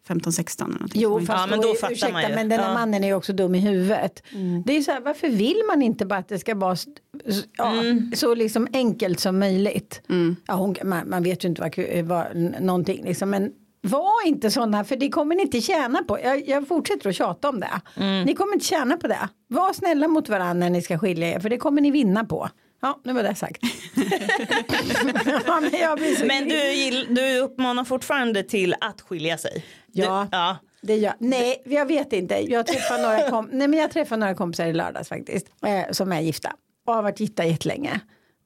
15-16 0.08 0.64
eller 0.64 0.72
någonting. 0.74 1.02
Jo, 1.02 1.10
Hon 1.10 1.24
var 1.24 1.26
fast 1.36 1.40
Ja, 1.40 1.46
men 1.56 1.60
då, 1.60 1.68
då 1.68 1.74
fattar 1.74 1.92
ursäkta, 1.92 2.12
man 2.12 2.22
ju. 2.28 2.34
men 2.34 2.48
den 2.48 2.60
här 2.60 2.68
Ja. 2.68 2.74
mannen 2.74 3.04
är 3.04 3.08
ju 3.08 3.14
också 3.14 3.32
dum 3.32 3.54
i 3.54 3.58
huvudet. 3.60 4.22
Det 4.66 4.76
är 4.76 4.80
så 4.82 4.90
här, 4.90 5.00
varför 5.00 5.28
vill 5.28 5.62
man 5.66 5.82
inte 5.82 6.06
bara 6.06 6.18
att 6.18 6.28
det 6.28 6.38
ska 6.38 6.54
vara 6.54 6.76
ja, 7.56 7.72
så 8.14 8.34
liksom 8.34 8.68
enkelt 8.72 9.20
som 9.20 9.38
möjligt? 9.38 10.02
Ja, 10.46 10.54
hon, 10.54 10.76
man, 10.84 11.08
man 11.10 11.22
vet 11.22 11.44
ju 11.44 11.48
inte 11.48 11.60
vad, 11.60 12.04
vad 12.04 12.36
någonting 12.60 13.04
liksom, 13.04 13.30
men 13.30 13.52
var 13.80 14.26
inte 14.26 14.50
sådana, 14.50 14.84
för 14.84 14.96
det 14.96 15.08
kommer 15.08 15.34
ni 15.34 15.42
inte 15.42 15.60
tjäna 15.60 16.02
på. 16.02 16.20
Jag, 16.20 16.48
jag 16.48 16.68
fortsätter 16.68 17.08
att 17.08 17.16
tjata 17.16 17.48
om 17.48 17.60
det. 17.60 17.80
Ni 18.24 18.34
kommer 18.34 18.54
inte 18.54 18.66
tjäna 18.66 18.96
på 18.96 19.08
det. 19.08 19.28
Var 19.48 19.72
snälla 19.72 20.08
mot 20.08 20.28
varandra 20.28 20.52
när 20.52 20.70
ni 20.70 20.82
ska 20.82 20.98
skilja 20.98 21.34
er, 21.34 21.40
för 21.40 21.50
det 21.50 21.56
kommer 21.56 21.82
ni 21.82 21.90
vinna 21.90 22.24
på. 22.24 22.48
Ja, 22.80 23.00
nu 23.04 23.12
var 23.12 23.22
det 23.22 23.34
sagt. 23.34 23.62
ja, 25.80 25.96
men 26.00 26.26
Men 26.26 26.48
du, 26.48 27.04
du 27.14 27.38
uppmanar 27.38 27.84
fortfarande 27.84 28.42
till 28.42 28.74
att 28.80 29.00
skilja 29.00 29.38
sig? 29.38 29.64
Ja. 29.92 30.26
Du, 30.30 30.36
ja. 30.36 30.56
Det 30.82 30.96
gör, 30.96 31.14
nej, 31.18 31.62
jag 31.64 31.86
vet 31.86 32.12
inte. 32.12 32.34
Jag 32.34 32.66
träffade 32.66 33.02
några, 33.02 33.30
kom, 33.30 33.46
nej, 33.52 33.68
men 33.68 33.78
jag 33.78 33.90
träffade 33.90 34.20
några 34.20 34.34
kompisar 34.34 34.66
i 34.66 34.72
lördags 34.72 35.08
faktiskt. 35.08 35.46
Eh, 35.66 35.92
som 35.92 36.12
är 36.12 36.20
gifta. 36.20 36.52
Och 36.86 36.94
har 36.94 37.02
varit 37.02 37.20
gifta 37.20 37.44
jättelänge. 37.44 38.00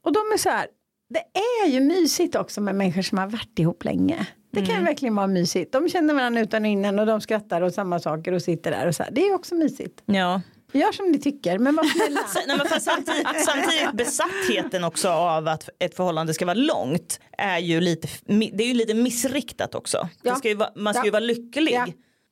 Och 0.05 0.13
de 0.13 0.19
är 0.35 0.39
så 0.39 0.49
här. 0.49 0.67
Det 1.09 1.25
är 1.65 1.69
ju 1.69 1.81
mysigt 1.81 2.35
också 2.35 2.61
med 2.61 2.75
människor 2.75 3.03
som 3.03 3.19
har 3.19 3.27
varit 3.27 3.59
ihop 3.59 3.85
länge. 3.85 4.27
Det 4.53 4.67
kan 4.67 4.77
ju 4.79 4.85
verkligen 4.85 5.15
vara 5.15 5.27
mysigt. 5.27 5.73
De 5.73 5.89
känner 5.89 6.15
varandra 6.15 6.41
utan 6.41 6.63
och 6.65 6.69
innan 6.71 6.99
och 6.99 7.07
de 7.07 7.21
skrattar 7.21 7.63
och 7.63 7.73
samma 7.75 7.99
saker 8.01 8.33
och 8.33 8.43
sitter 8.43 8.71
där 8.71 8.87
och 8.87 8.95
så 8.95 9.03
här. 9.03 9.11
Det 9.13 9.21
är 9.29 9.35
också 9.35 9.55
mysigt. 9.55 10.03
ja. 10.07 10.41
Gör 10.75 10.93
som 10.93 11.11
ni 11.13 11.19
tycker, 11.19 11.59
men 11.59 11.77
var 11.77 11.85
snälla. 11.85 12.21
Nej, 12.47 12.57
men 12.71 12.81
samtidigt, 12.81 13.45
samtidigt 13.45 13.93
besattheten 13.93 14.85
också 14.85 15.09
av 15.09 15.49
att 15.49 15.69
ett 15.79 15.95
förhållande 15.97 16.35
ska 16.35 16.45
vara 16.47 16.55
långt 16.55 17.21
är 17.39 17.59
ju 17.59 17.81
lite, 17.81 18.09
det 18.27 18.63
är 18.65 18.69
ju 18.69 18.75
lite 18.75 18.95
missriktat 18.95 19.75
också. 19.75 20.09
Ja. 20.23 20.35
Ska 20.35 20.49
ju 20.49 20.55
vara, 20.55 20.71
man 20.77 20.95
ska 20.95 21.03
ju 21.03 21.09
Ja. 21.09 21.13
vara 21.13 21.21
lycklig. 21.21 21.73
Ja. 21.75 21.87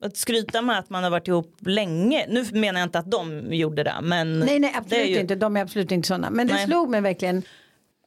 Att 0.05 0.17
skryta 0.17 0.63
med 0.63 0.79
att 0.79 0.91
man 0.91 1.03
har 1.05 1.11
varit 1.11 1.29
ihop 1.29 1.57
länge, 1.67 2.27
nu 2.29 2.45
menar 2.53 2.81
jag 2.81 2.87
inte 2.87 2.99
att 2.99 3.11
de 3.11 3.53
gjorde 3.55 3.83
det 3.85 3.95
men 4.03 4.41
Nej, 4.41 4.59
nej, 4.59 4.73
absolut 4.77 5.09
ju- 5.09 5.21
inte. 5.21 5.35
De 5.35 5.57
är 5.57 5.63
absolut 5.63 5.93
inte 5.93 6.09
sådana. 6.09 6.31
Men 6.31 6.47
det 6.47 6.55
Nej. 6.55 6.67
slog 6.67 6.91
mig 6.91 7.01
verkligen. 7.01 7.43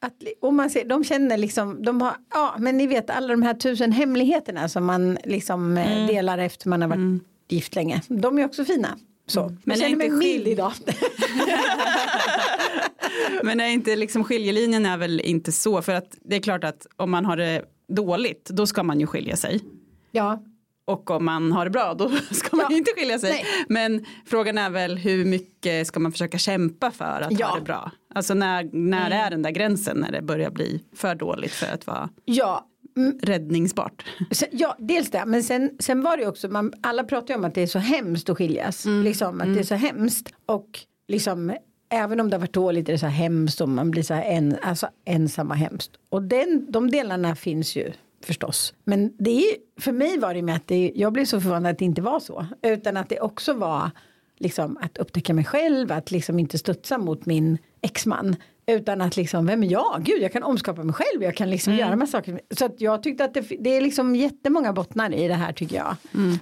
Att, 0.03 0.13
och 0.41 0.53
man 0.53 0.69
ser, 0.69 0.85
de 0.85 1.03
känner 1.03 1.37
liksom, 1.37 1.83
de 1.83 2.01
har, 2.01 2.13
ja 2.33 2.55
men 2.59 2.77
ni 2.77 2.87
vet 2.87 3.09
alla 3.09 3.27
de 3.27 3.41
här 3.41 3.53
tusen 3.53 3.91
hemligheterna 3.91 4.69
som 4.69 4.85
man 4.85 5.17
liksom 5.25 5.77
eh, 5.77 5.91
Mm. 5.91 6.07
delar 6.07 6.37
efter 6.37 6.69
man 6.69 6.81
har 6.81 6.89
varit 6.89 7.21
gift 7.49 7.75
länge. 7.75 8.01
De 8.07 8.39
är 8.39 8.45
också 8.45 8.65
fina. 8.65 8.97
Så. 9.27 9.41
Men 9.43 9.57
Men 9.63 9.79
jag 9.79 9.85
är 9.85 9.89
känner 9.91 10.09
mig 10.09 10.17
mild 10.17 10.47
idag. 10.47 10.71
Men 13.43 13.59
är 13.59 13.67
inte 13.67 13.95
liksom 13.95 14.23
skiljelinjen 14.23 14.85
är 14.85 14.97
väl 14.97 15.19
inte 15.19 15.51
så 15.51 15.81
för 15.81 15.93
att 15.93 16.17
det 16.21 16.35
är 16.35 16.39
klart 16.41 16.63
att 16.63 16.87
om 16.95 17.11
man 17.11 17.25
har 17.25 17.37
det 17.37 17.61
dåligt 17.87 18.49
då 18.49 18.67
ska 18.67 18.83
man 18.83 18.99
ju 18.99 19.07
skilja 19.07 19.35
sig. 19.35 19.59
ja, 20.11 20.43
och 20.85 21.11
om 21.11 21.25
man 21.25 21.51
har 21.51 21.65
det 21.65 21.71
bra 21.71 21.93
då 21.93 22.09
ska 22.31 22.55
man 22.57 22.65
Ja. 22.69 22.77
inte 22.77 22.91
skilja 22.97 23.19
sig. 23.19 23.31
Nej. 23.31 23.45
Men 23.69 24.05
frågan 24.25 24.57
är 24.57 24.69
väl 24.69 24.97
hur 24.97 25.25
mycket 25.25 25.87
ska 25.87 25.99
man 25.99 26.11
försöka 26.11 26.37
kämpa 26.37 26.91
för 26.91 27.21
att 27.21 27.39
Ja. 27.39 27.47
ha 27.47 27.55
det 27.55 27.61
bra. 27.61 27.91
Alltså 28.15 28.33
när, 28.33 28.69
när 28.73 29.11
är 29.11 29.29
den 29.31 29.41
där 29.41 29.51
gränsen 29.51 29.97
när 29.97 30.11
det 30.11 30.21
börjar 30.21 30.49
bli 30.51 30.83
för 30.95 31.15
dåligt 31.15 31.51
för 31.51 31.73
att 31.73 31.87
vara 31.87 32.09
Ja, 32.25 32.67
räddningsbart. 33.21 34.05
Sen, 34.31 34.49
ja, 34.51 34.75
dels 34.79 35.11
det. 35.11 35.23
Men 35.25 35.43
sen, 35.43 35.71
sen 35.79 36.01
var 36.01 36.17
det 36.17 36.27
också, 36.27 36.47
man, 36.47 36.73
alla 36.83 37.03
pratar 37.03 37.33
ju 37.33 37.37
om 37.37 37.45
att 37.45 37.55
det 37.55 37.61
är 37.61 37.67
så 37.67 37.79
hemskt 37.79 38.29
att 38.29 38.37
skiljas. 38.37 38.85
Liksom, 39.03 39.41
att 39.41 39.53
det 39.53 39.59
är 39.59 39.63
så 39.63 39.75
hemskt. 39.75 40.29
Och 40.45 40.79
liksom, 41.07 41.53
även 41.91 42.19
om 42.19 42.29
det 42.29 42.35
har 42.35 42.39
varit 42.41 42.53
dåligt 42.53 42.89
är 42.89 42.93
det 42.93 42.99
så 42.99 43.05
här 43.05 43.13
hemskt 43.23 43.61
och 43.61 43.69
man 43.69 43.91
blir 43.91 44.03
så 44.03 44.13
här 44.13 44.23
en, 44.23 44.55
alltså, 44.61 44.87
ensam 45.05 45.51
och 45.51 45.57
hemskt. 45.57 45.91
Och 46.09 46.23
den, 46.23 46.71
de 46.71 46.91
delarna 46.91 47.35
finns 47.35 47.75
ju 47.75 47.91
förstås. 48.25 48.73
Men 48.83 49.13
det 49.17 49.31
är, 49.31 49.55
för 49.81 49.91
mig 49.91 50.19
var 50.19 50.33
det 50.33 50.41
med 50.41 50.55
att 50.55 50.67
det, 50.67 50.91
jag 50.95 51.13
blev 51.13 51.25
så 51.25 51.41
förvånad 51.41 51.71
att 51.71 51.79
det 51.79 51.85
inte 51.85 52.01
var 52.01 52.19
så. 52.19 52.45
Utan 52.61 52.97
att 52.97 53.09
det 53.09 53.19
också 53.19 53.53
var 53.53 53.91
liksom, 54.37 54.77
att 54.81 54.97
upptäcka 54.97 55.33
mig 55.33 55.45
själv, 55.45 55.91
att 55.91 56.11
liksom 56.11 56.39
inte 56.39 56.57
studsa 56.57 56.97
mot 56.97 57.25
min 57.25 57.57
exman. 57.81 58.35
Utan 58.65 59.01
att 59.01 59.17
liksom, 59.17 59.45
vem 59.45 59.63
är 59.63 59.71
jag? 59.71 60.01
Gud, 60.03 60.21
jag 60.21 60.31
kan 60.31 60.43
omskapa 60.43 60.83
mig 60.83 60.93
själv, 60.93 61.23
jag 61.23 61.35
kan 61.35 61.49
liksom 61.49 61.73
göra 61.75 61.95
massa 61.95 62.11
saker. 62.11 62.39
Så 62.57 62.65
att 62.65 62.81
jag 62.81 63.03
tyckte 63.03 63.25
att 63.25 63.33
det, 63.33 63.41
det 63.59 63.69
är 63.69 63.81
liksom 63.81 64.15
jättemånga 64.15 64.73
bottnar 64.73 65.13
i 65.13 65.27
det 65.27 65.33
här 65.33 65.53
tycker 65.53 65.75
jag. 65.75 65.95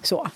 Så. 0.03 0.27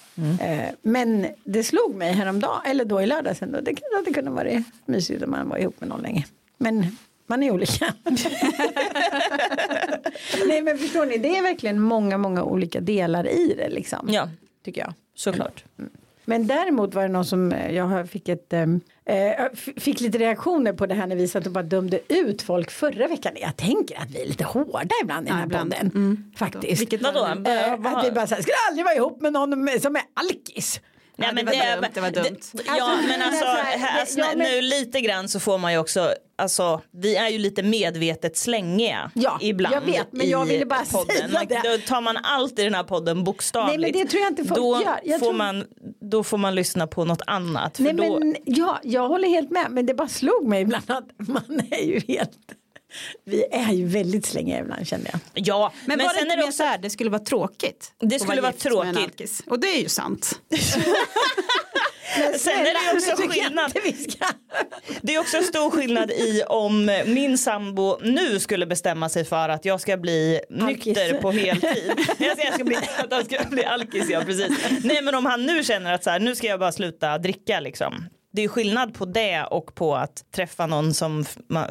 Eh, 0.42 0.70
men 0.82 1.28
det 1.44 1.64
slog 1.64 1.96
mig 1.96 2.14
häromdagen, 2.14 2.62
eller 2.66 2.86
då 2.86 3.02
i 3.02 3.06
lördags 3.06 3.42
ändå, 3.42 3.60
det 3.62 3.76
kanske 3.76 3.96
hade 3.96 4.14
kunnat 4.14 4.34
vara 4.34 4.64
mysigt 4.86 5.24
om 5.24 5.32
man 5.32 5.50
var 5.50 5.58
ihop 5.58 5.80
med 5.80 5.90
någon 5.90 6.02
länge. 6.02 6.26
Men 6.58 6.98
man 7.28 7.44
är 7.44 7.52
olika. 7.52 7.94
Nej 10.48 10.62
men 10.62 10.78
förstår 10.78 11.06
ni, 11.06 11.18
det 11.18 11.38
är 11.38 11.42
verkligen 11.42 11.80
många, 11.82 12.18
många 12.18 12.44
olika 12.44 12.80
delar 12.82 13.28
i 13.28 13.54
det 13.58 13.70
liksom. 13.70 14.08
Ja, 14.12 14.30
Tycker 14.66 14.82
jag. 14.82 14.94
såklart. 15.16 15.64
Men 16.28 16.48
däremot 16.48 16.94
var 16.94 17.02
det 17.02 17.08
någon 17.08 17.26
som 17.26 17.52
eh, 17.52 17.72
jag 17.76 18.10
fick 18.10 18.30
ett 18.30 18.54
eh, 18.54 18.62
eh, 19.06 19.46
fick 19.78 20.00
lite 20.02 20.18
reaktioner 20.18 20.74
på 20.74 20.86
det 20.86 20.94
här 20.96 21.08
när 21.08 21.16
vi 21.16 21.28
satt 21.28 21.46
och 21.46 21.52
bara 21.52 21.64
dömde 21.64 22.00
ut 22.14 22.42
folk 22.42 22.72
förra 22.72 23.08
veckan. 23.08 23.34
Jag 23.42 23.56
tänker 23.58 23.98
att 24.02 24.12
vi 24.12 24.22
är 24.22 24.26
lite 24.28 24.44
hårda 24.44 24.90
ibland 25.04 25.26
i 25.28 25.30
den 25.30 25.38
här 25.38 25.46
ibland. 25.46 25.74
podden. 25.74 26.34
Faktiskt. 26.38 26.82
Vilket 26.82 27.02
Vadå? 27.02 27.20
Eh, 27.26 27.74
att 27.74 28.06
vi 28.06 28.12
bara 28.12 28.28
säger, 28.28 28.42
skulle 28.42 28.56
aldrig 28.70 28.86
vara 28.86 28.96
ihop 28.96 29.22
med 29.22 29.34
någon 29.34 29.64
med- 29.64 29.82
som 29.82 29.96
är 29.96 30.02
alkis. 30.14 30.82
Ja, 31.18 31.32
det 31.32 31.44
var 31.44 31.76
dumt, 31.82 31.90
det 31.94 32.02
var 32.02 32.12
dumt. 32.12 32.38
ja 32.54 32.74
Alltså, 32.84 33.08
men 33.08 33.22
alltså, 33.22 33.40
så 33.46 33.46
här, 33.52 33.78
här, 33.78 34.00
alltså 34.00 34.20
ja, 34.20 34.26
men- 34.36 34.38
nu 34.52 34.62
lite 34.62 35.02
grann 35.02 35.30
så 35.30 35.40
får 35.40 35.58
man 35.58 35.74
ju 35.74 35.80
också, 35.80 36.14
alltså 36.38 36.82
vi 36.92 37.16
är 37.16 37.30
ju 37.30 37.38
lite 37.38 37.64
medvetet 37.64 38.38
slängiga 38.38 39.12
Ja, 39.14 39.38
ibland 39.42 39.76
jag 39.76 39.82
vet, 39.82 40.08
men 40.12 40.30
jag 40.30 40.46
ville 40.46 40.66
bara 40.66 40.86
podden. 40.86 41.16
säga 41.32 41.46
det. 41.50 41.62
Då 41.72 41.78
tar 41.88 42.02
man 42.02 42.18
allt 42.24 42.60
i 42.60 42.64
den 42.64 42.74
här 42.74 42.84
podden 42.84 43.24
bokstavligt. 43.24 43.80
Nej, 43.82 43.92
men 43.92 44.02
det 44.02 44.10
tror 44.10 44.22
jag 44.24 44.32
inte 44.32 44.44
folk 44.46 44.56
då 44.60 44.82
gör. 44.82 45.00
Jag 45.04 45.20
får 45.20 45.26
tror- 45.28 45.38
man, 45.38 45.66
då 46.02 46.24
får 46.24 46.38
man 46.38 46.56
lyssna 46.56 46.88
på 46.88 47.06
något 47.06 47.22
annat. 47.28 47.80
Nej 47.80 47.94
då, 47.94 48.20
men 48.20 48.36
ja, 48.46 48.80
jag 48.84 49.08
håller 49.08 49.28
helt 49.28 49.52
med. 49.52 49.66
Men 49.72 49.86
det 49.86 49.94
bara 49.94 50.08
slog 50.08 50.48
mig 50.48 50.62
ibland 50.62 50.92
att 50.92 51.08
man 51.18 51.62
är 51.72 51.84
ju 51.86 52.00
helt 52.08 52.32
vi 53.26 53.46
är 53.52 53.74
ju 53.74 53.86
väldigt 53.86 54.26
slängiga 54.26 54.60
ibland 54.60 54.88
känner 54.88 55.10
jag. 55.12 55.20
ja, 55.34 55.74
Men, 55.86 55.98
var 56.00 56.06
det 56.06 56.10
sen 56.10 56.20
inte 56.22 56.34
är 56.34 56.38
det 56.38 56.42
mer 56.42 56.48
också 56.48 56.58
så 56.58 56.64
här, 56.64 56.78
det 56.78 56.90
skulle 56.90 57.10
vara 57.10 57.24
tråkigt? 57.24 57.92
Det 58.00 58.20
skulle 58.20 58.42
vara 58.42 58.52
en 58.52 58.58
tråkigt. 58.58 59.44
Och 59.48 59.60
det 59.60 59.68
är 59.68 59.82
ju 59.82 59.90
sant. 59.90 60.40
Sen 62.38 62.54
är 62.54 62.64
det 62.64 62.98
också 62.98 63.28
skillnad. 63.30 63.74
Det 65.02 65.16
är 65.16 65.20
också 65.20 65.42
stor 65.42 65.72
skillnad 65.72 66.12
i 66.12 66.44
om 66.48 66.86
min 67.06 67.38
sambo 67.38 67.98
nu 68.02 68.40
skulle 68.40 68.66
bestämma 68.66 69.10
sig 69.10 69.26
för 69.26 69.50
att 69.50 69.66
jag 69.66 69.82
ska 69.82 69.98
bli 69.98 70.42
Alkis. 70.62 70.86
nykter 70.86 71.22
på 71.22 71.32
heltid. 71.32 71.92
Jag 72.18 72.54
ska 72.54 72.64
bli, 72.64 72.76
att 72.76 73.14
han 73.14 73.26
ska 73.26 73.44
bli 73.50 73.66
alkis, 73.66 74.10
ja 74.10 74.22
precis. 74.26 74.50
Nej 74.84 75.02
men 75.02 75.16
om 75.16 75.26
han 75.26 75.46
nu 75.46 75.64
känner 75.64 75.94
att 75.94 76.04
så 76.04 76.10
här, 76.10 76.20
nu 76.20 76.36
ska 76.36 76.48
jag 76.48 76.60
bara 76.60 76.72
sluta 76.72 77.18
dricka 77.18 77.60
liksom. 77.60 78.06
Det 78.36 78.44
är 78.44 78.48
skillnad 78.48 78.94
på 78.94 79.06
det 79.06 79.44
och 79.44 79.76
på 79.76 79.96
att 79.96 80.32
träffa 80.32 80.66
någon 80.68 80.94
som 80.94 81.26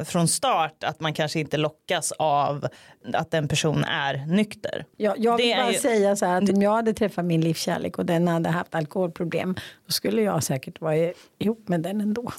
från 0.05 0.27
start 0.27 0.83
att 0.83 0.99
man 0.99 1.13
kanske 1.13 1.39
inte 1.39 1.57
lockas 1.57 2.11
av 2.11 2.67
att 3.13 3.33
en 3.33 3.47
person 3.47 3.83
är 3.83 4.25
nykter. 4.27 4.85
Ja, 4.97 5.15
jag 5.17 5.37
vill 5.37 5.47
Det 5.49 5.55
bara 5.55 5.71
ju- 5.71 5.77
säga 5.77 6.15
så 6.15 6.25
här 6.25 6.41
att 6.43 6.49
om 6.49 6.61
jag 6.61 6.71
hade 6.71 6.93
träffat 6.93 7.25
min 7.25 7.41
livskärlek 7.41 7.97
och 7.97 8.05
den 8.05 8.27
hade 8.27 8.49
haft 8.49 8.75
alkoholproblem 8.75 9.53
då 9.85 9.91
skulle 9.91 10.21
jag 10.21 10.43
säkert 10.43 10.81
vara 10.81 10.95
ihop 11.39 11.67
med 11.67 11.81
den 11.81 12.01
ändå. 12.01 12.31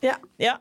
Ja, 0.00 0.14
Ja, 0.36 0.58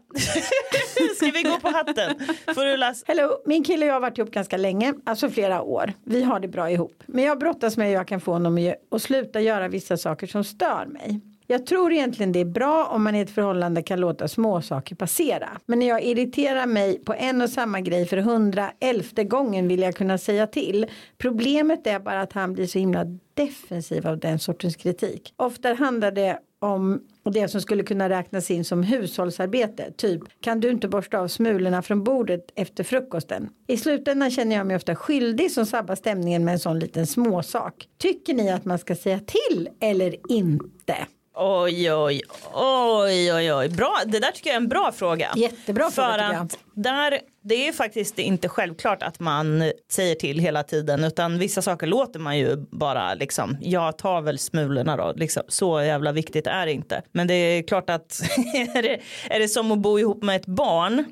ska 1.15 1.25
vi 1.31 1.43
gå 1.43 1.59
på 1.59 1.67
hatten? 1.69 2.19
Får 2.55 2.65
du 2.65 2.77
läsa? 2.77 3.03
Hello, 3.07 3.37
min 3.45 3.63
kille 3.63 3.85
och 3.85 3.89
jag 3.89 3.93
har 3.95 3.99
varit 4.01 4.17
ihop 4.17 4.31
ganska 4.31 4.57
länge, 4.57 4.93
alltså 5.05 5.29
flera 5.29 5.61
år. 5.61 5.93
Vi 6.03 6.23
har 6.23 6.39
det 6.39 6.47
bra 6.47 6.71
ihop. 6.71 7.03
Men 7.05 7.23
jag 7.23 7.39
brottas 7.39 7.77
med 7.77 7.87
hur 7.87 7.93
jag 7.93 8.07
kan 8.07 8.21
få 8.21 8.31
honom 8.31 8.73
att 8.91 9.01
sluta 9.01 9.41
göra 9.41 9.67
vissa 9.67 9.97
saker 9.97 10.27
som 10.27 10.43
stör 10.43 10.85
mig. 10.85 11.21
Jag 11.49 11.65
tror 11.65 11.93
egentligen 11.93 12.31
det 12.31 12.39
är 12.39 12.45
bra 12.45 12.85
om 12.85 13.03
man 13.03 13.15
i 13.15 13.19
ett 13.19 13.29
förhållande 13.29 13.83
kan 13.83 13.99
låta 13.99 14.27
små 14.27 14.61
saker 14.61 14.95
passera. 14.95 15.49
Men 15.65 15.79
när 15.79 15.87
jag 15.87 16.03
irriterar 16.03 16.65
mig 16.65 16.99
på 16.99 17.13
en 17.13 17.41
och 17.41 17.49
samma 17.49 17.81
grej 17.81 18.05
för 18.05 18.17
hundra 18.17 18.71
elfte 18.79 19.23
gången 19.23 19.67
vill 19.67 19.81
jag 19.81 19.95
kunna 19.95 20.17
säga 20.17 20.47
till. 20.47 20.85
Problemet 21.17 21.87
är 21.87 21.99
bara 21.99 22.21
att 22.21 22.33
han 22.33 22.53
blir 22.53 22.67
så 22.67 22.79
himla 22.79 23.05
defensiv 23.33 24.07
av 24.07 24.19
den 24.19 24.39
sortens 24.39 24.75
kritik. 24.75 25.33
Ofta 25.37 25.73
handlar 25.73 26.11
det 26.11 26.39
om 26.59 27.01
det 27.23 27.47
som 27.47 27.61
skulle 27.61 27.83
kunna 27.83 28.09
räknas 28.09 28.51
in 28.51 28.65
som 28.65 28.83
hushållsarbete. 28.83 29.91
Typ, 29.97 30.21
kan 30.41 30.59
du 30.59 30.69
inte 30.69 30.87
borsta 30.87 31.19
av 31.19 31.27
smulorna 31.27 31.81
från 31.81 32.03
bordet 32.03 32.51
efter 32.55 32.83
frukosten? 32.83 33.49
I 33.67 33.77
slutändan 33.77 34.31
känner 34.31 34.55
jag 34.55 34.67
mig 34.67 34.75
ofta 34.75 34.95
skyldig 34.95 35.51
som 35.51 35.65
sabbar 35.65 35.95
stämningen 35.95 36.45
med 36.45 36.51
en 36.51 36.59
sån 36.59 36.79
liten 36.79 37.07
småsak. 37.07 37.87
Tycker 37.97 38.33
ni 38.33 38.51
att 38.51 38.65
man 38.65 38.79
ska 38.79 38.95
säga 38.95 39.19
till 39.19 39.69
eller 39.79 40.15
inte? 40.29 40.95
Oj, 41.39 41.93
oj, 41.93 42.21
oj, 42.53 43.33
oj, 43.33 43.53
oj. 43.53 43.69
Bra. 43.69 43.97
Det 44.05 44.19
där 44.19 44.31
tycker 44.31 44.49
jag 44.49 44.55
är 44.55 44.61
en 44.61 44.67
bra 44.67 44.91
fråga. 44.91 45.33
Jättebra 45.35 45.83
För 45.83 45.91
fråga, 45.91 46.33
jag. 46.33 46.35
att 46.35 46.57
där, 46.73 47.19
det 47.43 47.67
är 47.67 47.73
faktiskt 47.73 48.19
inte 48.19 48.49
självklart 48.49 49.03
att 49.03 49.19
man 49.19 49.71
säger 49.91 50.15
till 50.15 50.39
hela 50.39 50.63
tiden 50.63 51.03
utan 51.03 51.39
vissa 51.39 51.61
saker 51.61 51.87
låter 51.87 52.19
man 52.19 52.37
ju 52.37 52.55
bara 52.57 53.13
liksom, 53.13 53.57
jag 53.61 53.97
tar 53.97 54.21
väl 54.21 54.39
smulorna 54.39 54.97
då, 54.97 55.13
liksom, 55.15 55.43
så 55.47 55.81
jävla 55.81 56.11
viktigt 56.11 56.47
är 56.47 56.65
det 56.65 56.73
inte. 56.73 57.01
Men 57.11 57.27
det 57.27 57.33
är 57.33 57.63
klart 57.67 57.89
att 57.89 58.21
är 58.75 58.81
det, 58.81 58.99
är 59.29 59.39
det 59.39 59.47
som 59.47 59.71
att 59.71 59.79
bo 59.79 59.99
ihop 59.99 60.23
med 60.23 60.35
ett 60.35 60.45
barn 60.45 61.05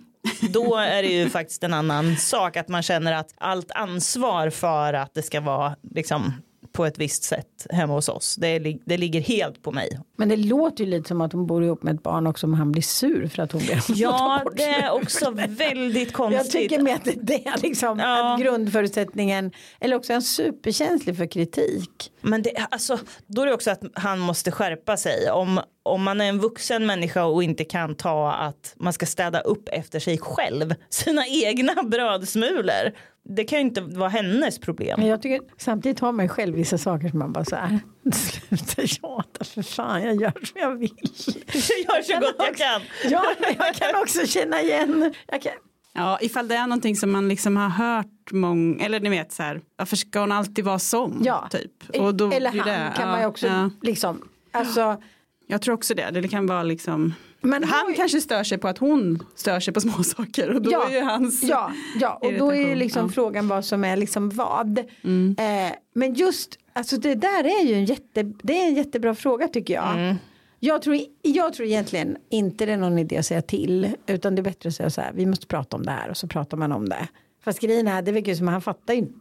då 0.54 0.76
är 0.76 1.04
det 1.04 1.10
ju 1.10 1.30
faktiskt 1.30 1.64
en 1.64 1.74
annan 1.74 2.18
sak 2.18 2.58
att 2.58 2.68
man 2.68 2.84
känner 2.84 3.14
att 3.14 3.34
allt 3.38 3.72
ansvar 3.72 4.50
för 4.50 4.94
att 4.94 5.14
det 5.14 5.22
ska 5.22 5.42
vara 5.42 5.76
liksom 5.92 6.34
på 6.76 6.86
ett 6.86 6.98
visst 7.00 7.24
sätt 7.24 7.68
hemma 7.70 7.94
hos 7.94 8.10
oss. 8.10 8.36
Det, 8.36 8.60
det 8.86 8.98
ligger 8.98 9.22
helt 9.22 9.62
på 9.64 9.72
mig. 9.72 10.00
Men 10.18 10.30
det 10.30 10.36
låter 10.38 10.84
ju 10.84 10.90
lite 10.90 11.08
som 11.08 11.22
att 11.22 11.34
hon 11.34 11.48
bor 11.48 11.64
ihop 11.64 11.84
med 11.84 11.96
ett 11.96 12.04
barn 12.04 12.28
också 12.28 12.48
om 12.48 12.54
han 12.54 12.72
blir 12.72 12.82
sur 12.82 13.28
för 13.28 13.44
att 13.44 13.52
hon 13.52 13.62
att 13.62 13.90
Ja, 13.98 14.44
det 14.56 14.64
är 14.64 14.92
också 14.92 15.32
väldigt 15.48 15.96
Jag 16.08 16.14
konstigt. 16.14 16.52
tycker 16.52 16.82
med 16.82 16.96
att 16.96 17.08
det 17.22 17.48
är 17.48 17.62
liksom 17.62 18.00
Ja. 18.00 18.34
att 18.34 18.42
grundförutsättningen 18.42 19.52
eller 19.80 19.96
också 19.96 20.12
är 20.12 20.16
han 20.16 20.22
superkänslig 20.22 21.18
för 21.18 21.26
kritik. 21.32 22.12
Men 22.22 22.42
det, 22.42 22.68
alltså, 22.72 23.00
då 23.28 23.42
är 23.42 23.46
det 23.46 23.54
också 23.54 23.72
att 23.72 23.82
han 23.94 24.20
måste 24.20 24.52
skärpa 24.52 24.98
sig. 24.98 25.32
Om, 25.32 25.60
om 25.86 26.04
man 26.04 26.22
är 26.22 26.26
en 26.26 26.40
vuxen 26.40 26.86
människa 26.86 27.26
och 27.26 27.44
inte 27.44 27.64
kan 27.64 27.96
ta 27.96 28.32
att 28.32 28.74
man 28.78 28.94
ska 28.94 29.06
städa 29.06 29.40
upp 29.40 29.70
efter 29.72 30.00
sig 30.00 30.18
själv, 30.18 30.76
sina 30.90 31.28
egna 31.28 31.84
brödsmulor. 31.84 32.92
Det 33.24 33.44
kan 33.44 33.60
ju 33.60 33.66
inte 33.66 33.82
vara 33.82 34.10
hennes 34.10 34.60
problem. 34.60 35.00
Men 35.00 35.10
jag 35.10 35.22
tycker 35.22 35.42
samtidigt 35.58 36.00
har 36.00 36.12
man 36.12 36.26
ju 36.26 36.30
själv 36.30 36.56
vissa 36.56 36.78
saker 36.78 37.10
som 37.10 37.20
man 37.20 37.34
bara 37.34 37.46
så 37.46 37.56
här. 37.56 37.80
Sluta 38.12 38.88
tjata 38.88 39.44
för 39.44 39.62
fan 39.62 40.04
jag 40.04 40.22
gör 40.22 40.32
som 40.32 40.62
jag 40.62 40.76
vill. 40.76 41.12
Jag 41.54 41.98
gör 41.98 42.02
så 42.02 42.20
gott 42.20 42.36
jag 42.38 42.58
kan. 42.58 42.82
Ja 43.04 43.24
jag 43.58 43.76
kan 43.76 44.02
också 44.02 44.28
känna 44.28 44.62
igen. 44.62 45.14
Jag 45.28 45.42
kan, 45.42 45.52
Ja, 45.98 46.18
ifall 46.22 46.48
det 46.48 46.56
är 46.56 46.68
någonting 46.68 46.96
som 46.96 47.12
man 47.12 47.28
liksom 47.28 47.58
har 47.58 47.70
hört 47.70 48.32
många, 48.32 48.86
eller 48.86 49.00
ni 49.00 49.10
vet 49.10 49.32
så 49.32 49.44
här, 49.44 49.62
varför 49.76 49.96
ska 49.96 50.20
hon 50.20 50.32
alltid 50.32 50.66
vara 50.66 50.80
sån? 50.80 51.22
ja. 51.24 51.48
Typ. 51.52 52.00
Och 52.00 52.16
då 52.16 52.32
eller 52.32 52.50
han 52.50 52.58
det, 52.58 52.94
kan 52.96 53.06
ja, 53.06 53.12
man 53.12 53.20
ju 53.20 53.26
också 53.26 53.48
ja. 53.48 53.70
liksom. 53.82 54.22
Alltså, 54.52 55.02
Jag 55.48 55.62
tror 55.62 55.76
också 55.76 55.94
det, 55.94 56.12
det 56.12 56.28
kan 56.28 56.48
vara 56.48 56.64
liksom, 56.64 57.14
men 57.42 57.64
han 57.64 57.94
kanske 57.96 58.22
stör 58.22 58.44
sig 58.44 58.58
på 58.58 58.68
att 58.68 58.78
hon 58.78 59.24
stör 59.36 59.60
sig 59.60 59.74
på 59.74 59.82
små 59.86 60.04
saker 60.04 60.54
och 60.54 60.62
då 60.62 60.72
Ja, 60.72 60.90
är 60.90 60.94
ju 60.94 61.02
hans 61.02 61.44
Ja, 61.44 61.72
ja 62.00 62.20
och 62.22 62.34
då 62.34 62.52
är 62.52 62.70
ju 62.70 62.76
liksom 62.76 63.06
ja. 63.06 63.10
frågan 63.10 63.48
vad 63.48 63.66
som 63.66 63.84
är 63.84 63.98
liksom 63.98 64.30
vad. 64.30 64.80
Mm. 65.04 65.36
Eh, 65.40 65.76
men 65.94 66.14
just, 66.14 66.60
alltså 66.74 66.98
det 66.98 67.16
där 67.16 67.44
är 67.44 67.66
ju 67.66 67.74
en, 67.74 67.86
jätte, 67.86 68.24
det 68.24 68.62
är 68.62 68.68
en 68.68 68.76
jättebra 68.76 69.16
fråga 69.16 69.48
tycker 69.48 69.74
jag. 69.74 69.94
Mm. 69.94 70.16
Jag 70.60 70.82
tror, 70.82 71.00
jag 71.22 71.54
tror 71.54 71.68
egentligen 71.68 72.18
inte 72.30 72.66
det 72.66 72.74
är 72.74 72.78
någon 72.78 73.00
idé 73.00 73.18
att 73.18 73.26
säga 73.26 73.42
till. 73.42 73.90
Utan 74.08 74.36
det 74.36 74.42
är 74.42 74.44
bättre 74.44 74.70
att 74.70 74.76
säga 74.76 74.90
så 74.90 75.02
här, 75.02 75.12
vi 75.14 75.26
måste 75.26 75.48
prata 75.48 75.78
om 75.78 75.84
det 75.84 75.92
här 75.92 76.10
och 76.10 76.18
så 76.18 76.28
pratar 76.28 76.58
man 76.58 76.72
om 76.72 76.90
det. 76.90 77.08
Fast 77.44 77.60
grejen 77.60 77.88
är, 77.88 78.02
det 78.02 78.12
verkar 78.12 78.32
ju 78.32 78.36
som 78.36 78.48
han 78.48 78.62
fattar 78.62 78.94
ju 78.94 79.00
inte. 79.00 79.20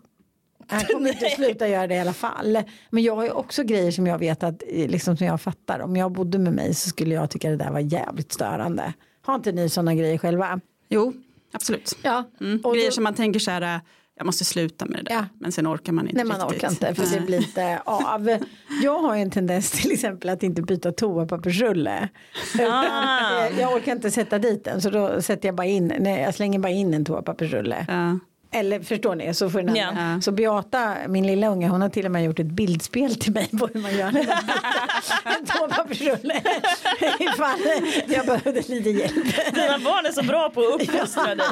Han 0.69 0.81
kommer 0.85 1.09
inte 1.13 1.29
sluta 1.31 1.69
göra 1.69 1.87
det 1.87 1.95
i 1.95 2.01
alla 2.01 2.13
fall. 2.13 2.59
Men 2.91 3.03
jag 3.03 3.17
har 3.17 3.25
ju 3.25 3.31
också 3.31 3.63
grejer 3.65 3.91
som 3.91 4.07
jag 4.07 4.19
vet 4.19 4.43
att, 4.43 4.63
eh, 4.69 4.89
liksom 4.91 5.17
som 5.17 5.27
jag 5.27 5.41
fattar. 5.41 5.81
Om 5.81 5.97
jag 5.97 6.13
bodde 6.13 6.39
med 6.39 6.53
mig 6.53 6.75
så 6.75 6.89
skulle 6.89 7.15
jag 7.15 7.31
tycka 7.31 7.51
det 7.51 7.57
där 7.57 7.71
var 7.71 7.81
jävligt 7.81 8.33
störande. 8.33 8.93
Har 9.23 9.35
inte 9.35 9.53
ni 9.53 9.69
sådana 9.69 9.95
grejer 9.95 10.19
själva? 10.19 10.61
Jo, 10.89 11.13
absolut. 11.53 11.99
Ja. 12.03 12.25
Mm. 12.41 12.61
Och 12.65 12.75
Grejer 12.75 12.89
då- 12.89 12.93
som 12.93 13.05
man 13.05 13.15
tänker 13.15 13.41
så 13.41 13.51
här, 13.51 13.81
jag 14.17 14.27
måste 14.27 14.45
sluta 14.45 14.87
med 14.87 14.99
det 14.99 15.03
där. 15.03 15.15
Ja. 15.15 15.25
Men 15.41 15.53
sen 15.53 15.67
orkar 15.75 15.93
man 15.93 16.05
inte 16.09 16.17
Nej 16.17 16.25
man 16.25 16.37
riktigt. 16.41 16.57
orkar 16.57 16.71
inte 16.71 16.95
för 16.95 17.15
det 17.21 17.27
blir 17.27 17.39
inte 17.39 17.81
av. 17.85 18.37
Jag 18.83 18.99
har 18.99 19.17
ju 19.17 19.23
en 19.23 19.31
tendens 19.31 19.71
till 19.71 19.93
exempel 19.93 20.29
att 20.31 20.43
inte 20.43 20.63
byta 20.63 20.93
toapappersrulle. 20.93 22.09
Ah. 22.61 23.47
eh, 23.47 23.61
Jag 23.61 23.73
orkar 23.77 23.93
inte 23.93 24.11
sätta 24.11 24.39
dit 24.39 24.65
den 24.65 24.81
så 24.83 24.91
då 24.91 25.23
sätter 25.23 25.49
jag 25.49 25.55
bara 25.55 25.67
in, 25.67 25.93
nej, 26.01 26.23
jag 26.23 26.35
slänger 26.35 26.59
bara 26.59 26.73
in 26.73 26.95
en 26.95 27.05
toapappersrulle. 27.05 27.87
Ja. 27.89 28.19
Eller 28.55 28.81
förstår 28.81 29.15
ni, 29.15 29.35
så 29.35 29.51
får 29.51 29.63
den 29.63 29.69
andra. 29.89 30.21
Så 30.21 30.33
Beata, 30.33 30.95
min 31.09 31.27
lilla 31.27 31.49
unge, 31.49 31.69
hon 31.69 31.83
har 31.83 31.89
till 31.89 32.05
och 32.05 32.11
med 32.11 32.25
gjort 32.25 32.39
ett 32.39 32.47
bildspel 32.47 33.15
till 33.15 33.33
mig 33.33 33.49
på 33.59 33.69
hur 33.75 33.81
man 33.81 33.97
gör 33.97 34.13
byter 34.13 34.35
en 35.39 35.47
toapappersrulle. 35.47 36.43
Ifall 37.19 37.61
jag 38.07 38.27
behövde 38.27 38.63
lite 38.67 38.91
hjälp. 38.91 39.55
Dina 39.55 39.79
barn 39.79 40.07
är 40.07 40.13
så 40.13 40.23
bra 40.23 40.51
på 40.51 40.61
att 40.61 40.81
uppfostra 40.83 41.35
dig. 41.35 41.47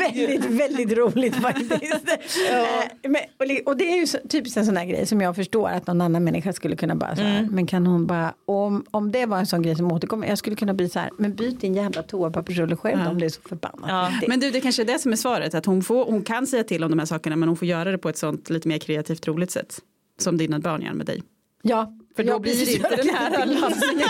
väldigt, 0.00 0.44
väldigt 0.44 0.98
roligt 0.98 1.34
faktiskt. 1.36 2.04
Eh, 2.50 3.10
Men, 3.10 3.20
och 3.66 3.76
det 3.76 3.92
är 3.92 3.96
ju 3.96 4.06
så, 4.06 4.18
typiskt 4.28 4.56
en 4.56 4.66
sån 4.66 4.76
här 4.76 4.84
grej 4.84 5.06
som 5.06 5.20
jag 5.20 5.36
förstår 5.36 5.68
att 5.68 5.86
någon 5.86 6.00
annan 6.00 6.24
människa 6.24 6.52
skulle 6.52 6.76
kunna 6.76 6.94
bara 6.94 7.16
så 7.16 7.22
här, 7.22 7.48
men 7.50 7.66
kan 7.66 7.86
hon 7.86 8.06
bara, 8.06 8.34
om, 8.46 8.84
om 8.90 9.12
det 9.12 9.26
var 9.26 9.38
en 9.38 9.46
sån 9.46 9.62
grej 9.62 9.76
som 9.76 9.92
återkommer, 9.92 10.28
jag 10.28 10.38
skulle 10.38 10.56
kunna 10.56 10.74
bli 10.74 10.88
så 10.88 10.98
här, 10.98 11.10
men 11.18 11.34
byt 11.34 11.60
din 11.60 11.74
jävla 11.74 12.02
toapappersrulle 12.02 12.76
själv 12.76 13.00
Ja. 13.04 13.10
om 13.10 13.20
det 13.20 13.26
är 13.26 13.30
så 13.30 13.40
förbannat 13.48 13.84
Ja. 13.88 14.10
Men 14.28 14.40
du, 14.40 14.50
det 14.50 14.60
kanske 14.60 14.82
är 14.82 14.86
det 14.86 14.98
som 14.98 15.12
är 15.12 15.16
svaret. 15.16 15.54
Att 15.54 15.66
hon, 15.66 15.82
får, 15.82 16.04
hon 16.04 16.22
kan 16.28 16.46
säga 16.46 16.64
till 16.64 16.84
om 16.84 16.90
de 16.90 16.98
här 16.98 17.06
sakerna 17.06 17.36
men 17.36 17.48
hon 17.48 17.56
får 17.56 17.68
göra 17.68 17.90
det 17.90 17.98
på 17.98 18.08
ett 18.08 18.18
sånt 18.18 18.50
lite 18.50 18.68
mer 18.68 18.78
kreativt 18.78 19.28
roligt 19.28 19.50
sätt. 19.50 19.78
Som 20.18 20.36
dina 20.36 20.58
barn 20.58 20.82
gör 20.82 20.92
med 20.92 21.06
dig. 21.06 21.22
Ja, 21.62 21.92
För 22.16 22.24
då 22.24 22.30
ja, 22.30 22.38
blir 22.38 22.66
det 22.66 22.72
inte 22.72 22.96
den 22.96 23.08
här 23.08 23.46
lösningen. 23.46 24.08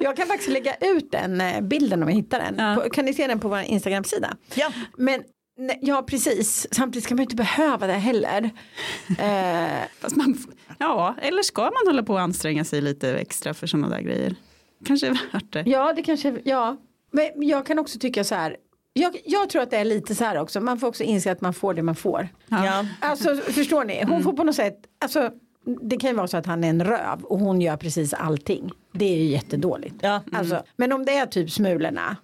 jag 0.00 0.16
kan 0.16 0.26
faktiskt 0.26 0.50
lägga 0.50 0.74
ut 0.74 1.10
den 1.12 1.40
eh, 1.40 1.60
bilden 1.60 2.02
om 2.02 2.08
jag 2.08 2.16
hittar 2.16 2.38
den. 2.38 2.54
Ja. 2.58 2.88
Kan 2.92 3.04
ni 3.04 3.14
se 3.14 3.26
den 3.26 3.40
på 3.40 3.48
vår 3.48 3.58
Instagram-sida? 3.60 4.36
Ja. 4.54 4.72
Men 4.96 5.22
nej, 5.58 5.78
ja, 5.82 6.02
precis. 6.02 6.66
Samtidigt 6.70 7.04
ska 7.04 7.14
man 7.14 7.22
inte 7.22 7.36
behöva 7.36 7.86
det 7.86 7.92
heller. 7.92 8.50
Eh, 9.18 10.10
man, 10.16 10.38
ja, 10.78 11.14
eller 11.22 11.42
ska 11.42 11.62
man 11.62 11.86
hålla 11.86 12.02
på 12.02 12.12
och 12.12 12.20
anstränga 12.20 12.64
sig 12.64 12.80
lite 12.80 13.14
extra 13.18 13.54
för 13.54 13.66
sådana 13.66 13.88
där 13.88 14.00
grejer? 14.00 14.34
Kanske 14.84 15.06
är 15.06 15.18
värt 15.32 15.52
det. 15.52 15.62
Ja, 15.66 15.92
det 15.92 16.02
kanske, 16.02 16.40
ja. 16.44 16.76
Men 17.10 17.48
jag 17.48 17.66
kan 17.66 17.78
också 17.78 17.98
tycka 17.98 18.24
så 18.24 18.34
här. 18.34 18.56
Jag, 18.98 19.16
jag 19.24 19.48
tror 19.50 19.62
att 19.62 19.70
det 19.70 19.76
är 19.76 19.84
lite 19.84 20.14
så 20.14 20.24
här 20.24 20.38
också. 20.38 20.60
Man 20.60 20.78
får 20.78 20.86
också 20.86 21.02
inse 21.02 21.32
att 21.32 21.40
man 21.40 21.54
får 21.54 21.74
det 21.74 21.82
man 21.82 21.94
får. 21.94 22.28
Ja. 22.48 22.86
Alltså 23.00 23.36
förstår 23.36 23.84
ni? 23.84 24.04
Hon 24.04 24.22
får 24.22 24.32
på 24.32 24.44
något 24.44 24.54
sätt. 24.54 24.78
Alltså, 25.00 25.30
det 25.82 25.96
kan 25.96 26.10
ju 26.10 26.16
vara 26.16 26.26
så 26.26 26.36
att 26.36 26.46
han 26.46 26.64
är 26.64 26.68
en 26.68 26.84
röv 26.84 27.22
och 27.22 27.38
hon 27.38 27.60
gör 27.60 27.76
precis 27.76 28.14
allting. 28.14 28.70
Det 28.92 29.04
är 29.04 29.16
ju 29.16 29.24
jättedåligt. 29.24 29.94
Ja. 30.00 30.22
Alltså, 30.32 30.62
men 30.76 30.92
om 30.92 31.04
det 31.04 31.16
är 31.16 31.26
typ 31.26 31.50
smulorna. 31.50 32.16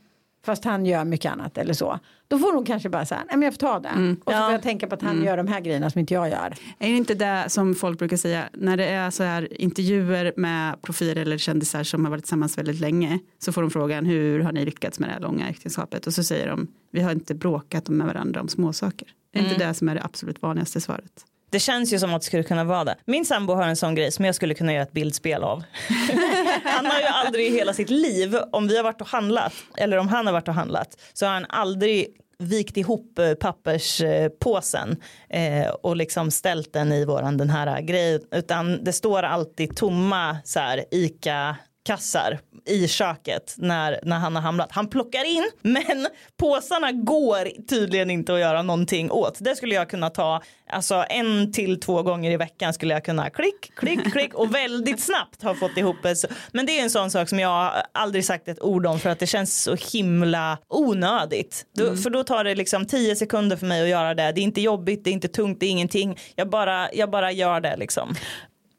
Fast 0.45 0.65
han 0.65 0.87
gör 0.87 1.05
mycket 1.05 1.33
annat 1.33 1.59
eller 1.59 1.75
så. 1.75 1.99
Då 2.33 2.39
får 2.39 2.53
hon 2.53 2.65
kanske 2.65 2.89
bara 2.89 3.07
säga, 3.07 3.21
nej 3.29 3.37
men 3.37 3.43
jag 3.43 3.55
får 3.55 3.59
ta 3.59 3.79
det. 3.79 3.89
Och 4.25 4.33
så 4.33 4.39
Ja. 4.39 4.45
får 4.45 4.53
jag 4.53 4.63
tänka 4.63 4.87
på 4.87 4.95
att 4.95 5.03
han 5.03 5.25
gör 5.25 5.37
de 5.37 5.47
här 5.49 5.61
grejerna 5.61 5.91
som 5.91 5.99
inte 5.99 6.15
jag 6.15 6.29
gör. 6.29 6.55
Är 6.79 6.89
det 6.91 6.97
inte 6.97 7.15
det 7.15 7.45
som 7.49 7.75
folk 7.75 7.99
brukar 7.99 8.17
säga 8.17 8.49
när 8.53 8.77
det 8.77 8.87
är 8.87 9.11
så 9.11 9.23
här 9.23 9.61
intervjuer 9.63 10.33
med 10.37 10.83
profiler 10.83 11.23
eller 11.23 11.39
kändisar 11.39 11.83
som 11.83 12.05
har 12.05 12.11
varit 12.11 12.25
tillsammans 12.25 12.59
väldigt 12.59 12.81
länge 12.81 13.19
så 13.39 13.53
får 13.53 13.63
de 13.63 13.71
frågan 13.71 14.07
hur 14.07 14.41
har 14.41 14.53
ni 14.53 14.65
lyckats 14.65 14.99
med 14.99 15.09
det 15.09 15.13
här 15.13 15.21
långa 15.21 15.49
äktenskapet 15.49 16.07
och 16.07 16.15
så 16.15 16.23
säger 16.25 16.49
de 16.49 16.67
vi 16.93 17.01
har 17.01 17.13
inte 17.13 17.35
bråkat 17.35 17.89
med 17.89 18.07
varandra 18.07 18.41
om 18.41 18.49
småsaker. 18.49 19.09
Är 19.35 19.41
Mm. 19.41 19.53
inte 19.53 19.67
det 19.67 19.75
som 19.75 19.89
är 19.89 19.95
det 19.95 20.03
absolut 20.05 20.43
vanligaste 20.43 20.81
svaret? 20.81 21.25
Det 21.53 21.61
känns 21.61 21.93
ju 21.93 21.99
som 21.99 22.15
att 22.15 22.23
det 22.23 22.27
skulle 22.27 22.43
kunna 22.43 22.65
vara 22.65 22.85
det. 22.85 22.97
Min 23.05 23.25
sambo 23.25 23.55
har 23.55 23.63
en 23.63 23.77
sån 23.77 23.95
grej 23.95 24.13
som 24.13 24.25
jag 24.25 24.35
skulle 24.35 24.55
kunna 24.55 24.73
göra 24.73 24.83
ett 24.83 24.93
bildspel 24.93 25.43
av. 25.43 25.63
han 26.65 26.87
har 26.87 27.01
ju 27.01 27.07
aldrig 27.07 27.47
i 27.47 27.51
hela 27.51 27.73
sitt 27.73 27.91
liv, 27.91 28.37
om 28.53 28.69
vi 28.69 28.77
har 28.77 28.85
varit 28.85 29.01
och 29.01 29.07
handlat, 29.07 29.53
eller 29.77 29.97
om 29.97 30.09
han 30.09 30.27
har 30.27 30.33
varit 30.33 30.49
och 30.49 30.55
handlat, 30.55 31.01
så 31.13 31.27
har 31.27 31.33
han 31.33 31.47
aldrig 31.49 32.07
vikt 32.39 32.77
ihop 32.77 33.19
eh, 33.19 33.35
papperspåsen 33.35 34.97
eh, 35.29 35.69
och 35.69 35.97
liksom 35.97 36.31
ställt 36.31 36.73
den 36.73 36.93
i 36.93 37.05
våran 37.05 37.37
den 37.37 37.51
här 37.51 37.81
grejen 37.81 38.21
utan 38.31 38.85
det 38.85 38.93
står 38.93 39.23
alltid 39.23 39.77
tomma 39.77 40.37
så 40.45 40.61
här 40.61 40.85
ICA 40.91 41.57
kassar 41.85 42.41
i 42.67 42.89
köket 42.89 43.55
när, 43.59 44.01
när 44.03 44.19
han 44.19 44.35
har 44.35 44.43
hamnat. 44.43 44.73
Han 44.73 44.89
plockar 44.89 45.25
in 45.25 45.51
men 45.63 46.09
påsarna 46.37 46.93
går 46.93 47.67
tydligen 47.69 48.11
inte 48.11 48.35
att 48.35 48.41
göra 48.41 48.63
någonting 48.63 49.11
åt. 49.11 49.39
Det 49.41 49.57
skulle 49.57 49.75
jag 49.75 49.91
kunna 49.91 50.11
ta 50.11 50.43
alltså 50.71 51.05
en 51.09 51.53
till 51.53 51.81
två 51.81 52.03
gånger 52.03 52.31
i 52.31 52.37
veckan 52.37 52.75
skulle 52.75 52.95
jag 52.95 53.05
kunna 53.05 53.31
klick, 53.31 53.75
klick, 53.77 54.05
klick 54.13 54.35
och 54.35 54.55
väldigt 54.55 55.01
snabbt 55.01 55.43
ha 55.43 55.55
fått 55.55 55.77
ihop 55.77 55.97
det. 56.03 56.25
Men 56.53 56.67
det 56.67 56.79
är 56.79 56.83
en 56.83 56.91
sån 56.91 57.11
sak 57.11 57.29
som 57.29 57.39
jag 57.39 57.73
aldrig 57.93 58.25
sagt 58.25 58.49
ett 58.49 58.63
ord 58.63 58.87
om 58.87 59.01
för 59.01 59.11
att 59.11 59.19
det 59.19 59.27
känns 59.27 59.63
så 59.63 59.77
himla 59.93 60.59
onödigt. 60.69 61.67
Då, 61.75 61.97
För 61.97 62.11
då 62.11 62.25
tar 62.25 62.45
det 62.45 62.55
liksom 62.55 62.87
tio 62.87 63.17
sekunder 63.17 63.57
för 63.57 63.67
mig 63.67 63.83
att 63.83 63.89
göra 63.89 64.15
det. 64.15 64.33
Det 64.33 64.41
är 64.41 64.43
inte 64.43 64.61
jobbigt, 64.61 65.05
det 65.05 65.11
är 65.11 65.13
inte 65.13 65.29
tungt, 65.29 65.61
det 65.61 65.67
är 65.67 65.71
ingenting. 65.71 66.19
Jag 66.35 66.51
bara, 66.51 66.93
jag 66.93 67.11
bara 67.11 67.33
gör 67.33 67.61
det 67.61 67.77
liksom. 67.77 68.15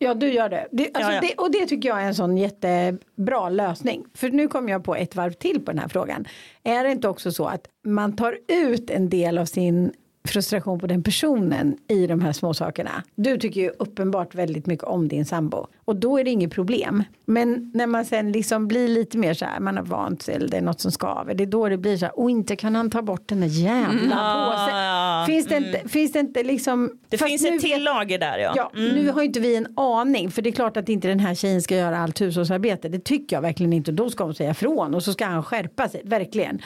Ja 0.03 0.13
du 0.13 0.33
gör 0.33 0.49
det. 0.49 0.67
det, 0.71 0.89
alltså 0.93 1.11
Ja, 1.11 1.15
ja. 1.15 1.21
det 1.21 1.33
och 1.37 1.51
det 1.51 1.65
tycker 1.65 1.89
jag 1.89 2.01
är 2.01 2.05
en 2.05 2.15
sån 2.15 2.37
jättebra 2.37 3.49
lösning. 3.49 4.05
För 4.13 4.29
nu 4.29 4.47
kommer 4.47 4.71
jag 4.71 4.83
på 4.83 4.95
ett 4.95 5.15
varv 5.15 5.31
till 5.31 5.65
på 5.65 5.71
den 5.71 5.79
här 5.79 5.87
frågan. 5.87 6.25
Är 6.63 6.83
det 6.83 6.91
inte 6.91 7.07
också 7.07 7.31
så 7.31 7.45
att 7.45 7.67
man 7.85 8.15
tar 8.15 8.37
ut 8.47 8.89
en 8.89 9.09
del 9.09 9.37
av 9.37 9.45
sin 9.45 9.91
frustration 10.27 10.79
på 10.79 10.87
den 10.87 11.03
personen 11.03 11.77
i 11.87 12.07
de 12.07 12.21
här 12.21 12.31
små 12.31 12.53
sakerna. 12.53 13.03
Du 13.15 13.37
tycker 13.37 13.61
ju 13.61 13.69
uppenbart 13.69 14.35
väldigt 14.35 14.65
mycket 14.65 14.85
om 14.85 15.07
din 15.07 15.25
sambo 15.25 15.67
och 15.85 15.95
då 15.95 16.17
är 16.17 16.23
det 16.23 16.29
inget 16.29 16.51
problem. 16.51 17.03
Men 17.25 17.71
när 17.73 17.87
man 17.87 18.05
sen 18.05 18.31
liksom 18.31 18.67
blir 18.67 18.87
lite 18.87 19.17
mer 19.17 19.33
så 19.33 19.45
här, 19.45 19.59
man 19.59 19.77
har 19.77 19.83
vant 19.83 20.21
sig 20.21 20.35
eller 20.35 20.47
det 20.47 20.57
är 20.57 20.61
något 20.61 20.81
som 20.81 20.91
skaver, 20.91 21.33
det 21.33 21.43
är 21.43 21.47
då 21.47 21.69
det 21.69 21.77
blir 21.77 21.97
så 21.97 22.05
här, 22.05 22.19
och 22.19 22.29
inte 22.29 22.55
kan 22.55 22.75
han 22.75 22.89
ta 22.89 23.01
bort 23.01 23.27
den 23.27 23.39
där 23.39 23.47
jävla 23.47 24.15
påsen. 24.15 24.77
ja. 24.77 25.23
Finns, 25.27 25.45
det 25.45 25.57
inte, 25.57 25.89
finns 25.89 26.11
det 26.11 26.19
inte 26.19 26.43
liksom. 26.43 26.91
Det 27.09 27.17
finns 27.17 27.45
ett 27.45 27.61
till 27.61 27.83
lager 27.83 28.19
där 28.19 28.37
ja. 28.37 28.53
Ja, 28.55 28.71
nu 28.73 29.11
har 29.11 29.21
ju 29.21 29.27
inte 29.27 29.39
vi 29.39 29.55
en 29.55 29.67
aning 29.77 30.31
för 30.31 30.41
det 30.41 30.49
är 30.49 30.51
klart 30.51 30.77
att 30.77 30.89
inte 30.89 31.07
den 31.07 31.19
här 31.19 31.35
tjejen 31.35 31.61
ska 31.61 31.75
göra 31.75 31.97
allt 31.97 32.21
hushållsarbete. 32.21 32.89
Det 32.89 32.99
tycker 32.99 33.35
jag 33.35 33.41
verkligen 33.41 33.73
inte. 33.73 33.91
Då 33.91 34.09
ska 34.09 34.23
hon 34.23 34.35
säga 34.35 34.51
ifrån 34.51 34.95
och 34.95 35.03
så 35.03 35.13
ska 35.13 35.25
han 35.25 35.43
skärpa 35.43 35.89
sig, 35.89 36.01
verkligen. 36.03 36.61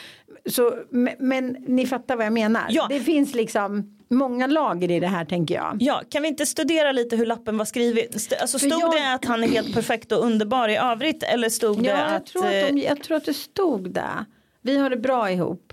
Så, 0.48 0.74
men, 0.90 1.14
men 1.18 1.56
ni 1.66 1.86
fattar 1.86 2.16
vad 2.16 2.26
jag 2.26 2.32
menar. 2.32 2.66
Ja. 2.68 2.86
Det 2.90 3.00
finns 3.00 3.34
liksom 3.34 3.94
många 4.10 4.46
lager 4.46 4.90
i 4.90 5.00
det 5.00 5.06
här 5.06 5.24
tänker 5.24 5.54
jag. 5.54 5.76
Ja, 5.80 6.02
kan 6.08 6.22
vi 6.22 6.28
inte 6.28 6.46
studera 6.46 6.92
lite 6.92 7.16
hur 7.16 7.26
lappen 7.26 7.58
var 7.58 7.64
skriven? 7.64 8.04
St- 8.14 8.36
Alltså 8.36 8.58
stod 8.58 8.70
jag- 8.72 8.92
det 8.92 9.12
att 9.14 9.24
han 9.24 9.44
är 9.44 9.48
helt 9.48 9.74
perfekt 9.74 10.12
och 10.12 10.24
underbar 10.24 10.68
i 10.68 10.76
övrigt 10.76 11.22
eller 11.22 11.48
stod 11.48 11.82
det 11.82 11.88
Ja, 11.88 11.96
jag, 11.98 12.14
att... 12.14 12.26
tror 12.26 12.46
att 12.46 12.52
eh, 12.54 12.74
de, 12.74 12.80
jag 12.80 13.02
tror 13.02 13.16
att 13.16 13.24
det 13.24 13.34
stod 13.34 13.90
där. 13.90 14.24
Vi 14.62 14.78
har 14.78 14.90
det 14.90 14.96
bra 14.96 15.30
ihop. 15.30 15.72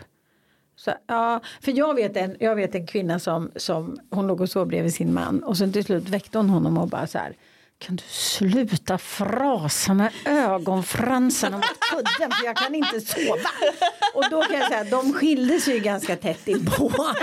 Så, 0.78 0.92
ja, 1.08 1.40
för 1.62 1.72
jag 1.78 1.94
vet 1.94 2.18
en, 2.18 2.36
jag 2.40 2.56
vet 2.56 2.76
en 2.76 2.88
kvinna 2.88 3.20
som, 3.20 3.52
som 3.56 3.98
hon 4.10 4.28
låg 4.28 4.42
och 4.42 4.50
sov 4.50 4.68
bredvid 4.68 4.94
sin 4.94 5.14
man 5.14 5.44
och 5.44 5.58
sen 5.58 5.72
till 5.74 5.84
slut 5.86 6.10
väckte 6.10 6.38
hon 6.38 6.50
honom 6.50 6.78
och 6.78 6.88
bara 6.88 7.08
så 7.08 7.18
här 7.18 7.34
kan 7.78 7.96
du 7.96 8.04
sluta 8.08 8.98
frasa 8.98 9.94
med 9.94 10.12
ögonfransarna 10.26 11.58
mot 11.58 11.80
kudden 11.92 12.32
för 12.32 12.46
jag 12.46 12.56
kan 12.58 12.76
inte 12.76 13.02
sova. 13.02 13.50
Och 14.14 14.24
då 14.32 14.42
kan 14.42 14.60
jag 14.60 14.68
säga 14.68 14.84
de 14.84 15.14
skilde 15.14 15.60
sig 15.60 15.74
ju 15.74 15.80
ganska 15.80 16.16
tätt 16.16 16.48
inpå. 16.48 16.92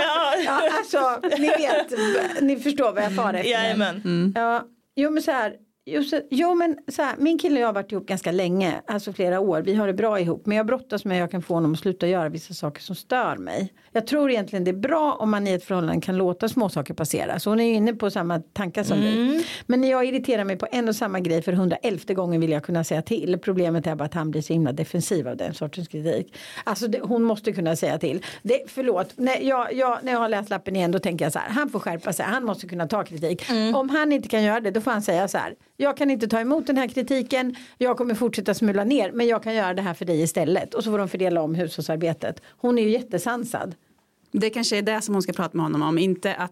Ja, 0.45 0.69
alltså, 0.77 1.19
ni 1.37 1.47
vet, 1.47 1.93
ni 2.41 2.59
förstår 2.59 2.91
vad 2.93 3.03
jag 3.03 3.15
far 3.15 3.33
efter. 3.33 3.51
Jajamän. 3.51 4.31
Ja, 4.35 4.63
jo 4.95 5.09
men 5.11 5.23
så 5.23 5.31
här. 5.31 5.53
Jo, 5.85 6.03
så, 6.03 6.21
jo 6.29 6.55
men 6.55 6.77
så 6.87 7.01
här, 7.01 7.15
min 7.17 7.39
kille 7.39 7.55
och 7.55 7.61
jag 7.61 7.67
har 7.67 7.73
varit 7.73 7.91
ihop 7.91 8.05
ganska 8.05 8.31
länge, 8.31 8.81
alltså 8.87 9.13
flera 9.13 9.39
år. 9.39 9.61
Vi 9.61 9.75
har 9.75 9.87
det 9.87 9.93
bra 9.93 10.19
ihop. 10.19 10.45
Men 10.45 10.57
jag 10.57 10.65
brottas 10.65 11.05
med 11.05 11.15
hur 11.17 11.21
jag 11.21 11.31
kan 11.31 11.41
få 11.41 11.53
honom 11.53 11.73
att 11.73 11.79
sluta 11.79 12.07
göra 12.07 12.29
vissa 12.29 12.53
saker 12.53 12.81
som 12.81 12.95
stör 12.95 13.35
mig. 13.37 13.73
Jag 13.91 14.07
tror 14.07 14.31
egentligen 14.31 14.63
det 14.63 14.71
är 14.71 14.75
bra 14.75 15.13
om 15.19 15.31
man 15.31 15.47
i 15.47 15.51
ett 15.51 15.63
förhållande 15.63 16.01
kan 16.01 16.17
låta 16.17 16.49
små 16.49 16.69
saker 16.69 16.93
passera. 16.93 17.39
Så 17.39 17.49
hon 17.49 17.59
är 17.59 17.63
ju 17.63 17.73
inne 17.73 17.93
på 17.93 18.11
samma 18.11 18.39
tankar 18.39 18.83
som 18.83 18.97
vi. 19.01 19.45
Men 19.65 19.81
när 19.81 19.91
jag 19.91 20.05
irriterar 20.05 20.43
mig 20.43 20.57
på 20.57 20.67
en 20.71 20.89
och 20.89 20.95
samma 20.95 21.19
grej 21.19 21.41
för 21.41 21.53
111 21.53 22.13
gången 22.13 22.41
vill 22.41 22.49
jag 22.51 22.63
kunna 22.63 22.83
säga 22.83 23.01
till. 23.01 23.39
Problemet 23.39 23.87
är 23.87 23.95
bara 23.95 24.05
att 24.05 24.13
han 24.13 24.31
blir 24.31 24.41
så 24.41 24.53
himla 24.53 24.71
defensiv 24.71 25.27
av 25.27 25.37
den 25.37 25.53
sortens 25.53 25.87
kritik. 25.87 26.35
Alltså 26.63 26.87
det, 26.87 26.99
hon 27.03 27.23
måste 27.23 27.51
kunna 27.51 27.75
säga 27.75 27.99
till. 27.99 28.25
Det, 28.41 28.59
förlåt, 28.67 29.13
när 29.17 29.41
jag, 29.41 29.73
jag, 29.73 29.99
när 30.03 30.11
jag 30.11 30.19
har 30.19 30.29
läst 30.29 30.49
lappen 30.49 30.75
igen 30.75 30.91
då 30.91 30.99
tänker 30.99 31.25
jag 31.25 31.33
så 31.33 31.39
här. 31.39 31.49
Han 31.49 31.69
får 31.69 31.79
skärpa 31.79 32.13
sig, 32.13 32.25
han 32.25 32.45
måste 32.45 32.67
kunna 32.67 32.87
ta 32.87 33.03
kritik. 33.03 33.45
Om 33.75 33.89
han 33.89 34.11
inte 34.11 34.27
kan 34.29 34.43
göra 34.43 34.59
det 34.59 34.71
då 34.71 34.81
får 34.81 34.91
han 34.91 35.01
säga 35.01 35.27
så 35.27 35.37
här. 35.37 35.55
Jag 35.77 35.97
kan 35.97 36.09
inte 36.11 36.27
ta 36.27 36.39
emot 36.39 36.67
den 36.67 36.77
här 36.77 36.87
kritiken. 36.87 37.55
Jag 37.77 37.97
kommer 37.97 38.15
fortsätta 38.15 38.53
smula 38.53 38.83
ner. 38.83 39.11
Men 39.11 39.27
jag 39.27 39.43
kan 39.43 39.53
göra 39.55 39.73
det 39.73 39.81
här 39.81 39.93
för 39.93 40.05
dig 40.05 40.21
istället. 40.21 40.73
Och 40.73 40.83
så 40.83 40.91
får 40.91 40.97
de 40.97 41.07
fördela 41.09 41.41
om 41.41 41.55
hushållsarbetet. 41.55 42.41
Hon 42.57 42.77
är 42.77 42.83
ju 42.83 42.89
jättesansad. 42.89 43.75
Det 44.31 44.49
kanske 44.49 44.77
är 44.77 44.81
det 44.81 45.01
som 45.01 45.15
hon 45.15 45.21
ska 45.21 45.33
prata 45.33 45.57
med 45.57 45.65
honom 45.65 45.81
om, 45.81 45.97
inte, 45.97 46.35
att 46.35 46.51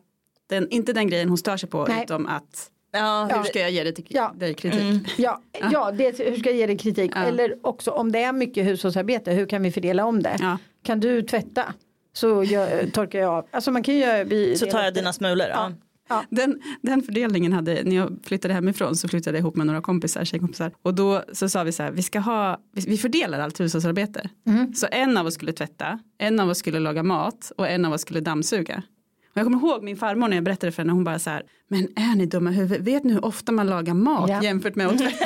den, 0.50 0.70
inte 0.70 0.94
den 0.94 1.08
grejen 1.10 1.30
hon 1.30 1.38
stör 1.38 1.58
sig 1.58 1.70
på 1.70 1.86
Nej. 1.86 2.04
utom 2.04 2.28
att 2.28 2.70
Ja, 2.94 3.30
hur 3.36 3.44
ska 3.44 3.60
jag 3.60 3.72
ge 3.72 3.84
dig, 3.84 4.06
Ja. 4.08 4.34
dig 4.38 4.54
kritik? 4.54 5.14
Ja, 5.18 5.42
ja 5.72 5.92
det, 5.92 6.20
hur 6.20 6.36
ska 6.38 6.50
jag 6.50 6.58
ge 6.58 6.68
dig 6.68 6.78
kritik? 6.78 7.12
Ja. 7.16 7.24
Eller 7.24 7.58
också 7.62 7.92
om 7.92 8.12
det 8.12 8.20
är 8.24 8.32
mycket 8.34 8.66
hushållsarbete, 8.66 9.32
hur 9.32 9.46
kan 9.46 9.64
vi 9.64 9.72
fördela 9.72 10.06
om 10.06 10.24
det? 10.24 10.38
Ja. 10.40 10.58
Kan 10.84 11.00
du 11.00 11.22
tvätta? 11.22 11.74
Så 12.14 12.44
jag, 12.44 12.94
torkar 12.94 13.20
jag 13.20 13.30
av. 13.34 13.46
Alltså 13.52 13.72
man 13.72 13.84
kan 13.84 13.94
ju 13.94 14.00
göra... 14.02 14.24
vi- 14.24 14.58
Så 14.58 14.66
tar 14.66 14.84
jag 14.84 14.94
dina 14.94 15.14
smulor. 15.14 15.48
Ja. 15.48 15.72
Ja. 16.12 16.24
Den, 16.30 16.62
den 16.82 17.02
fördelningen 17.04 17.54
hade, 17.54 17.84
när 17.84 17.96
jag 17.96 18.18
flyttade 18.24 18.54
hemifrån 18.54 18.96
så 18.96 19.08
flyttade 19.08 19.38
jag 19.38 19.42
ihop 19.42 19.56
med 19.56 19.68
några 19.68 19.82
kompisar, 19.82 20.26
tjejkompisar. 20.26 20.72
Och 20.82 20.94
då 20.96 21.24
så 21.34 21.50
sa 21.50 21.64
vi 21.64 21.72
så 21.72 21.84
här, 21.84 21.92
vi 21.92 22.02
ska 22.02 22.20
ha, 22.20 22.58
vi, 22.76 22.82
vi 22.88 22.98
fördelar 22.98 23.40
allt 23.40 23.60
hushållsarbete. 23.60 24.30
Så 24.76 24.88
en 24.92 25.18
av 25.18 25.26
oss 25.26 25.34
skulle 25.34 25.54
tvätta, 25.54 26.00
en 26.18 26.40
av 26.40 26.50
oss 26.50 26.58
skulle 26.58 26.80
laga 26.80 27.04
mat 27.04 27.52
och 27.58 27.68
en 27.70 27.86
av 27.86 27.94
oss 27.94 28.02
skulle 28.02 28.20
dammsuga. 28.20 28.84
Och 29.32 29.38
jag 29.38 29.46
kommer 29.46 29.58
ihåg 29.58 29.84
min 29.84 29.98
farmor 29.98 30.28
när 30.28 30.38
jag 30.38 30.44
berättade 30.44 30.72
för 30.72 30.82
henne, 30.82 30.94
hon 30.94 31.04
bara 31.04 31.20
så 31.20 31.30
här, 31.30 31.44
men 31.70 31.84
är 31.84 32.16
ni 32.16 32.26
dumma 32.26 32.52
i 32.52 32.54
huvudet, 32.54 32.88
vet 32.88 33.04
ni 33.04 33.14
hur 33.14 33.26
ofta 33.26 33.52
man 33.52 33.68
lagar 33.68 33.94
mat 33.94 34.30
Ja. 34.30 34.44
jämfört 34.44 34.76
med 34.76 34.88
att 34.88 34.98
tvätta? 34.98 35.26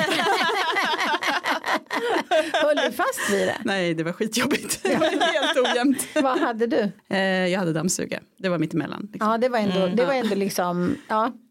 Höll 2.52 2.76
du 2.76 2.92
fast 2.92 3.30
vid 3.30 3.48
det? 3.48 3.56
Nej, 3.64 3.94
det 3.94 4.04
var 4.04 4.12
skitjobbigt. 4.12 4.82
Det 4.82 4.96
var 4.96 5.06
helt 5.06 5.58
ojämnt. 5.58 6.06
Vad 6.14 6.38
hade 6.38 6.66
du? 6.66 6.92
Eh, 7.10 7.18
jag 7.20 7.58
hade 7.58 7.72
dammsuga, 7.72 8.20
det 8.36 8.48
var 8.48 8.58
mitt 8.58 8.74
emellan. 8.74 9.08
Liksom. 9.12 9.30
Ja 9.30 9.38
det 9.38 9.48
var 9.48 9.58
ändå, 9.58 9.86
det 9.86 10.04
var 10.04 10.14
ändå 10.14 10.34
liksom, 10.34 10.96
ja. 11.08 11.32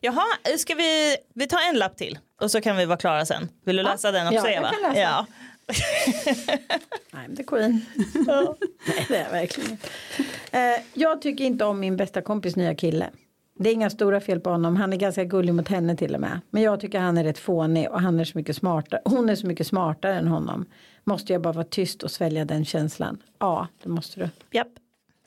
Jaha, 0.00 0.24
ska 0.58 0.74
vi, 0.74 1.16
vi 1.34 1.46
tar 1.46 1.68
en 1.68 1.78
lapp 1.78 1.96
till 1.96 2.18
och 2.40 2.50
så 2.50 2.60
kan 2.60 2.76
vi 2.76 2.84
vara 2.84 2.98
klara 2.98 3.26
sen. 3.26 3.48
Vill 3.64 3.76
du 3.76 3.82
läsa 3.82 4.12
den 4.12 4.26
också 4.26 4.36
ja, 4.36 4.48
jag 4.48 4.54
Eva? 4.54 4.70
kan 4.70 4.82
läsa. 4.82 5.00
Ja. 5.00 5.26
I'm 7.12 7.36
the 7.36 7.44
queen. 7.44 7.84
Nej 8.86 9.06
det 9.08 9.16
är 9.16 9.24
jag 9.24 9.30
verkligen 9.30 9.78
eh, 10.52 10.82
Jag 10.94 11.22
tycker 11.22 11.44
inte 11.44 11.64
om 11.64 11.80
min 11.80 11.96
bästa 11.96 12.22
kompis 12.22 12.56
nya 12.56 12.74
kille. 12.74 13.10
Det 13.58 13.70
är 13.70 13.74
inga 13.74 13.90
stora 13.90 14.20
fel 14.20 14.40
på 14.40 14.50
honom. 14.50 14.76
Han 14.76 14.92
är 14.92 14.96
ganska 14.96 15.24
gullig 15.24 15.54
mot 15.54 15.68
henne 15.68 15.96
till 15.96 16.14
och 16.14 16.20
med. 16.20 16.40
Men 16.50 16.62
jag 16.62 16.80
tycker 16.80 17.00
han 17.00 17.18
är 17.18 17.24
rätt 17.24 17.38
fånig 17.38 17.90
och 17.90 18.00
han 18.00 18.20
är 18.20 18.24
så 18.24 18.38
mycket 18.38 18.56
smartare. 18.56 19.00
Hon 19.04 19.28
är 19.28 19.34
så 19.34 19.46
mycket 19.46 19.66
smartare 19.66 20.14
än 20.14 20.28
honom. 20.28 20.64
Måste 21.04 21.32
jag 21.32 21.42
bara 21.42 21.52
vara 21.52 21.64
tyst 21.64 22.02
och 22.02 22.10
svälja 22.10 22.44
den 22.44 22.64
känslan? 22.64 23.22
Ja, 23.38 23.68
det 23.82 23.88
måste 23.88 24.20
du. 24.20 24.28
Japp. 24.58 24.68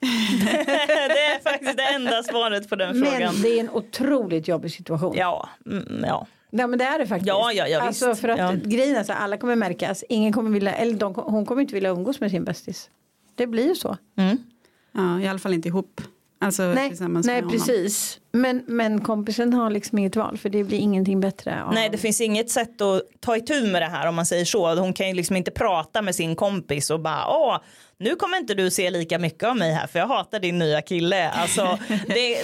det 1.08 1.20
är 1.20 1.42
faktiskt 1.42 1.76
det 1.76 1.82
enda 1.94 2.22
svaret 2.22 2.68
på 2.68 2.76
den 2.76 2.94
frågan. 2.94 3.32
Men 3.34 3.42
det 3.42 3.48
är 3.48 3.60
en 3.60 3.70
otroligt 3.70 4.48
jobbig 4.48 4.72
situation. 4.72 5.14
Ja, 5.16 5.48
mm, 5.66 6.04
ja. 6.06 6.26
Ja 6.50 6.66
men 6.66 6.78
det 6.78 6.84
är 6.84 6.98
det 6.98 7.06
faktiskt. 7.06 7.28
Ja, 7.28 7.52
ja, 7.52 7.66
ja, 7.68 7.80
alltså 7.80 8.08
visst. 8.08 8.20
för 8.20 8.28
att 8.28 8.38
Ja. 8.38 8.52
grejen 8.64 8.96
är 8.96 9.04
så 9.04 9.12
alla 9.12 9.36
kommer 9.36 9.56
märkas. 9.56 10.04
Ingen 10.08 10.32
kommer 10.32 10.50
vilja, 10.50 10.74
eller 10.74 10.94
de, 10.94 11.14
hon 11.14 11.46
kommer 11.46 11.62
inte 11.62 11.74
vilja 11.74 11.90
umgås 11.90 12.20
med 12.20 12.30
sin 12.30 12.44
bästis. 12.44 12.90
Det 13.34 13.46
blir 13.46 13.68
ju 13.68 13.74
så. 13.74 13.96
Mm. 14.16 14.36
Ja, 14.92 15.20
I 15.20 15.28
alla 15.28 15.38
fall 15.38 15.54
inte 15.54 15.68
ihop. 15.68 16.00
Alltså 16.42 16.62
Nej, 16.62 16.88
tillsammans 16.88 17.26
nej 17.26 17.34
med 17.34 17.44
honom. 17.44 17.58
precis. 17.58 18.18
Men, 18.32 18.64
men 18.66 19.00
kompisen 19.00 19.52
har 19.54 19.70
liksom 19.70 19.98
inget 19.98 20.16
val 20.16 20.38
för 20.38 20.48
det 20.48 20.64
blir 20.64 20.78
ingenting 20.78 21.20
bättre. 21.20 21.62
Av... 21.64 21.74
Nej 21.74 21.88
det 21.88 21.98
finns 21.98 22.20
inget 22.20 22.50
sätt 22.50 22.80
att 22.80 23.02
ta 23.20 23.36
itu 23.36 23.66
med 23.66 23.82
det 23.82 23.86
här 23.86 24.08
om 24.08 24.14
man 24.14 24.26
säger 24.26 24.44
så. 24.44 24.74
Hon 24.74 24.92
kan 24.92 25.08
ju 25.08 25.14
liksom 25.14 25.36
inte 25.36 25.50
prata 25.50 26.02
med 26.02 26.14
sin 26.14 26.36
kompis 26.36 26.90
och 26.90 27.00
bara 27.00 27.26
åh 27.28 27.58
nu 27.98 28.14
kommer 28.16 28.36
inte 28.38 28.54
du 28.54 28.70
se 28.70 28.90
lika 28.90 29.18
mycket 29.18 29.48
av 29.48 29.56
mig 29.56 29.72
här 29.72 29.86
för 29.86 29.98
jag 29.98 30.06
hatar 30.06 30.40
din 30.40 30.58
nya 30.58 30.82
kille. 30.82 31.30
Alltså, 31.30 31.78
det, 32.06 32.42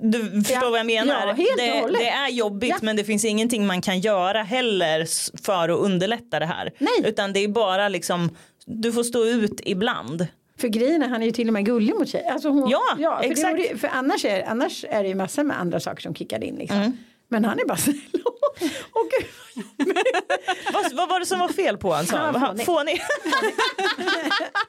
du 0.00 0.22
förstår 0.42 0.62
Ja, 0.62 0.70
vad 0.70 0.78
jag 0.78 0.86
menar. 0.86 1.26
ja, 1.26 1.34
det, 1.56 1.98
det 1.98 2.08
är 2.08 2.28
jobbigt 2.30 2.70
Ja. 2.70 2.76
men 2.82 2.96
det 2.96 3.04
finns 3.04 3.24
ingenting 3.24 3.66
man 3.66 3.80
kan 3.82 4.00
göra 4.00 4.42
heller 4.42 5.06
för 5.44 5.68
att 5.68 5.78
underlätta 5.80 6.38
det 6.38 6.46
här. 6.46 6.70
Nej. 6.78 7.10
Utan 7.10 7.32
det 7.32 7.40
är 7.40 7.48
bara 7.48 7.88
liksom 7.88 8.36
du 8.66 8.92
får 8.92 9.02
stå 9.02 9.24
ut 9.24 9.60
ibland. 9.64 10.26
För 10.58 10.68
grejen 10.68 11.02
är 11.02 11.08
han 11.08 11.22
är 11.22 11.26
ju 11.26 11.32
till 11.32 11.48
och 11.48 11.52
med 11.52 11.64
gullig 11.64 11.94
mot 11.94 12.08
sig. 12.08 12.26
Alltså 12.26 12.48
hon, 12.48 12.70
Ja, 12.70 13.18
för, 13.22 13.30
exakt. 13.30 13.56
Det, 13.56 13.76
för 13.78 13.88
annars, 13.88 14.24
är, 14.24 14.44
annars 14.48 14.84
är 14.88 15.02
det 15.02 15.08
ju 15.08 15.14
massor 15.14 15.44
med 15.44 15.60
andra 15.60 15.80
saker 15.80 16.02
som 16.02 16.14
kickar 16.14 16.44
in. 16.44 16.54
Liksom. 16.56 16.76
Mm. 16.78 16.96
Men 17.28 17.44
han 17.44 17.58
är 17.58 17.64
bara 17.64 17.76
snäll. 17.76 17.96
gud, 19.18 19.26
vad, 20.72 20.92
vad 20.92 21.08
var 21.08 21.20
det 21.20 21.26
som 21.26 21.38
var 21.38 21.48
fel 21.48 21.76
på 21.78 21.92
honom? 21.92 22.06
Han 22.10 22.32
var 22.32 22.40
fånig. 22.40 22.66
Fånig. 22.66 23.00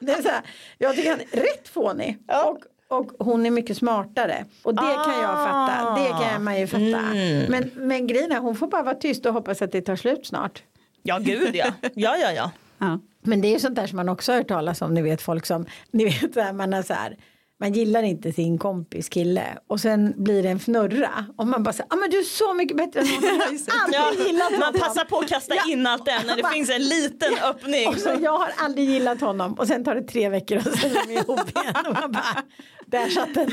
det 0.00 0.12
är 0.12 0.22
så 0.22 0.28
här, 0.28 0.42
jag 0.78 0.96
tycker 0.96 1.10
han 1.10 1.20
är 1.20 1.40
rätt 1.40 1.68
fånig. 1.68 2.18
Och, 2.48 2.62
och 2.98 3.26
hon 3.26 3.46
är 3.46 3.50
mycket 3.50 3.76
smartare. 3.76 4.44
Och 4.62 4.74
det 4.74 4.80
kan 4.80 5.20
jag 5.22 5.48
fatta. 5.48 5.94
Det 6.02 6.24
kan 6.24 6.44
man 6.44 6.60
ju 6.60 6.66
fatta. 6.66 6.82
Mm. 6.82 7.50
Men, 7.50 7.70
men 7.74 8.06
grejen 8.06 8.32
är 8.32 8.38
hon 8.38 8.56
får 8.56 8.66
bara 8.66 8.82
vara 8.82 8.94
tyst 8.94 9.26
och 9.26 9.32
hoppas 9.32 9.62
att 9.62 9.72
det 9.72 9.80
tar 9.82 9.96
slut 9.96 10.26
snart. 10.26 10.62
Ja 11.02 11.18
gud 11.18 11.56
ja. 11.56 11.66
Ja 11.94 12.16
ja 12.16 12.32
ja. 12.32 12.50
Ja. 12.84 12.98
Men 13.22 13.40
det 13.40 13.48
är 13.48 13.52
ju 13.52 13.58
sånt 13.58 13.76
där 13.76 13.86
som 13.86 13.96
man 13.96 14.08
också 14.08 14.32
har 14.32 14.36
hört 14.36 14.48
talas 14.48 14.82
om. 14.82 14.94
Ni 14.94 15.02
vet 15.02 15.22
folk 15.22 15.46
som, 15.46 15.66
ni 15.90 16.04
vet 16.04 16.34
så 16.34 16.40
här, 16.40 16.52
man 16.52 16.72
har 16.72 16.82
så 16.82 16.94
här. 16.94 17.16
Man 17.60 17.72
gillar 17.72 18.02
inte 18.02 18.32
sin 18.32 18.58
kompis 18.58 19.08
kille 19.08 19.42
och 19.68 19.80
sen 19.80 20.14
blir 20.24 20.42
det 20.42 20.48
en 20.48 20.56
fnurra 20.58 21.26
och 21.38 21.46
man 21.46 21.62
bara 21.62 21.72
säger, 21.72 21.86
ah, 21.92 21.96
men 21.96 22.10
du 22.10 22.18
är 22.18 22.22
så 22.22 22.54
mycket 22.54 22.76
bättre 22.76 23.00
än 23.00 23.06
honom. 23.06 23.58
Jag 23.92 24.00
har 24.00 24.08
aldrig 24.08 24.26
gillat 24.26 24.50
man 24.52 24.62
honom. 24.62 24.80
passar 24.80 25.04
på 25.04 25.18
att 25.18 25.28
kasta 25.28 25.54
in 25.68 25.86
allt 25.86 26.04
det 26.06 26.22
när 26.26 26.36
det 26.36 26.48
finns 26.52 26.70
en 26.70 26.84
liten 26.88 27.34
öppning. 27.44 27.88
Och 27.88 27.98
så, 27.98 28.16
jag 28.22 28.38
har 28.38 28.52
aldrig 28.56 28.88
gillat 28.90 29.20
honom 29.20 29.54
och 29.54 29.66
sen 29.66 29.84
tar 29.84 29.94
det 29.94 30.02
tre 30.02 30.28
veckor 30.28 30.58
och 30.58 30.78
sen 30.78 30.90
är 30.96 31.06
de 31.06 31.12
ihop 31.12 31.50
igen 31.50 31.86
och 31.88 31.94
man 31.94 32.12
bara, 32.12 32.42
där 32.86 33.08
satt 33.08 33.34
den. 33.34 33.50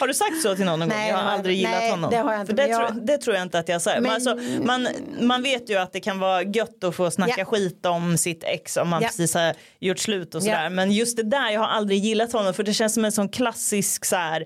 Har 0.00 0.06
du 0.08 0.14
sagt 0.14 0.42
så 0.42 0.56
till 0.56 0.64
någon 0.64 0.78
någon 0.80 0.88
Nej, 0.88 1.10
gång? 1.10 1.18
Jag 1.18 1.24
har 1.26 1.32
aldrig 1.32 1.56
gillat 1.56 1.72
nej, 1.72 1.90
honom. 1.90 2.10
det 2.10 2.16
har 2.16 2.32
jag 2.32 2.40
inte, 2.40 2.50
För 2.50 2.56
det, 2.56 2.66
jag- 2.68 2.88
tror, 2.88 3.00
det 3.06 3.18
tror 3.18 3.36
jag 3.36 3.42
inte 3.42 3.58
att 3.58 3.68
jag 3.68 3.82
säger. 3.82 4.00
Men- 4.00 4.10
alltså, 4.10 4.38
man, 4.62 4.88
man 5.20 5.42
vet 5.42 5.70
ju 5.70 5.76
att 5.78 5.92
det 5.92 6.00
kan 6.00 6.18
vara 6.18 6.42
gött 6.42 6.84
att 6.84 6.94
få 6.94 7.10
snacka 7.10 7.34
Ja. 7.38 7.44
skit 7.44 7.86
om 7.86 8.18
sitt 8.18 8.44
ex 8.44 8.76
om 8.76 8.88
man 8.88 9.02
Ja. 9.02 9.08
precis 9.08 9.34
har 9.34 9.54
gjort 9.80 9.98
slut 9.98 10.34
och 10.34 10.42
sådär. 10.42 10.62
Ja. 10.64 10.70
Men 10.70 10.92
just 10.92 11.16
det 11.16 11.22
där, 11.22 11.50
jag 11.50 11.60
har 11.60 11.68
aldrig 11.68 11.98
gillat 11.98 12.13
honom 12.32 12.54
för 12.54 12.62
det 12.62 12.74
känns 12.74 12.94
som 12.94 13.04
en 13.04 13.12
sån 13.12 13.28
klassisk 13.28 14.04
så 14.04 14.16
här, 14.16 14.44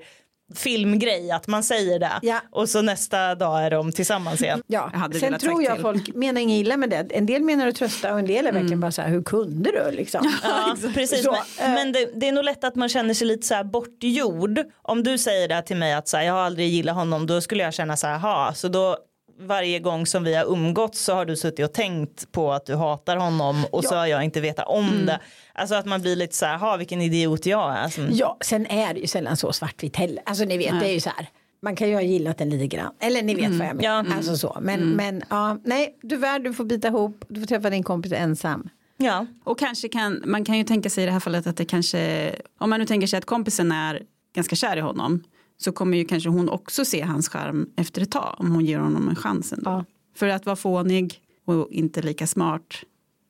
filmgrej 0.54 1.30
att 1.30 1.46
man 1.46 1.62
säger 1.62 1.98
det 1.98 2.12
Ja. 2.22 2.40
och 2.50 2.68
så 2.68 2.82
nästa 2.82 3.34
dag 3.34 3.62
är 3.64 3.70
de 3.70 3.92
tillsammans 3.92 4.42
igen. 4.42 4.62
Ja, 4.66 4.92
sen 5.20 5.38
tror 5.38 5.62
jag 5.62 5.74
till. 5.74 5.82
folk 5.82 6.14
menar 6.14 6.40
inget 6.40 6.60
illa 6.60 6.76
med 6.76 6.90
det. 6.90 6.96
En 7.10 7.26
del 7.26 7.42
menar 7.42 7.68
att 7.68 7.74
trösta 7.76 8.12
och 8.12 8.18
en 8.18 8.26
del 8.26 8.46
är 8.46 8.52
verkligen 8.52 8.80
bara 8.80 8.92
så 8.92 9.02
här, 9.02 9.08
hur 9.08 9.22
kunde 9.22 9.70
du 9.70 9.96
liksom? 9.96 10.32
Ja, 10.42 10.76
precis. 10.94 11.24
Så, 11.24 11.36
men 11.58 11.68
eh, 11.68 11.74
men 11.74 11.92
det, 11.92 12.10
det 12.20 12.28
är 12.28 12.32
nog 12.32 12.44
lätt 12.44 12.64
att 12.64 12.74
man 12.74 12.88
känner 12.88 13.14
sig 13.14 13.26
lite 13.26 13.46
så 13.46 13.54
här 13.54 13.64
bortgjord. 13.64 14.60
Om 14.82 15.02
du 15.02 15.18
säger 15.18 15.48
det 15.48 15.62
till 15.62 15.76
mig 15.76 15.94
att 15.94 16.08
så 16.08 16.16
här, 16.16 16.24
jag 16.24 16.32
har 16.32 16.40
aldrig 16.40 16.68
gillat 16.68 16.94
honom 16.94 17.26
då 17.26 17.40
skulle 17.40 17.62
jag 17.62 17.74
känna 17.74 17.96
så 17.96 18.06
här, 18.06 18.18
ha, 18.18 18.54
så 18.54 18.68
då 18.68 18.96
varje 19.40 19.78
gång 19.78 20.06
som 20.06 20.24
vi 20.24 20.34
har 20.34 20.44
umgåtts 20.52 21.00
så 21.00 21.14
har 21.14 21.24
du 21.24 21.36
suttit 21.36 21.64
och 21.66 21.72
tänkt 21.72 22.32
på 22.32 22.52
att 22.52 22.66
du 22.66 22.74
hatar 22.74 23.16
honom 23.16 23.64
och 23.72 23.84
så 23.84 23.94
har 23.94 24.06
jag 24.06 24.24
inte 24.24 24.40
vetat 24.40 24.66
om 24.68 25.06
det. 25.06 25.20
Alltså 25.52 25.74
att 25.74 25.86
man 25.86 26.00
blir 26.02 26.16
lite 26.16 26.36
så 26.36 26.46
här, 26.46 26.58
ha 26.58 26.76
vilken 26.76 27.00
idiot 27.02 27.46
jag 27.46 27.78
är. 27.78 27.88
Som, 27.88 28.08
Ja, 28.12 28.36
sen 28.40 28.66
är 28.66 28.94
det 28.94 29.00
ju 29.00 29.06
sällan 29.06 29.36
så 29.36 29.52
svartvitt 29.52 29.96
heller. 29.96 30.22
Alltså 30.26 30.44
ni 30.44 30.58
vet, 30.58 30.80
det 30.80 30.88
är 30.88 30.92
ju 30.92 31.00
så 31.00 31.10
här. 31.16 31.28
Man 31.62 31.76
kan 31.76 31.88
ju 31.88 31.94
ha 31.94 32.02
gillat 32.02 32.38
den 32.38 32.50
lite 32.50 32.66
grann. 32.66 32.92
Eller 33.00 33.22
ni 33.22 33.34
vet 33.34 33.50
vad 33.50 33.66
jag 33.68 33.76
menar. 33.76 34.04
Ja. 34.08 34.14
Alltså 34.16 34.36
så. 34.36 34.58
Men, 34.60 34.90
men 34.90 35.22
ja, 35.30 35.58
nej, 35.64 35.98
du 36.02 36.26
är 36.26 36.38
du 36.38 36.52
får 36.54 36.64
bita 36.64 36.88
ihop. 36.88 37.24
Du 37.28 37.40
får 37.40 37.46
träffa 37.46 37.70
din 37.70 37.82
kompis 37.82 38.12
ensam. 38.12 38.68
ja. 38.96 39.26
Och 39.44 39.58
kanske 39.58 39.88
kan, 39.88 40.22
man 40.26 40.44
kan 40.44 40.58
ju 40.58 40.64
tänka 40.64 40.90
sig 40.90 41.02
i 41.02 41.06
det 41.06 41.12
här 41.12 41.20
fallet 41.20 41.46
att 41.46 41.56
det 41.56 41.64
kanske, 41.64 42.32
om 42.58 42.70
man 42.70 42.80
nu 42.80 42.86
tänker 42.86 43.06
sig 43.06 43.16
att 43.18 43.24
kompisen 43.24 43.72
är 43.72 44.02
ganska 44.34 44.56
kär 44.56 44.76
i 44.76 44.80
honom, 44.80 45.22
så 45.60 45.72
kommer 45.72 45.96
ju 45.98 46.04
kanske 46.04 46.28
hon 46.28 46.48
också 46.48 46.84
se 46.84 47.00
hans 47.02 47.28
charm 47.28 47.70
efter 47.76 48.02
ett 48.02 48.10
tag, 48.10 48.34
om 48.38 48.50
hon 48.50 48.64
ger 48.64 48.78
honom 48.78 49.08
en 49.08 49.16
chans 49.16 49.52
ändå. 49.52 49.70
Ja. 49.70 49.84
För 50.16 50.28
att 50.28 50.46
vara 50.46 50.56
fånig 50.56 51.20
och 51.44 51.68
inte 51.70 52.02
lika 52.02 52.26
smart 52.26 52.74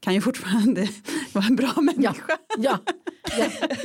kan 0.00 0.14
ju 0.14 0.20
fortfarande 0.20 0.88
vara 1.32 1.44
en 1.46 1.56
bra 1.56 1.72
människa. 1.80 2.36
ja. 2.58 2.78
ja. 3.38 3.46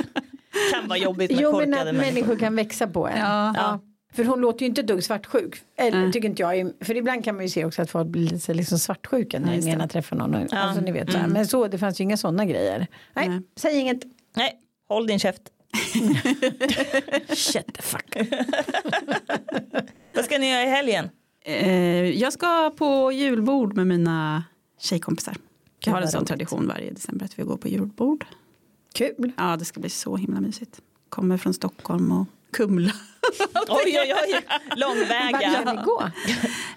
Kan 0.72 0.88
vara 0.88 0.98
jobbigt 0.98 1.30
med 1.30 1.40
Jo 1.40 1.58
men 1.58 1.70
korkade 1.70 1.90
att 1.90 1.96
människor 1.96 2.36
kan 2.36 2.56
växa 2.56 2.86
på 2.86 3.08
en. 3.08 3.18
Ja. 3.18 3.80
För 4.12 4.24
hon 4.24 4.40
låter 4.40 4.60
ju 4.60 4.66
inte 4.66 4.82
dugg 4.82 5.04
svartsjuk. 5.04 5.62
Eller 5.76 6.00
Nej. 6.02 6.12
tycker 6.12 6.28
inte 6.28 6.42
jag. 6.42 6.72
För 6.80 6.96
ibland 6.96 7.24
kan 7.24 7.34
man 7.34 7.44
ju 7.44 7.48
se 7.50 7.64
också 7.64 7.82
att 7.82 7.90
folk 7.90 8.08
blir 8.08 8.28
lite 8.30 8.54
liksom 8.54 8.78
svartsjuka 8.78 9.38
när 9.40 9.54
just 9.54 9.66
de 9.66 9.70
det. 9.70 9.74
ena 9.76 9.88
träffar 9.88 10.16
någon. 10.16 10.48
Alltså 10.52 10.80
ni 10.80 10.92
vet 10.92 11.12
så 11.12 11.18
här. 11.18 11.26
Men 11.28 11.46
så 11.46 11.68
det 11.68 11.78
fanns 11.78 12.00
ju 12.00 12.04
inga 12.04 12.16
sådana 12.16 12.44
grejer. 12.44 12.86
Nej, 13.14 13.28
Nej. 13.28 13.40
säg 13.56 13.78
inget. 13.78 14.02
Nej, 14.36 14.52
håll 14.88 15.06
din 15.06 15.18
käft. 15.18 15.42
Shut 17.34 17.74
the 17.74 17.82
fuck. 17.82 18.16
Vad 20.14 20.24
ska 20.24 20.38
ni 20.38 20.50
göra 20.50 20.62
i 20.62 20.66
helgen? 20.70 21.08
Eh, 21.44 22.10
jag 22.10 22.32
ska 22.32 22.70
på 22.76 23.12
julbord 23.12 23.76
med 23.76 23.86
mina 23.86 24.44
tjejkompisar. 24.80 25.36
Jag 25.84 25.92
har 25.92 26.00
en 26.02 26.08
sån 26.08 26.24
tradition 26.24 26.66
varje 26.68 26.90
december 26.90 27.24
att 27.24 27.38
vi 27.38 27.42
går 27.42 27.56
på 27.56 27.68
julbord. 27.68 28.24
Kul. 28.94 29.32
Ja, 29.36 29.56
det 29.56 29.64
ska 29.64 29.80
bli 29.80 29.90
så 29.90 30.16
himla 30.16 30.40
mysigt. 30.40 30.80
Kommer 31.08 31.36
från 31.38 31.54
Stockholm 31.54 32.12
och 32.12 32.26
Kumla. 32.52 32.92
Oj, 33.68 33.98
oj, 34.00 34.14
oj, 34.26 34.40
Vart 34.48 34.78
långväga. 34.78 35.52
ska 35.62 35.72
ni 35.72 35.82
gå? 35.82 36.02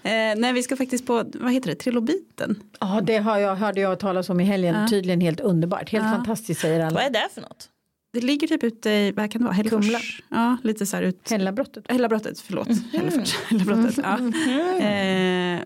Eh, 0.02 0.34
nej, 0.36 0.52
vi 0.52 0.62
ska 0.62 0.76
faktiskt 0.76 1.06
på, 1.06 1.24
vad 1.34 1.52
heter 1.52 1.68
det, 1.70 1.74
Trilobiten. 1.74 2.62
Ja, 2.80 3.00
det 3.02 3.16
har 3.18 3.38
jag, 3.38 3.56
hörde 3.56 3.80
jag 3.80 3.98
talas 3.98 4.30
om 4.30 4.40
i 4.40 4.44
helgen. 4.44 4.74
Ja. 4.74 4.88
Tydligen 4.88 5.20
helt 5.20 5.40
underbart. 5.40 5.90
Helt 5.90 6.04
Ja. 6.04 6.10
fantastiskt 6.10 6.60
säger 6.60 6.80
alla. 6.80 6.94
Vad 6.94 7.04
är 7.04 7.10
det 7.10 7.28
för 7.34 7.40
något? 7.40 7.68
Det 8.12 8.20
ligger 8.20 8.46
typ 8.48 8.62
ute 8.62 8.90
i, 8.90 9.12
vad 9.12 9.30
kan 9.32 9.40
det 9.40 9.44
vara, 9.44 9.54
Hällefors? 9.54 9.84
Kumla. 9.84 9.98
Ja, 10.28 10.56
lite 10.64 10.86
så 10.86 10.96
här 10.96 11.02
ut. 11.02 11.30
Hällabrottet. 11.30 11.84
Hällabrottet, 11.88 12.40
förlåt. 12.40 12.68
Hällefors. 12.92 13.34
Hällabrottet, 13.36 13.98
ja. 14.04 14.18
Eh, 14.86 15.60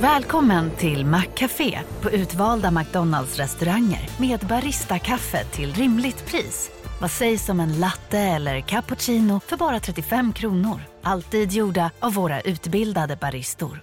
Välkommen 0.00 0.70
till 0.70 1.06
Maccafé 1.06 1.78
på 2.00 2.10
utvalda 2.10 2.70
McDonalds 2.70 3.36
restauranger 3.38 4.08
med 4.20 4.40
Baristakaffe 4.40 5.44
till 5.44 5.72
rimligt 5.74 6.26
pris. 6.26 6.70
Vad 7.00 7.10
sägs 7.10 7.48
om 7.48 7.60
en 7.60 7.80
latte 7.80 8.18
eller 8.18 8.60
cappuccino 8.60 9.40
för 9.46 9.56
bara 9.56 9.80
35 9.80 10.32
kronor? 10.32 10.80
Alltid 11.02 11.52
gjorda 11.52 11.90
av 12.00 12.14
våra 12.14 12.40
utbildade 12.40 13.16
baristor. 13.16 13.82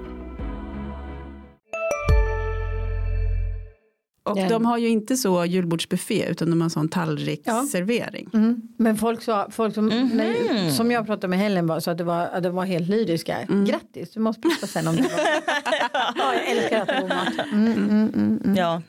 Och 4.31 4.37
Den- 4.37 4.49
de 4.49 4.65
har 4.65 4.77
ju 4.77 4.87
inte 4.89 5.17
så 5.17 5.45
julbordsbuffé 5.45 6.25
utan 6.29 6.49
de 6.49 6.61
har 6.61 6.69
sån 6.69 6.89
tallriksservering. 6.89 8.29
Mm. 8.33 8.61
Men 8.77 8.97
folk, 8.97 9.21
sa, 9.23 9.47
folk 9.51 9.73
som, 9.75 9.87
när, 9.87 10.69
som 10.69 10.91
jag 10.91 11.05
pratade 11.05 11.27
med 11.27 11.39
Helen 11.39 11.67
var, 11.67 11.79
så 11.79 11.91
att 11.91 11.97
det 11.97 12.03
var, 12.03 12.19
att 12.27 12.43
de 12.43 12.55
var 12.55 12.65
helt 12.65 12.89
lyriska. 12.89 13.37
Grattis, 13.67 14.11
du 14.13 14.19
måste 14.19 14.41
prata 14.41 14.67
sen 14.67 14.87
om 14.87 14.95
det. 14.95 15.03
Ja, 16.17 16.33
jag 16.33 16.49
älskar 16.51 16.81
att 16.81 16.87
det 16.87 17.07
mat. 17.07 17.47
Mm, 17.53 17.73
mm, 17.73 17.89
mm, 17.89 18.41
mm. 18.45 18.55
Ja. 18.57 18.81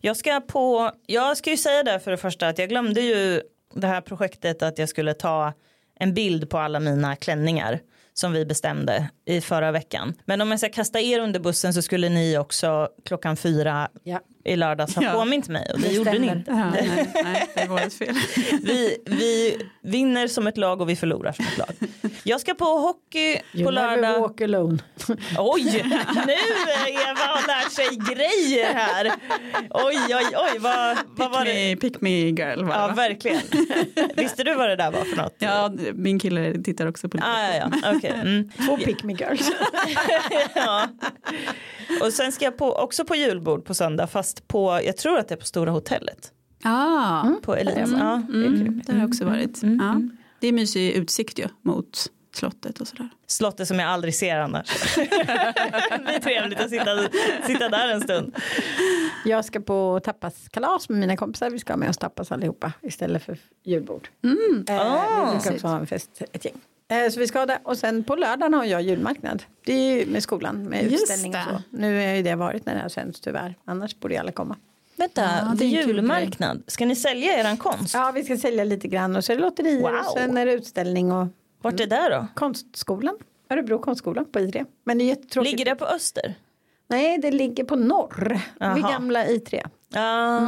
Jag 0.00 0.16
ska 0.16 0.40
på, 0.40 0.90
jag 1.06 1.36
ska 1.36 1.50
ju 1.50 1.56
säga 1.56 1.82
det 1.82 2.00
för 2.00 2.10
det 2.10 2.16
första 2.16 2.48
att 2.48 2.58
jag 2.58 2.68
glömde 2.68 3.00
ju 3.00 3.40
det 3.74 3.86
här 3.86 4.00
projektet 4.00 4.62
att 4.62 4.78
jag 4.78 4.88
skulle 4.88 5.14
ta 5.14 5.52
en 6.00 6.14
bild 6.14 6.50
på 6.50 6.58
alla 6.58 6.80
mina 6.80 7.16
klänningar 7.16 7.80
som 8.14 8.32
vi 8.32 8.44
bestämde 8.46 9.10
i 9.24 9.40
förra 9.40 9.72
veckan. 9.72 10.14
Men 10.24 10.40
om 10.40 10.50
jag 10.50 10.60
ska 10.60 10.68
kasta 10.68 11.00
er 11.00 11.20
under 11.20 11.40
bussen 11.40 11.74
så 11.74 11.82
skulle 11.82 12.08
ni 12.08 12.38
också 12.38 12.88
klockan 13.04 13.36
fyra 13.36 13.88
Ja. 14.02 14.20
I 14.44 14.56
lördags 14.56 14.94
ha 14.96 15.02
Ja. 15.02 15.12
påmint 15.12 15.48
mig 15.48 15.70
och 15.74 15.80
det, 15.80 15.88
Det 15.88 15.94
gjorde 15.94 16.10
ni 16.12 16.16
stämmer. 16.18 16.36
inte. 16.38 16.50
Ja, 16.50 16.70
nej, 16.70 17.10
nej, 17.24 17.48
det 17.54 17.60
är 17.60 17.68
vårt 17.68 17.92
fel. 17.92 18.14
Vi, 18.62 18.96
vi 19.06 19.56
vinner 19.82 20.28
som 20.28 20.46
ett 20.46 20.56
lag 20.56 20.80
och 20.80 20.88
vi 20.88 20.96
förlorar 20.96 21.32
som 21.32 21.44
ett 21.44 21.58
lag. 21.58 21.68
Jag 22.22 22.40
ska 22.40 22.54
på 22.54 22.64
hockey 22.64 23.40
You 23.54 23.64
på 23.64 23.70
never 23.70 23.96
lördag. 23.96 24.20
walk 24.20 24.40
alone. 24.40 24.78
Oj, 25.38 25.62
nu 26.26 26.32
Eva 27.02 27.20
har 27.20 27.46
lärt 27.46 27.72
sig 27.72 27.86
grejer 28.14 28.74
här. 28.74 29.06
Oj, 29.70 29.96
oj, 30.08 30.26
oj, 30.36 30.58
vad, 30.58 30.96
vad 31.06 31.30
var 31.30 31.44
Pick 31.44 31.54
det? 31.54 31.70
me, 31.70 31.76
pick 31.76 32.00
me 32.00 32.10
girl 32.10 32.64
var 32.64 32.74
det, 32.74 32.80
Ja, 32.80 32.86
va? 32.88 32.94
verkligen. 32.94 33.40
Visste 34.16 34.44
du 34.44 34.54
vad 34.54 34.68
det 34.68 34.76
där 34.76 34.90
var 34.90 35.04
för 35.04 35.16
något? 35.16 35.34
Ja, 35.38 35.72
min 35.94 36.18
kille 36.20 36.62
tittar 36.62 36.86
också 36.86 37.08
på 37.08 37.16
lite. 37.16 37.26
Ah, 37.28 37.54
ja, 37.56 37.70
ja, 37.82 37.92
okej. 37.96 38.10
Mm. 38.14 38.50
Två 38.66 38.76
pick 38.76 39.02
me 39.02 39.12
girls. 39.12 39.50
ja. 40.54 40.88
Och 42.02 42.12
sen 42.12 42.32
ska 42.32 42.44
jag 42.44 42.58
på, 42.58 42.72
också 42.72 43.04
på 43.04 43.14
julbord 43.16 43.64
på 43.64 43.74
söndag 43.74 44.06
fast 44.06 44.27
på, 44.48 44.80
jag 44.84 44.96
tror 44.96 45.18
att 45.18 45.28
det 45.28 45.34
är 45.34 45.36
på 45.36 45.46
Stora 45.46 45.70
hotellet. 45.70 46.32
Ah, 46.64 47.24
På 47.42 47.56
Elite. 47.56 47.80
Mm, 47.80 47.98
Ja, 48.00 48.22
det 48.28 48.38
är 48.38 48.42
kul. 48.42 48.60
mm, 48.60 48.82
det 48.86 48.92
har 48.92 48.98
jag 49.00 49.08
också 49.08 49.24
varit. 49.24 49.62
Mm, 49.62 49.78
ja. 49.80 49.90
mm. 49.90 50.16
Det 50.40 50.48
är 50.48 50.52
mysig 50.52 50.90
utsikt 50.92 51.38
ju 51.38 51.46
mot 51.62 52.06
slottet 52.34 52.80
och 52.80 52.88
sådär. 52.88 53.08
Slottet 53.26 53.68
som 53.68 53.78
jag 53.78 53.88
aldrig 53.88 54.14
ser 54.14 54.38
annars. 54.38 54.94
det 54.96 55.02
är 56.14 56.20
trevligt 56.20 56.60
att 56.60 56.70
sitta, 56.70 57.08
sitta 57.46 57.68
där 57.68 57.88
en 57.88 58.00
stund. 58.00 58.36
Jag 59.24 59.44
ska 59.44 59.60
på 59.60 60.00
tapaskalas 60.04 60.88
med 60.88 60.98
mina 60.98 61.16
kompisar. 61.16 61.50
Vi 61.50 61.58
ska 61.58 61.72
ha 61.72 61.78
med 61.78 61.88
oss 61.88 61.98
tapas 61.98 62.32
allihopa 62.32 62.72
istället 62.82 63.22
för 63.22 63.38
julbord. 63.64 64.08
Mm. 64.24 64.64
Eh, 64.68 64.80
Ah. 64.80 65.26
vi 65.26 65.32
brukar 65.38 65.52
också 65.54 65.66
ha 65.66 65.78
en 65.78 65.86
fest, 65.86 66.22
ett 66.32 66.44
gäng. 66.44 66.54
Eh, 66.88 67.10
så 67.10 67.20
vi 67.20 67.26
ska 67.26 67.38
ha 67.38 67.46
det. 67.46 67.58
Och 67.62 67.78
sen 67.78 68.04
på 68.04 68.16
lördagen 68.16 68.54
har 68.54 68.64
jag 68.64 68.82
julmarknad. 68.82 69.42
Det 69.64 69.72
är 69.72 69.96
ju 69.98 70.06
med 70.06 70.22
skolan 70.22 70.62
med 70.62 70.82
Just 70.90 71.02
utställning 71.02 71.34
och 71.34 71.40
så. 71.42 71.62
Nu 71.70 72.06
har 72.08 72.14
ju 72.16 72.22
det 72.22 72.34
varit 72.34 72.66
när 72.66 72.74
det 72.74 72.80
här 72.80 72.88
sänds 72.88 73.20
tyvärr. 73.20 73.54
Annars 73.64 73.96
borde 73.96 74.14
ju 74.14 74.20
alla 74.20 74.32
komma. 74.32 74.56
Vänta, 74.96 75.22
Ja, 75.22 75.54
det 75.56 75.64
är 75.64 75.68
julmarknad. 75.86 76.62
Ska 76.66 76.86
ni 76.86 76.96
sälja 76.96 77.40
eran 77.40 77.56
konst? 77.56 77.94
Ja, 77.94 78.12
vi 78.14 78.24
ska 78.24 78.36
sälja 78.36 78.64
lite 78.64 78.88
grann 78.88 79.16
och 79.16 79.24
så 79.24 79.32
är 79.32 79.36
det 79.36 79.42
lotterier 79.42 79.80
Wow. 79.80 79.90
och 79.90 80.04
sen 80.18 80.36
är 80.36 80.46
det 80.46 80.52
utställning 80.52 81.12
och 81.12 81.26
Vart 81.62 81.80
är 81.80 81.86
det 81.86 82.08
då? 82.10 82.26
konstskolan. 82.34 83.18
Örebro 83.50 83.78
konstskola 83.78 84.24
på 84.24 84.38
I3. 84.38 84.66
Men 84.84 84.98
det 84.98 85.04
är 85.04 85.06
jättetråkigt. 85.06 85.50
Ligger 85.52 85.64
det 85.64 85.74
på 85.76 85.84
Öster? 85.86 86.34
Nej, 86.88 87.18
det 87.18 87.30
ligger 87.30 87.64
på 87.64 87.76
norr. 87.76 88.40
Jaha. 88.58 88.74
Vid 88.74 88.84
gamla 88.84 89.26
I3. 89.26 89.66
Ja, 89.90 90.40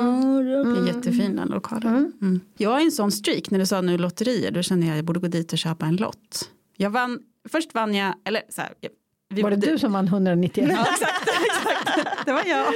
Det 0.64 0.80
är 0.80 0.86
jättefina 0.86 1.44
lokaler. 1.44 1.90
Mm. 1.90 2.40
Jag 2.56 2.80
är 2.80 2.84
en 2.84 2.92
sån 2.92 3.12
streak 3.12 3.50
när 3.50 3.58
du 3.58 3.66
sa 3.66 3.80
nu 3.80 3.98
lotterier. 3.98 4.50
Då 4.50 4.62
kände 4.62 4.86
jag 4.86 4.92
att 4.92 4.96
jag 4.98 5.04
borde 5.04 5.20
gå 5.20 5.26
dit 5.26 5.52
och 5.52 5.58
köpa 5.58 5.86
en 5.86 5.96
lott. 5.96 6.50
Jag 6.76 6.90
vann, 6.90 7.18
först 7.48 7.74
vann 7.74 7.94
jag, 7.94 8.14
eller 8.24 8.42
så 8.48 8.60
här. 8.60 8.70
Vi, 9.34 9.42
Var 9.42 9.50
det 9.50 9.56
du 9.56 9.78
som 9.78 9.92
vann 9.92 10.06
191? 10.06 10.70
Ja, 10.72 10.86
exakt, 10.92 11.28
exakt. 11.28 12.26
Det 12.26 12.32
var 12.32 12.44
jag. 12.46 12.66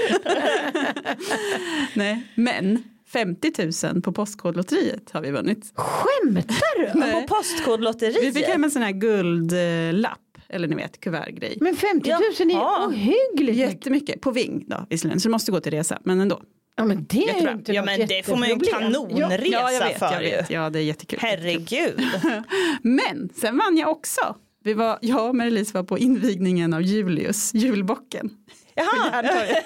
Nej, 1.94 2.26
men 2.34 2.82
50 3.06 3.86
000 3.92 4.02
på 4.02 4.12
Postkodlotteriet 4.12 5.10
har 5.12 5.20
vi 5.20 5.30
vunnit. 5.30 5.72
Skämtar 5.74 6.94
du? 6.94 7.12
På 7.12 7.34
Postkodlotteriet? 7.34 8.22
Vi 8.24 8.32
fick 8.32 8.46
hem 8.46 8.64
en 8.64 8.70
sån 8.70 8.82
här 8.82 8.92
guldlapp, 8.92 10.18
eller 10.49 10.68
ni 10.68 10.74
vet 10.76 11.01
kuvertgrej. 11.01 11.59
Men 11.61 11.76
50 11.76 12.11
000 12.11 12.20
Jaha. 12.53 12.82
är 12.82 12.88
ohyggligt 12.88 13.38
mycket. 13.38 13.57
Jättemycket, 13.57 14.20
på 14.20 14.30
Ving 14.30 14.64
då 14.66 14.86
visserligen, 14.90 15.20
så 15.20 15.28
det 15.28 15.32
måste 15.32 15.53
gå 15.53 15.61
till 15.61 15.72
resa, 15.72 15.99
men 16.05 16.20
ändå. 16.20 16.42
Ja 16.76 16.84
men 16.84 17.07
det 17.09 17.28
är 17.28 17.53
inte 17.53 17.72
Ja, 17.72 17.84
men 17.84 18.07
det 18.07 18.26
får 18.26 18.36
man 18.36 18.49
ju 18.49 18.53
en 18.55 18.61
kanonresa 18.61 19.47
Ja, 19.47 19.72
jag 19.72 19.84
vet, 19.88 19.99
för 19.99 20.12
jag 20.12 20.20
vet. 20.20 20.51
Ja, 20.51 20.70
det 20.70 20.78
är 20.78 20.82
jättekul. 20.82 21.18
Herregud. 21.22 22.01
Men 22.82 23.28
sen 23.34 23.59
vann 23.59 23.76
jag 23.76 23.90
också. 23.90 24.36
Vi 24.64 24.74
var, 24.74 24.99
jag 25.03 25.28
och 25.28 25.34
Marie-Louise 25.34 25.74
var 25.74 25.82
på 25.82 25.99
invigningen 25.99 26.74
av 26.74 26.82
Julius, 26.82 27.55
julbocken. 27.55 28.30
Jaha, 28.74 29.22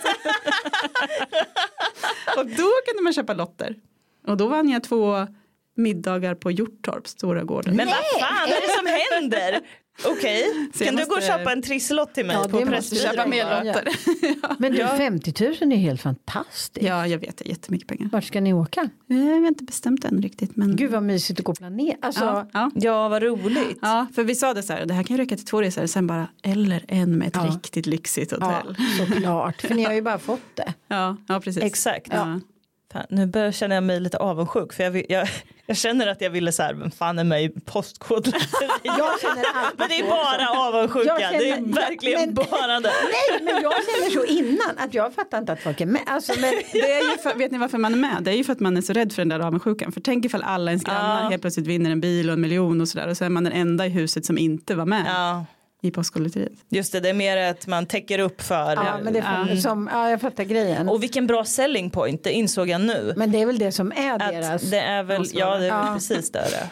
Och 2.36 2.46
då 2.46 2.68
kunde 2.86 3.02
man 3.02 3.12
köpa 3.12 3.34
lotter. 3.34 3.76
Och 4.26 4.36
då 4.36 4.46
vann 4.48 4.68
jag 4.68 4.82
två 4.84 5.26
middagar 5.76 6.34
på 6.34 6.50
Hjorttorp, 6.50 7.08
Stora 7.08 7.44
gården. 7.44 7.76
men 7.76 7.86
vad 7.86 8.20
fan 8.20 8.48
är 8.48 8.60
det 8.60 8.72
som 8.76 8.86
händer? 8.86 9.60
Okej, 10.04 10.70
jag 10.78 10.86
kan 10.88 10.96
du 10.96 11.06
gå 11.06 11.14
och 11.14 11.22
köpa 11.22 11.52
en 11.52 11.62
trisslott 11.62 12.14
till 12.14 12.26
mig 12.26 12.36
Ja, 12.36 12.48
på 12.48 12.66
Pressbyrån? 12.66 13.30
bara? 13.30 13.62
lotter. 13.62 13.88
Men 14.58 14.72
du 14.72 14.78
50 14.86 15.44
000 15.60 15.72
är 15.72 15.76
helt 15.76 16.00
fantastiskt. 16.02 16.86
ja, 16.86 17.06
jag 17.06 17.18
vet, 17.18 17.36
det 17.36 17.44
är 17.44 17.48
jättemycket 17.48 17.88
pengar. 17.88 18.08
Vart 18.12 18.24
ska 18.24 18.40
ni 18.40 18.52
åka? 18.52 18.80
Eh, 18.80 18.88
Vi 19.06 19.28
har 19.28 19.46
inte 19.48 19.64
bestämt 19.64 20.04
än 20.04 20.22
riktigt. 20.22 20.56
Men... 20.56 20.76
Gud 20.76 20.90
vad 20.90 21.02
mysigt 21.02 21.40
att 21.40 21.44
gå 21.46 21.52
och 21.52 21.58
planera. 21.58 21.96
Alltså, 22.02 22.24
ja, 22.24 22.48
ja. 22.52 22.70
Ja, 22.74 23.08
vad 23.08 23.22
roligt. 23.22 23.78
ja, 23.82 24.06
för 24.14 24.24
vi 24.24 24.34
sa 24.34 24.54
det 24.54 24.62
så 24.62 24.72
här, 24.72 24.86
det 24.86 24.94
här 24.94 25.02
kan 25.02 25.16
ju 25.16 25.22
räcka 25.22 25.36
till 25.36 25.44
två 25.46 25.62
resor, 25.62 25.86
sen 25.86 26.06
bara, 26.06 26.28
eller 26.42 26.84
en 26.88 27.18
med 27.18 27.28
ett 27.28 27.34
Ja. 27.36 27.42
riktigt 27.54 27.86
lyxigt 27.86 28.32
ja, 28.40 28.46
hotell. 28.46 28.76
såklart. 29.06 29.60
För 29.60 29.74
ni 29.74 29.84
har 29.84 29.92
ju 29.94 30.02
bara 30.02 30.18
fått 30.18 30.40
det. 30.56 30.74
Ja, 30.88 31.16
ja 31.28 31.40
precis. 31.40 31.62
Exakt. 31.62 32.08
Ja. 32.12 32.40
Fan, 32.92 33.06
nu 33.08 33.26
börjar 33.26 33.52
känner 33.52 33.74
jag 33.74 33.84
mig 33.84 34.00
lite 34.00 34.16
avundsjuk 34.18 34.72
för 34.72 34.84
jag, 34.84 35.04
jag, 35.10 35.28
jag 35.66 35.76
känner 35.76 36.06
att 36.06 36.20
jag 36.20 36.30
ville 36.30 36.52
så 36.52 36.62
här, 36.62 36.74
vem 36.74 36.90
fan 36.90 37.18
är 37.18 37.24
med 37.24 37.42
i 37.44 37.48
postkodlotteriet? 37.48 38.48
Jag 38.82 39.20
känner 39.20 39.76
Men 39.78 39.88
det 39.88 39.94
är 39.94 40.02
så 40.02 40.08
bara 40.08 40.68
avundsjuka, 40.68 41.06
Jag 41.08 41.20
känner- 41.20 41.38
det 41.38 41.50
är 41.50 41.74
verkligen 41.74 42.20
men- 42.20 42.34
bara 42.34 42.80
det. 42.80 42.90
Nej, 42.90 43.42
men 43.42 43.62
jag 43.62 43.72
känner 43.72 44.10
så 44.10 44.24
innan 44.24 44.78
att 44.78 44.94
jag 44.94 45.14
fattar 45.14 45.38
inte 45.38 45.52
att 45.52 45.60
folk 45.60 45.80
är 45.80 45.86
med. 45.86 46.02
Alltså, 46.06 46.32
men, 46.40 46.54
Det 46.72 46.92
är 46.92 47.10
ju 47.12 47.18
för, 47.18 47.34
vet 47.34 47.50
ni 47.52 47.58
varför 47.58 47.78
man 47.78 47.92
är 47.92 47.98
med? 47.98 48.16
Det 48.22 48.30
är 48.30 48.34
ju 48.34 48.44
för 48.44 48.52
att 48.52 48.60
man 48.60 48.76
är 48.76 48.80
så 48.82 48.92
rädd 48.92 49.12
för 49.12 49.22
den 49.22 49.28
där 49.28 49.40
avundsjukan. 49.40 49.92
För 49.92 50.00
tänk 50.00 50.24
ifall 50.24 50.42
alla 50.42 50.70
ens 50.70 50.84
grannar 50.84 51.22
Ja. 51.22 51.28
helt 51.28 51.42
plötsligt 51.42 51.66
vinner 51.66 51.90
en 51.90 52.00
bil 52.00 52.28
och 52.28 52.34
en 52.34 52.40
miljon 52.40 52.80
och 52.80 52.88
sådär. 52.88 53.08
Och 53.08 53.16
så 53.16 53.24
är 53.24 53.28
man 53.28 53.44
den 53.44 53.52
enda 53.52 53.86
i 53.86 53.88
huset 53.88 54.26
som 54.26 54.38
inte 54.38 54.74
var 54.74 54.86
med 54.86 55.04
Ja, 55.08 55.44
i 55.82 55.90
Postkodlotteriet. 55.90 56.52
just 56.68 56.92
det, 56.92 57.00
det 57.00 57.08
är 57.08 57.14
mer 57.14 57.36
att 57.50 57.66
man 57.66 57.86
täcker 57.86 58.18
upp 58.18 58.40
för. 58.42 58.74
ja, 58.74 58.98
men 59.02 59.12
det 59.12 59.22
får, 59.22 59.56
som, 59.56 59.88
ja, 59.92 60.10
jag 60.10 60.20
fattar 60.20 60.44
grejen. 60.44 60.88
Och 60.88 61.02
vilken 61.02 61.26
bra 61.26 61.44
selling 61.44 61.90
point, 61.90 62.24
det 62.24 62.32
insåg 62.32 62.68
jag 62.68 62.80
nu. 62.80 63.12
Men 63.16 63.32
det 63.32 63.42
är 63.42 63.46
väl 63.46 63.58
det 63.58 63.72
som 63.72 63.92
är 63.92 64.18
deras. 64.32 64.64
Att 64.64 64.70
det 64.70 64.80
är 64.80 65.02
väl, 65.02 65.24
ja 65.32 65.46
det 65.46 65.54
är 65.54 65.58
väl 65.58 65.86
Ja. 65.86 65.94
precis 65.94 66.32
det. 66.32 66.38
det. 66.38 66.70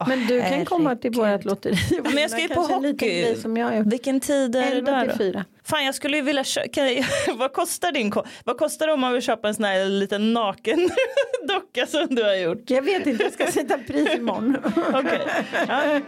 Åh, 0.00 0.08
Men 0.08 0.26
du 0.26 0.40
kan 0.40 0.64
komma 0.64 0.96
till 0.96 1.10
vårt 1.10 1.44
lotteri. 1.44 1.76
Men 2.04 2.16
jag 2.18 2.30
ska 2.30 2.40
ju 2.40 2.48
på 2.48 2.60
hockey. 2.60 3.34
Som 3.34 3.56
jag. 3.56 3.90
Vilken 3.90 4.20
tid 4.20 4.56
är 4.56 4.60
det 4.60 4.66
11 4.76 4.90
där 4.92 5.06
då? 5.06 5.16
4. 5.16 5.44
Fan 5.64 5.84
jag 5.84 5.94
skulle 5.94 6.16
ju 6.16 6.22
vilja 6.22 6.44
köpa, 6.44 6.80
vad 7.34 7.52
kostar 7.52 7.92
din 7.92 8.10
ko- 8.10 8.24
vad 8.44 8.58
kostar 8.58 8.86
det 8.86 8.92
om 8.92 9.00
man 9.00 9.12
vill 9.12 9.22
köpa 9.22 9.48
en 9.48 9.54
sån 9.54 9.64
här 9.64 9.84
liten 9.84 10.32
naken 10.32 10.90
docka 11.48 11.86
som 11.86 12.06
du 12.10 12.22
har 12.22 12.34
gjort? 12.34 12.70
Jag 12.70 12.82
vet 12.82 13.06
inte, 13.06 13.22
jag 13.24 13.32
ska 13.32 13.46
sätta 13.46 13.78
pris 13.78 14.14
imorgon. 14.14 14.56
Okej, 14.94 15.20
ja, 15.68 16.00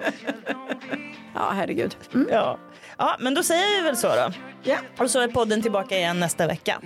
Ja, 1.34 1.50
herregud. 1.54 1.96
Mm. 2.14 2.28
ja. 2.32 2.58
ja 2.98 3.16
men 3.20 3.34
då 3.34 3.42
säger 3.42 3.76
vi 3.76 3.82
väl 3.84 3.96
så 3.96 4.06
då. 4.08 4.32
Ja. 4.62 4.76
Och 4.98 5.10
så 5.10 5.20
är 5.20 5.28
podden 5.28 5.62
tillbaka 5.62 5.96
igen 5.98 6.20
nästa 6.20 6.46
vecka. 6.46 6.80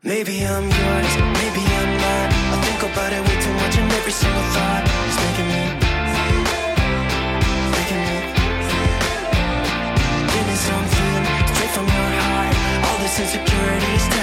Maybe 0.00 0.30
I'm 0.30 0.62
yours, 0.64 1.16
maybe 1.18 1.60
I'm 1.78 1.92
not. 1.92 2.32
I 2.54 2.56
think 2.66 2.82
about 2.82 3.12
it 3.12 3.20
way 3.28 3.42
too 3.42 3.52
much, 3.52 3.78
and 3.78 3.92
every 3.92 4.12
single 4.12 4.42
thought 4.54 4.86
insecurities 13.22 14.21